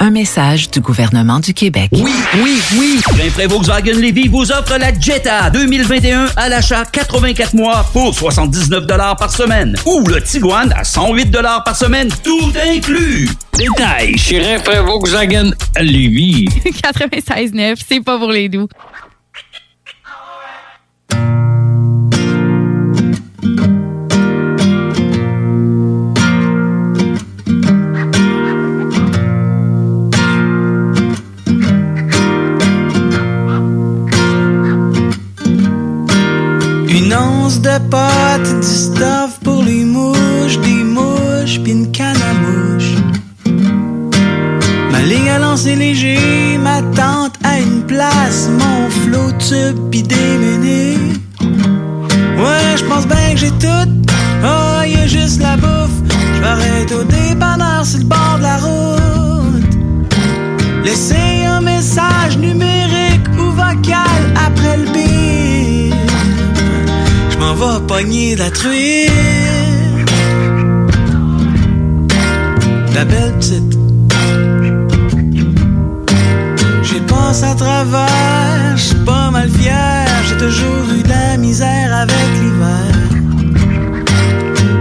[0.00, 1.88] Un message du gouvernement du Québec.
[1.92, 3.00] Oui, oui, oui!
[3.16, 9.32] Rainfray Volkswagen Levy vous offre la Jetta 2021 à l'achat 84 mois pour 79 par
[9.32, 9.74] semaine.
[9.86, 13.28] Ou le Tiguan à 108 par semaine, tout inclus.
[13.56, 15.50] Détail chez Rainfray Volkswagen
[15.80, 16.46] Levy.
[16.64, 18.68] 96.9, c'est pas pour les doux.
[37.56, 42.92] De pâte, du stuff pour les mouches, des mouches, puis une canne à mouche.
[44.92, 50.36] Ma ligne à lancer léger, ma tente à une place, mon flot tube pis des
[50.38, 51.20] menus.
[51.40, 53.90] Ouais, je pense bien que j'ai tout.
[54.44, 55.98] Oh, y a juste la bouffe.
[56.44, 59.74] Arrêter au dépanneur sur le bord de la route.
[60.84, 62.67] Laissez un message numérique
[67.88, 69.10] pogner la truite.
[72.94, 73.78] La belle petite.
[76.82, 80.06] J'ai passé à travers, j'suis pas mal fier.
[80.28, 82.92] J'ai toujours eu de la misère avec l'hiver.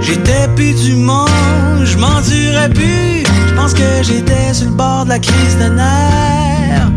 [0.02, 3.24] J'étais plus du monde, je m'endurais plus.
[3.50, 6.92] Je pense que j'étais sur le bord de la crise de nerfs.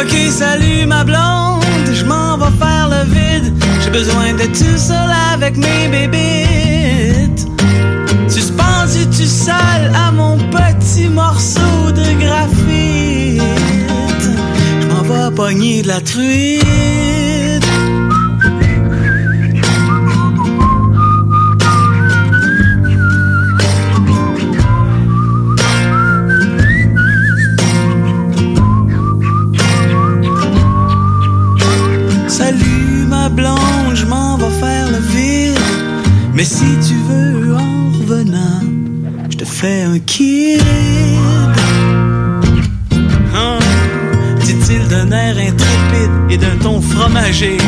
[0.00, 1.61] Ok, salut ma blonde,
[2.02, 3.54] je m'en vais faire le vide.
[3.82, 7.46] J'ai besoin de tout seul avec mes bébites.
[8.28, 13.42] Suspendu tout seul à mon petit morceau de graphite?
[14.80, 16.62] Je m'en vais pogner de la truite.
[36.42, 38.62] Mais si tu veux en revenant,
[39.30, 40.60] je te fais un kid.
[43.32, 43.58] Hein,
[44.40, 47.58] Dit-il d'un air intrépide et d'un ton fromager.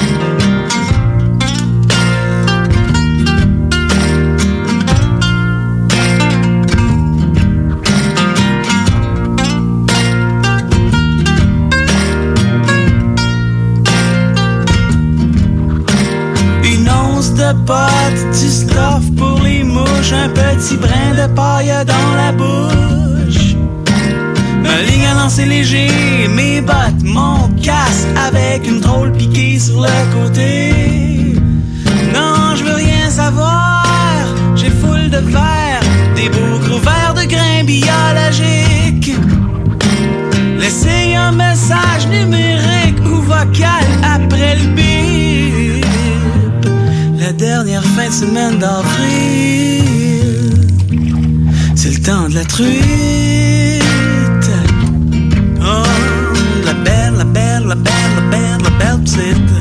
[18.65, 23.55] Stuff pour les mouches, un petit brin de paille dans la bouche.
[24.63, 25.89] Ma ligne à lancer léger,
[26.29, 30.73] mes bottes, mon casque avec une drôle piquée sur le côté.
[32.13, 35.85] Non, je veux rien savoir, j'ai foule de verre,
[36.17, 39.17] des boucles ouverts de grains biologiques.
[40.59, 45.04] Laissez un message numérique ou vocal après le bip.
[47.65, 49.81] Dernière fin de semaine d'avril,
[51.75, 53.81] c'est le temps de la truite.
[55.63, 55.83] Oh,
[56.67, 59.55] la belle, la belle, la belle, la belle, la belle petite.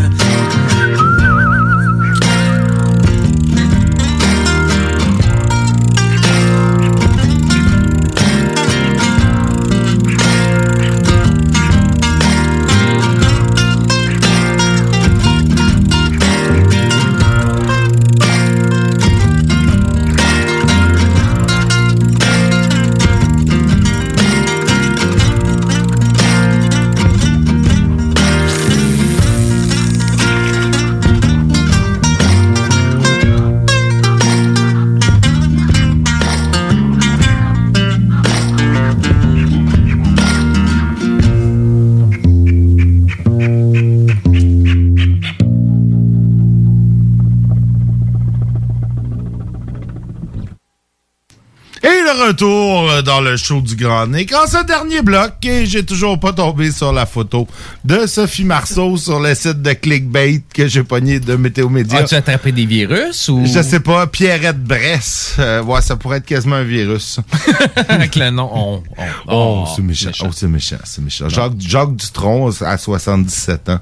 [53.02, 54.34] Dans le show du Grand Nick.
[54.34, 57.48] En ce dernier bloc, et j'ai toujours pas tombé sur la photo
[57.84, 61.99] de Sophie Marceau sur le site de Clickbait que j'ai pogné de Météo Média.
[61.99, 63.44] As-tu attrapé des virus ou?
[63.45, 65.36] Je sais pas, Pierrette Bresse.
[65.40, 67.20] Euh, ouais, ça pourrait être quasiment un virus.
[67.88, 68.84] Avec le nom, on.
[69.28, 70.11] Oh, c'est méchant.
[70.22, 71.30] Oh, c'est méchant, c'est méchant.
[71.30, 73.80] Jacques, Jacques Dutronc à 77 ans.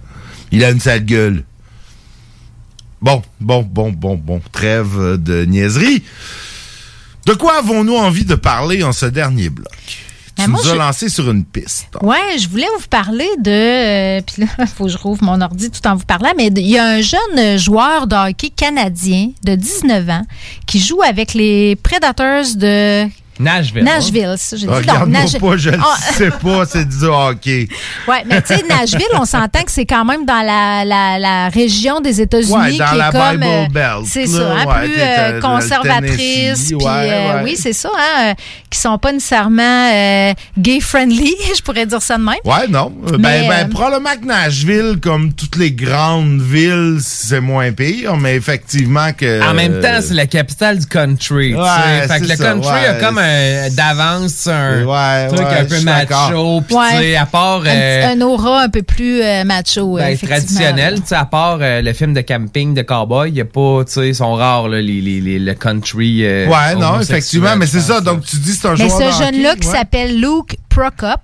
[0.52, 1.44] Il a une sale gueule.
[3.02, 4.42] Bon, bon, bon, bon, bon.
[4.52, 6.04] Trêve de niaiserie.
[7.26, 9.68] De quoi avons-nous envie de parler en ce dernier bloc?
[10.38, 11.88] Ben, tu moi, nous as je- lancé sur une piste.
[12.02, 13.52] Ouais, je voulais vous parler de.
[13.52, 16.32] euh, Puis là, il faut que je rouvre mon ordi tout en vous parlant.
[16.38, 20.26] Mais il y a un jeune joueur de hockey canadien de 19 ans
[20.66, 23.08] qui joue avec les Predators de
[23.42, 23.84] Nashville.
[23.84, 24.36] Nashville.
[24.38, 24.72] ça, j'ai dit.
[24.72, 27.68] Non, Regarde-moi Nash- pas, je le Ah, sais pas, c'est du hockey.
[28.08, 31.50] Ouais, mais tu sais, Nashville, on s'entend que c'est quand même dans la, la, la
[31.50, 33.32] région des États-Unis Ouais, dans qui est la comme.
[33.32, 35.40] Bible euh, Belt, C'est là, ça, hein, ouais, plus euh.
[35.84, 38.34] Tennessee, Puis, ouais, euh, oui, c'est ça, hein, euh,
[38.70, 42.36] qui sont pas nécessairement euh, gay-friendly, je pourrais dire ça de même.
[42.46, 42.92] Ouais, non.
[43.12, 48.36] Mais, ben, ben, probablement que Nashville, comme toutes les grandes villes, c'est moins pire, mais
[48.36, 49.42] effectivement que.
[49.50, 51.54] En même temps, c'est la capitale du country.
[52.08, 52.88] fait que le ça, country ouais.
[52.88, 53.31] a comme un
[53.76, 56.62] d'avance un Ouais, truc ouais, un peu macho.
[56.68, 60.08] Puis tu sais, à part Un, euh, un aura un peu plus euh, macho, ben,
[60.08, 60.36] effectivement.
[60.38, 63.46] traditionnel, tu sais, à part euh, le film de camping de cowboy, il y a
[63.46, 66.26] pas, tu sais, ils sont rares là, les, les, les- le country.
[66.26, 68.02] euh, Ouais, non, effectivement, mais c'est ça.
[68.02, 69.74] Donc, tu dis c'est un Mais joueur ce de hockey, jeune-là qui ouais.
[69.76, 71.20] s'appelle Luke Prokop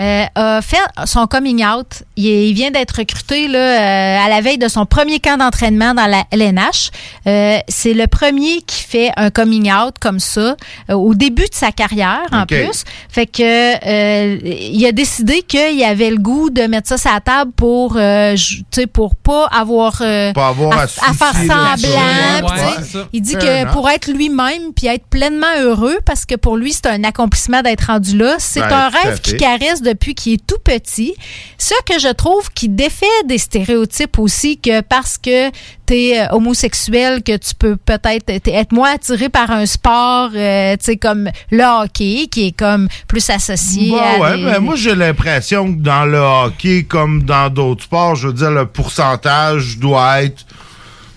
[0.00, 2.02] euh, a fait son coming out.
[2.16, 5.92] Il, il vient d'être recruté là, euh, à la veille de son premier camp d'entraînement
[5.92, 6.90] dans la LNH.
[7.26, 10.56] Euh, c'est le premier qui fait un coming out comme ça
[10.88, 12.84] euh, au début de sa carrière en plus.
[13.10, 17.20] Fait que euh, il a décidé qu'il avait le goût de mettre ça sur la
[17.20, 18.36] table pour euh,
[18.70, 22.48] sais pour pas avoir euh, Pas avoir à faire semblant.
[22.48, 26.72] Ouais, il dit que pour être lui-même puis être pleinement heureux parce que pour lui
[26.72, 28.36] c'est un accomplissement d'être rendu là.
[28.38, 31.14] C'est Ben, un à rêve qui caresse depuis qu'il est tout petit.
[31.58, 35.50] Ce que je trouve qui défait des stéréotypes aussi que parce que
[35.86, 40.84] t'es euh, homosexuel que tu peux peut-être être- moins attiré par un sport euh, tu
[40.84, 44.76] sais comme le hockey qui est comme plus associé Ouais, à ouais, des- mais moi
[44.76, 49.78] j'ai l'impression que dans le hockey, comme dans d'autres sports, je veux dire, le pourcentage
[49.78, 50.44] doit être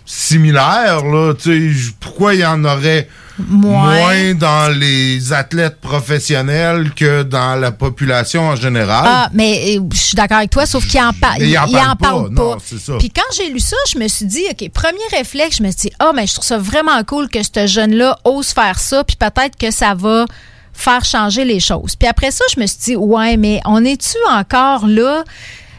[0.06, 1.03] similaire.
[1.06, 3.07] Là, Tu sais, pourquoi il y en aurait
[3.39, 3.95] Moins.
[3.97, 9.03] moins dans les athlètes professionnels que dans la population en général?
[9.07, 11.65] Ah, mais euh, je suis d'accord avec toi, sauf qu'il en, par- Mais il en
[11.65, 12.41] il parle en parle pas, pas.
[12.43, 12.93] non, c'est ça.
[12.99, 15.89] Puis quand j'ai lu ça, je me suis dit, OK, premier réflexe, je me suis
[15.89, 19.15] dit, ah, mais je trouve ça vraiment cool que ce jeune-là ose faire ça, puis
[19.15, 20.26] peut-être que ça va
[20.73, 21.95] faire changer les choses.
[21.95, 25.23] Puis après ça, je me suis dit, ouais, mais on est-tu encore là?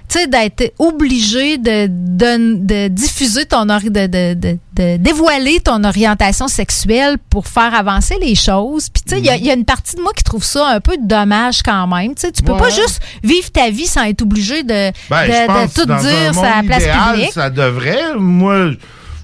[0.09, 7.17] Tu sais, d'être obligé de, de, de diffuser ton de, de, dévoiler ton orientation sexuelle
[7.31, 8.89] pour faire avancer les choses.
[8.91, 10.69] Puis, tu sais, il y a- y, a une partie de moi qui trouve ça
[10.69, 12.15] un peu dommage quand même.
[12.15, 15.75] Tu sais, tu peux pas juste vivre ta vie sans être obligé de, Ben, pense
[15.75, 17.33] tout dans dire sur la place idéal, publique.
[17.33, 18.15] Ça devrait.
[18.19, 18.73] Moi,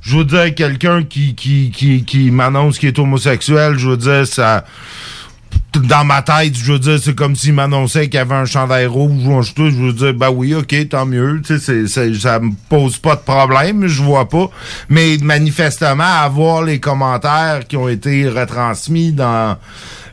[0.03, 4.27] je veux dire, quelqu'un qui, qui, qui, qui m'annonce qu'il est homosexuel, je veux dire,
[4.27, 4.65] ça.
[5.75, 8.87] Dans ma tête, je veux dire, c'est comme s'il m'annonçait qu'il y avait un chandail
[8.87, 9.43] rouge ou un.
[9.43, 11.41] Je veux dire, ben oui, ok, tant mieux.
[11.47, 14.51] Tu sais, c'est- ça me pose pas de problème, je vois pas.
[14.89, 19.57] Mais manifestement, avoir les commentaires qui ont été retransmis dans,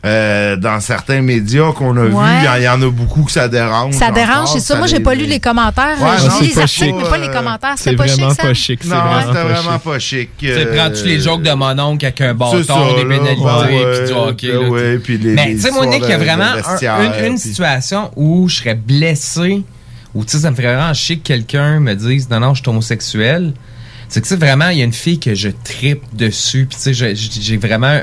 [0.04, 2.24] euh, dans certains médias qu'on a vus, Ouais.
[2.40, 3.94] il y en- il y, en a beaucoup que ça dérange.
[3.94, 4.76] Ça dérange, c'est ça.
[4.76, 5.96] Moi, j'ai pas lu les commentaires.
[6.00, 6.94] Ouais, j'ai non, lu les articles, chic.
[6.96, 7.74] mais pas les commentaires.
[7.76, 8.46] C'est C'était pas vraiment chic, ça?
[8.48, 8.80] pas chic.
[8.82, 9.82] C'est Non, vraiment c'était pas vraiment chic.
[9.84, 10.30] pas chic.
[10.38, 13.34] Tu sais, euh, prends-tu les jokes de mon oncle avec un bâton, ça, des pénalités,
[13.36, 14.98] puis du hockey.
[15.02, 16.52] puis les- Mais tu sais, Nick, il y a vraiment
[17.26, 19.62] une, situation où je serais blessé,
[20.14, 22.60] où tu sais, ça me ferait vraiment chier que quelqu'un me dise non, non, je
[22.62, 23.52] suis homosexuel.
[24.08, 26.76] C'est que tu sais, vraiment, il y a une fille que je tripe dessus, puis
[26.76, 28.00] tu sais, je- j'ai j'ai vraiment.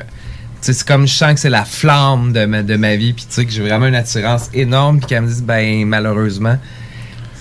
[0.73, 3.33] C'est comme je sens que c'est la flamme de ma, de ma vie, puis tu
[3.35, 6.57] sais, que j'ai vraiment une attirance énorme, puis qu'elle me dise, ben, malheureusement.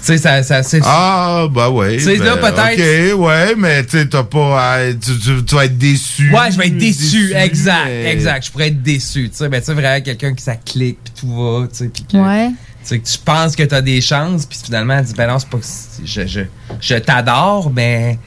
[0.00, 0.80] Tu sais, ça, ça, c'est.
[0.84, 1.96] Ah, bah ouais.
[1.96, 4.72] Tu sais, là, ben, peut-être- Ok, ouais, mais tu sais, t'as pas.
[4.74, 6.30] à- tu, tu- tu vas être déçu.
[6.30, 8.44] Ouais, je vais être déçu, exact, mais- exact.
[8.46, 11.12] Je pourrais être déçu, tu sais, ben tu sais vraiment quelqu'un qui ça clique puis
[11.18, 12.48] tout va, tu sais, puis que Ouais.
[12.48, 15.38] tu sais que tu penses que t'as des chances, puis finalement tu dis ben non,
[15.38, 15.64] c'est pas que
[16.04, 16.40] je,
[16.82, 18.18] je t'adore, mais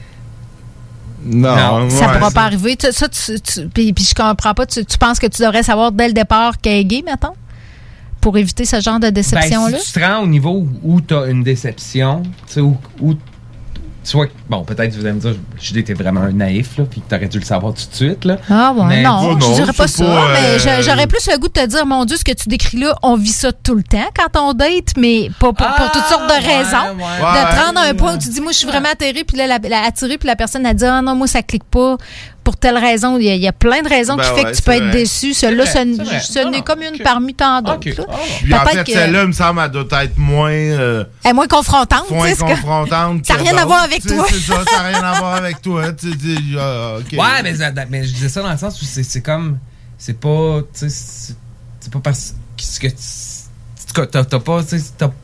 [1.24, 2.76] Non, Ça ouais, pourra pas arriver.
[2.76, 4.66] Tu- ça, tu, tu- puis, puis je comprends pas.
[4.66, 7.34] Tu, tu penses que tu devrais savoir dès le départ qu'elle est gay, mettons?
[8.20, 9.72] Pour éviter ce genre de déception-là?
[9.72, 12.22] Ben, si tu te rends au niveau où t'as une déception,
[12.52, 13.14] tu où, où
[14.08, 17.08] soit bon, peut-être vous allez me dire, Julie, t'es vraiment un naïf là, puis que
[17.08, 18.38] t'aurais dû le savoir tout de suite là.
[18.50, 20.04] Ah ouais, Mais- non, Oh, je non, dirais pas ça.
[20.04, 22.32] pas, mais euh, j'a- j'aurais plus le goût de te dire, mon Dieu, ce que
[22.32, 25.66] tu décris là, on vit ça tout le temps quand on date, mais pas pour,
[25.66, 26.96] pour toutes sortes de Ah, ouais, raisons.
[26.96, 27.04] ouais.
[27.04, 27.64] de te Ouais.
[27.64, 29.58] rendre à un point où tu dis, moi, je suis vraiment atterré, puis là, la,
[29.58, 31.96] la- attiré, puis la personne a dit, ah non, moi, ça clique pas.
[32.48, 33.18] Pour telle raison.
[33.18, 34.62] Il y, a- il y a plein de raisons Ben qui fait ouais, que tu
[34.62, 35.34] peux être déçu.
[35.34, 37.90] Celle-là, ce, n'est comme une parmi tant d'autres.
[37.90, 38.04] là.
[38.42, 40.50] Puis en Peut-être fait, que- celle-là, il me semble, elle doit être moins.
[40.50, 42.10] euh, Elle est moins confrontante.
[42.10, 43.26] moins confrontante.
[43.26, 44.24] Ça n'a rien à voir avec toi.
[44.30, 45.82] C'est ça, ça n'a rien à voir avec toi.
[46.58, 46.96] Ah.
[47.12, 47.42] Ouais,
[47.90, 49.58] mais, je disais ça dans le sens où c'est c'est comme.
[49.98, 50.60] C'est pas.
[50.72, 52.34] C'est pas parce
[52.80, 52.88] que.
[53.88, 54.60] Tu- T'as t'as- t'as pas,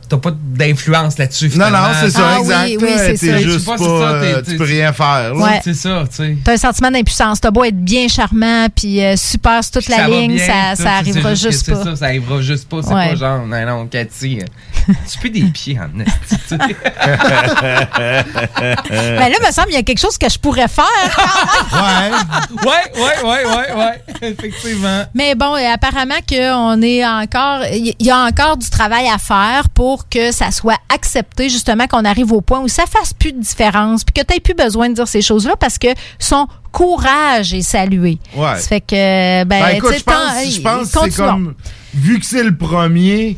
[0.09, 1.51] t'as- pas d'influence là-dessus.
[1.55, 2.67] Non, non, c'est ça, Ah oui, exact.
[2.81, 3.37] oui, c'est T'es ça.
[3.37, 5.33] juste juste pas, pas, c'est ça, euh, tu peux rien faire.
[5.33, 5.35] là.
[5.35, 5.61] Ouais.
[5.63, 6.37] C'est ça, tu sais.
[6.43, 7.39] T'as un sentiment d'impuissance.
[7.41, 10.45] T'as beau être bien charmant puis euh, super sur toute Puis la ça ligne, bien,
[10.45, 11.83] ça, tout, ça c'est arrivera juste c'est pas.
[11.83, 12.81] Ça, ça arrivera juste pas.
[12.83, 13.09] C'est Ouais.
[13.09, 15.87] pas genre, non, non, Cathy, euh, tu peux des pieds en
[16.47, 16.57] sais.
[18.05, 20.85] Ben là, il me semble qu'il y a quelque chose que je pourrais faire.
[21.73, 22.11] ouais.
[22.65, 24.29] Ouais, ouais, ouais, ouais, ouais.
[24.29, 25.03] Effectivement.
[25.13, 30.07] Mais bon, apparemment qu'on est encore, il y a encore du travail à faire pour
[30.09, 34.03] que ça soit accepté, justement, qu'on arrive au point où ça fasse plus de différence,
[34.03, 35.87] puis que tu plus besoin de dire ces choses-là parce que
[36.19, 38.19] son courage est salué.
[38.35, 38.55] Ouais.
[38.57, 41.53] Ça fait que, ben, Ben, écoute, je pense, tant- je pense que c'est comme.
[41.93, 43.37] Vu que c'est le premier,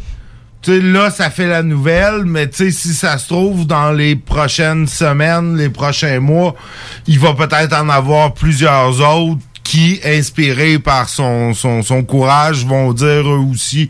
[0.64, 4.16] tu là, ça fait la nouvelle, mais tu sais, si ça se trouve dans les
[4.16, 6.56] prochaines semaines, les prochains mois,
[7.06, 12.94] il va peut-être en avoir plusieurs autres qui, inspirés par son, son, son courage, vont
[12.94, 13.90] dire eux aussi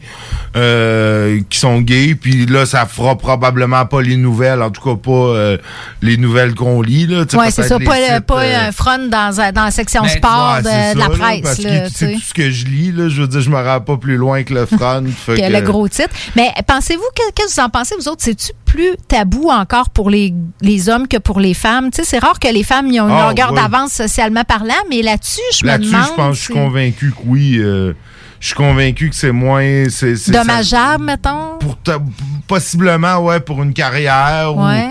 [0.55, 2.15] euh, qu'ils sont gays.
[2.15, 5.57] Puis là, ça fera probablement pas les nouvelles, en tout cas pas euh,
[6.01, 7.05] les nouvelles qu'on lit.
[7.33, 10.09] Ouais, c'est ça, pas, sites, pas euh, un front dans, un- dans la section ben,
[10.09, 11.41] sport ouais, de, la là, presse.
[11.43, 12.13] parce là, que tu c'est sais.
[12.13, 14.41] tout ce que je lis, là, je veux dire, je me rends pas plus loin
[14.43, 15.03] que le front.
[15.25, 16.09] fait que que- le gros titre.
[16.35, 18.23] Mais pensez-vous, que- qu'est-ce que vous en pensez, vous autres?
[18.23, 21.89] C'est-tu plus tabou encore pour les, les hommes que pour les femmes?
[21.91, 23.61] Tu sais, c'est rare que les femmes y ont une Ah, longueur oui.
[23.61, 27.57] d'avance socialement parlant, mais là-dessus, je Là-dessus, je pense, je suis convaincu que oui.
[27.59, 27.93] euh,
[28.39, 29.85] je suis convaincu que c'est moins.
[29.89, 31.57] c'est c'est- ça- Dommageable, mettons?
[31.59, 31.99] pour ta-
[32.47, 34.55] possiblement, ouais, pour une carrière.
[34.55, 34.89] ou- Ouais.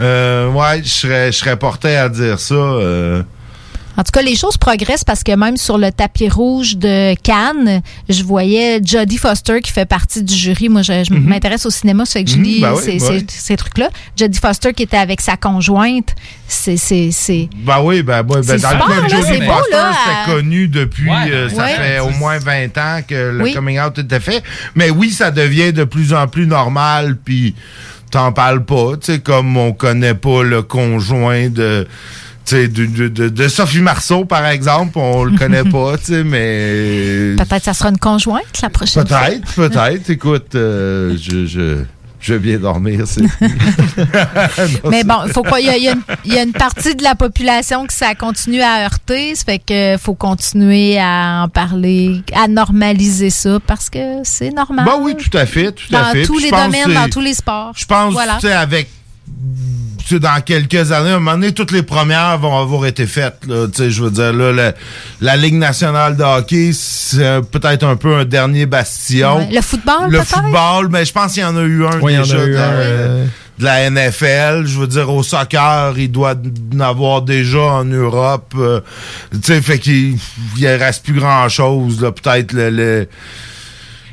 [0.00, 2.54] euh, ouais, je serais, je serais porté à dire ça.
[2.54, 3.22] euh.
[3.98, 7.80] En tout cas, les choses progressent parce que même sur le tapis rouge de Cannes,
[8.08, 10.68] je voyais Jodie Foster qui fait partie du jury.
[10.68, 11.24] Moi, je, je Mhm.
[11.24, 13.26] m'intéresse au cinéma, ça fait que je Mhm, lis ben oui, ces, ben ces- oui.
[13.28, 13.88] ces trucs-là.
[14.16, 16.14] Jodie Foster qui était avec sa conjointe,
[16.46, 16.76] c'est...
[16.76, 19.80] c'est- c'est- Ben oui, ben, ben, ben, C'est dans le de là, Jodie Foster, c'était
[19.80, 21.74] à- connu depuis, Ouais, euh, ça ouais.
[21.76, 23.54] fait au moins 20 ans que le Oui.
[23.54, 24.42] coming out était fait.
[24.74, 27.54] Mais oui, ça devient de plus en plus normal, puis
[28.10, 31.86] t'en parles pas, tu sais, comme on connaît pas le conjoint de...
[32.52, 37.34] de, de, de- de Sophie Marceau, par exemple, on le connaît pas, tu sais, mais...
[37.36, 39.18] Peut-être ça sera une conjointe la prochaine fois.
[39.20, 40.10] Peut-être, peut-être.
[40.10, 41.82] Écoute, euh, je, je,
[42.20, 43.04] je vais bien dormir.
[44.84, 45.60] Non, Mais bon, faut pas.
[45.60, 48.14] Il y, y a une- il y a une partie de la population que ça
[48.14, 49.34] continue à heurter.
[49.34, 54.84] Ça fait que faut continuer à en parler, à normaliser ça parce que c'est normal.
[54.86, 56.24] Ben oui, tout à fait, tout à dans fait.
[56.24, 57.72] tous Puis les domaines, que dans tous les sports.
[57.76, 58.34] Je pense, Voilà.
[58.40, 58.88] tu sais, avec.
[60.06, 63.06] Tu sais, dans quelques années, à un moment donné, toutes les premières vont avoir été
[63.06, 63.38] faites.
[63.48, 64.72] Là, Tu sais, je veux dire, là, la,
[65.20, 69.38] la Ligue nationale de hockey, c'est peut-être un peu un dernier bastion.
[69.38, 69.48] Ouais.
[69.52, 70.28] Le football, Le peut-être?
[70.42, 72.24] football, mais je pense qu'il y en a eu un Ouais, il y en a
[72.24, 73.24] déjà eu un, euh,
[73.58, 74.64] de la NFL.
[74.66, 76.34] Je veux dire, au soccer, il doit
[76.74, 78.54] en avoir déjà en Europe.
[78.58, 78.80] euh,
[79.32, 80.16] tu sais, fait qu'il
[80.58, 82.00] il reste plus grand-chose.
[82.00, 82.12] là.
[82.12, 82.70] Peut-être le...
[82.70, 83.08] le-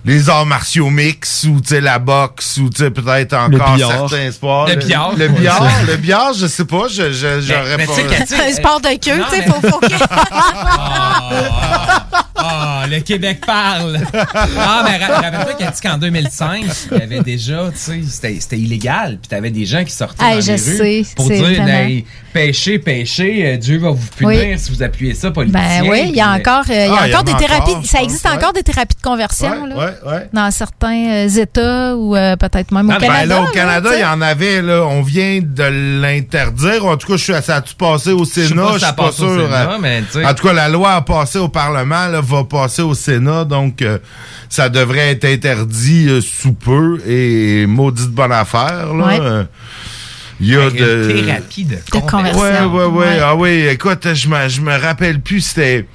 [0.06, 4.32] les arts martiaux mix ou tu sais la boxe ou tu sais peut-être encore certains
[4.32, 5.14] sports Le billard.
[5.16, 8.08] le Ouais, billard le billard je sais pas je je- j'aurais mais pas tu sais,
[8.08, 9.88] Cathy, un sport de queue, tu sais, faut, faut que-
[12.46, 14.00] Ah, le Québec parle!
[14.14, 18.38] Ah, mais ra- rappelle-toi qu'elle dit qu'en 2005, il y avait déjà, tu sais, c'était-
[18.42, 19.18] c'était illégal.
[19.22, 22.04] Puis t'avais des gens qui sortaient dans je les sais, rues pour c'est dire,
[22.34, 24.60] péchez, péchez, euh, Dieu va vous punir Oui.
[24.60, 25.84] si vous appuyez ça, politiciens.
[25.84, 27.36] Ben oui, il y a Puis, encore, euh, il y a Ah, encore en des
[27.36, 27.88] thérapies.
[27.88, 28.32] ça pense, existe ouais.
[28.32, 32.90] encore des thérapies de conversion là, ouais, dans certains euh, États ou euh, peut-être même
[32.90, 33.36] au Ah, ben Canada.
[33.36, 34.84] là, au Canada, il y en avait, là.
[34.84, 36.86] On vient de l'interdire.
[36.86, 38.74] En tout cas, je suis, ça a-tu passé au Sénat?
[38.74, 39.30] Je suis pas sûr.
[39.30, 40.04] Sénat, euh, mais.
[40.26, 43.46] En tout cas, la loi a passé au Parlement, là, va passer au Sénat.
[43.46, 43.98] Donc, euh,
[44.50, 47.00] ça devrait être interdit euh, sous peu.
[47.08, 49.06] Et maudite bonne affaire, là.
[49.06, 49.20] Ouais.
[49.22, 49.44] Euh,
[50.40, 51.10] Il y a Hey, de...
[51.12, 52.42] une thérapie de, De conversion.
[52.42, 53.20] Ouais, ouais, ouais, Ouais.
[53.24, 55.86] Ah oui, écoute, je me, je me rappelle plus c'était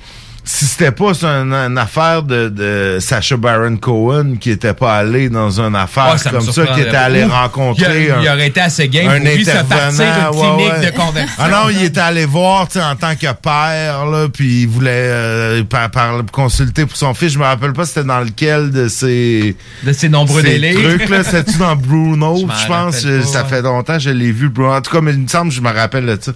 [0.50, 5.28] si c'était pas une, une affaire de, de Sacha Baron Cohen qui était pas allé
[5.28, 8.28] dans une affaire Ah, ça comme ça, qui était allé rencontrer Il a- un, il
[8.30, 10.90] aurait été assez game un lui se intervenant, partir une ouais, clinique ouais.
[10.90, 11.34] de conversion.
[11.38, 15.64] Ah non, il était allé voir, en tant que père, là, puis il voulait euh,
[15.64, 17.32] par, par- consulter pour son fils.
[17.34, 20.72] Je me rappelle pas c'était dans lequel de ses De ses nombreux ces délais.
[20.72, 23.48] trucs là, c'était-tu dans Bruno, Je pense, pas, ça ouais.
[23.50, 24.72] fait longtemps que je l'ai vu Bruno.
[24.72, 26.32] En tout cas, mais il me semble que je me rappelle de ça.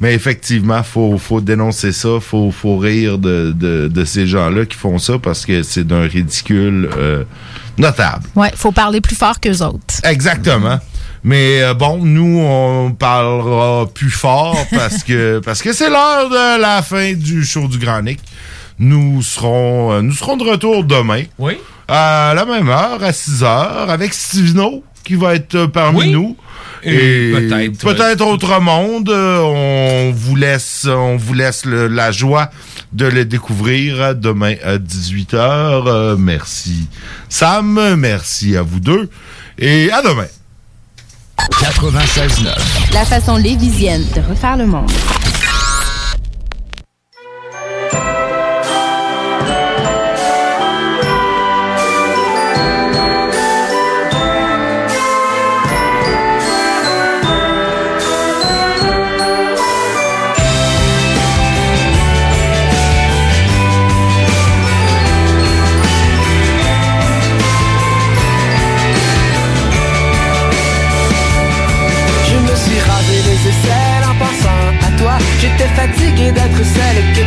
[0.00, 4.76] Mais effectivement, faut faut dénoncer ça, faut faut rire de, de, de ces gens-là qui
[4.76, 7.24] font ça parce que c'est d'un ridicule euh,
[7.78, 8.24] notable.
[8.36, 9.94] Ouais, faut parler plus fort qu'eux autres.
[10.04, 10.78] Exactement.
[11.24, 16.60] Mais euh, bon, nous, on parlera plus fort parce que parce que c'est l'heure de
[16.60, 18.20] la fin du show du Grand Nick.
[18.78, 21.22] Nous serons, euh, nous serons de retour demain.
[21.38, 21.58] Oui.
[21.88, 26.10] À la même heure, à 6 heures, avec Stivino qui va être parmi Oui.
[26.10, 26.36] nous.
[26.84, 29.08] Et peut-être, peut-être autre monde.
[29.08, 32.50] Euh, On vous laisse, on vous laisse le- la joie
[32.92, 36.16] de le découvrir demain à 18h.
[36.18, 36.88] merci
[37.28, 39.08] Sam, merci à vous deux
[39.58, 40.26] et à demain.
[41.60, 42.92] 96.9.
[42.92, 44.90] La façon lévisienne de refaire le monde.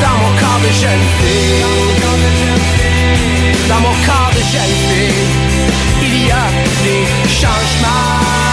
[0.00, 1.64] dans mon corps de jeune fille,
[3.68, 5.12] dans mon corps de jeune fille,
[6.02, 6.46] il y a
[6.82, 8.43] des changements.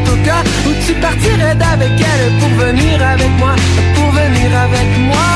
[0.00, 3.54] Préparant au cas où tu partirais d'avec elle pour venir avec moi,
[3.94, 5.30] pour venir avec moi.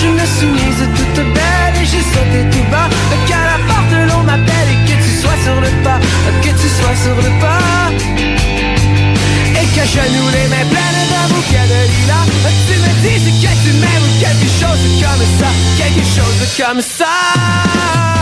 [0.00, 2.88] Je me suis mise toute belle et j'ai sauté tout bas,
[3.26, 5.98] qu'à la porte l'on m'appelle et que tu sois sur le pas,
[6.42, 7.90] que tu sois sur le pas.
[9.60, 12.26] Et que je nous les mains pleines d'un bouquet de lilas
[12.66, 15.48] Tu me dises que tu m'aimes ou quelque chose comme ça
[15.78, 18.13] Quelque chose comme ça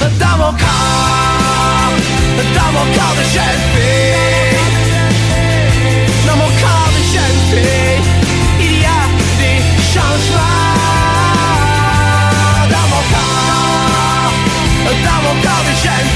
[0.00, 1.94] Dans mon corps
[2.54, 3.62] Dans mon corps de jeune
[6.26, 6.50] Dans mon
[6.96, 7.40] de jeune
[8.60, 9.00] Il y a
[9.38, 9.62] des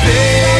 [0.04, 0.59] de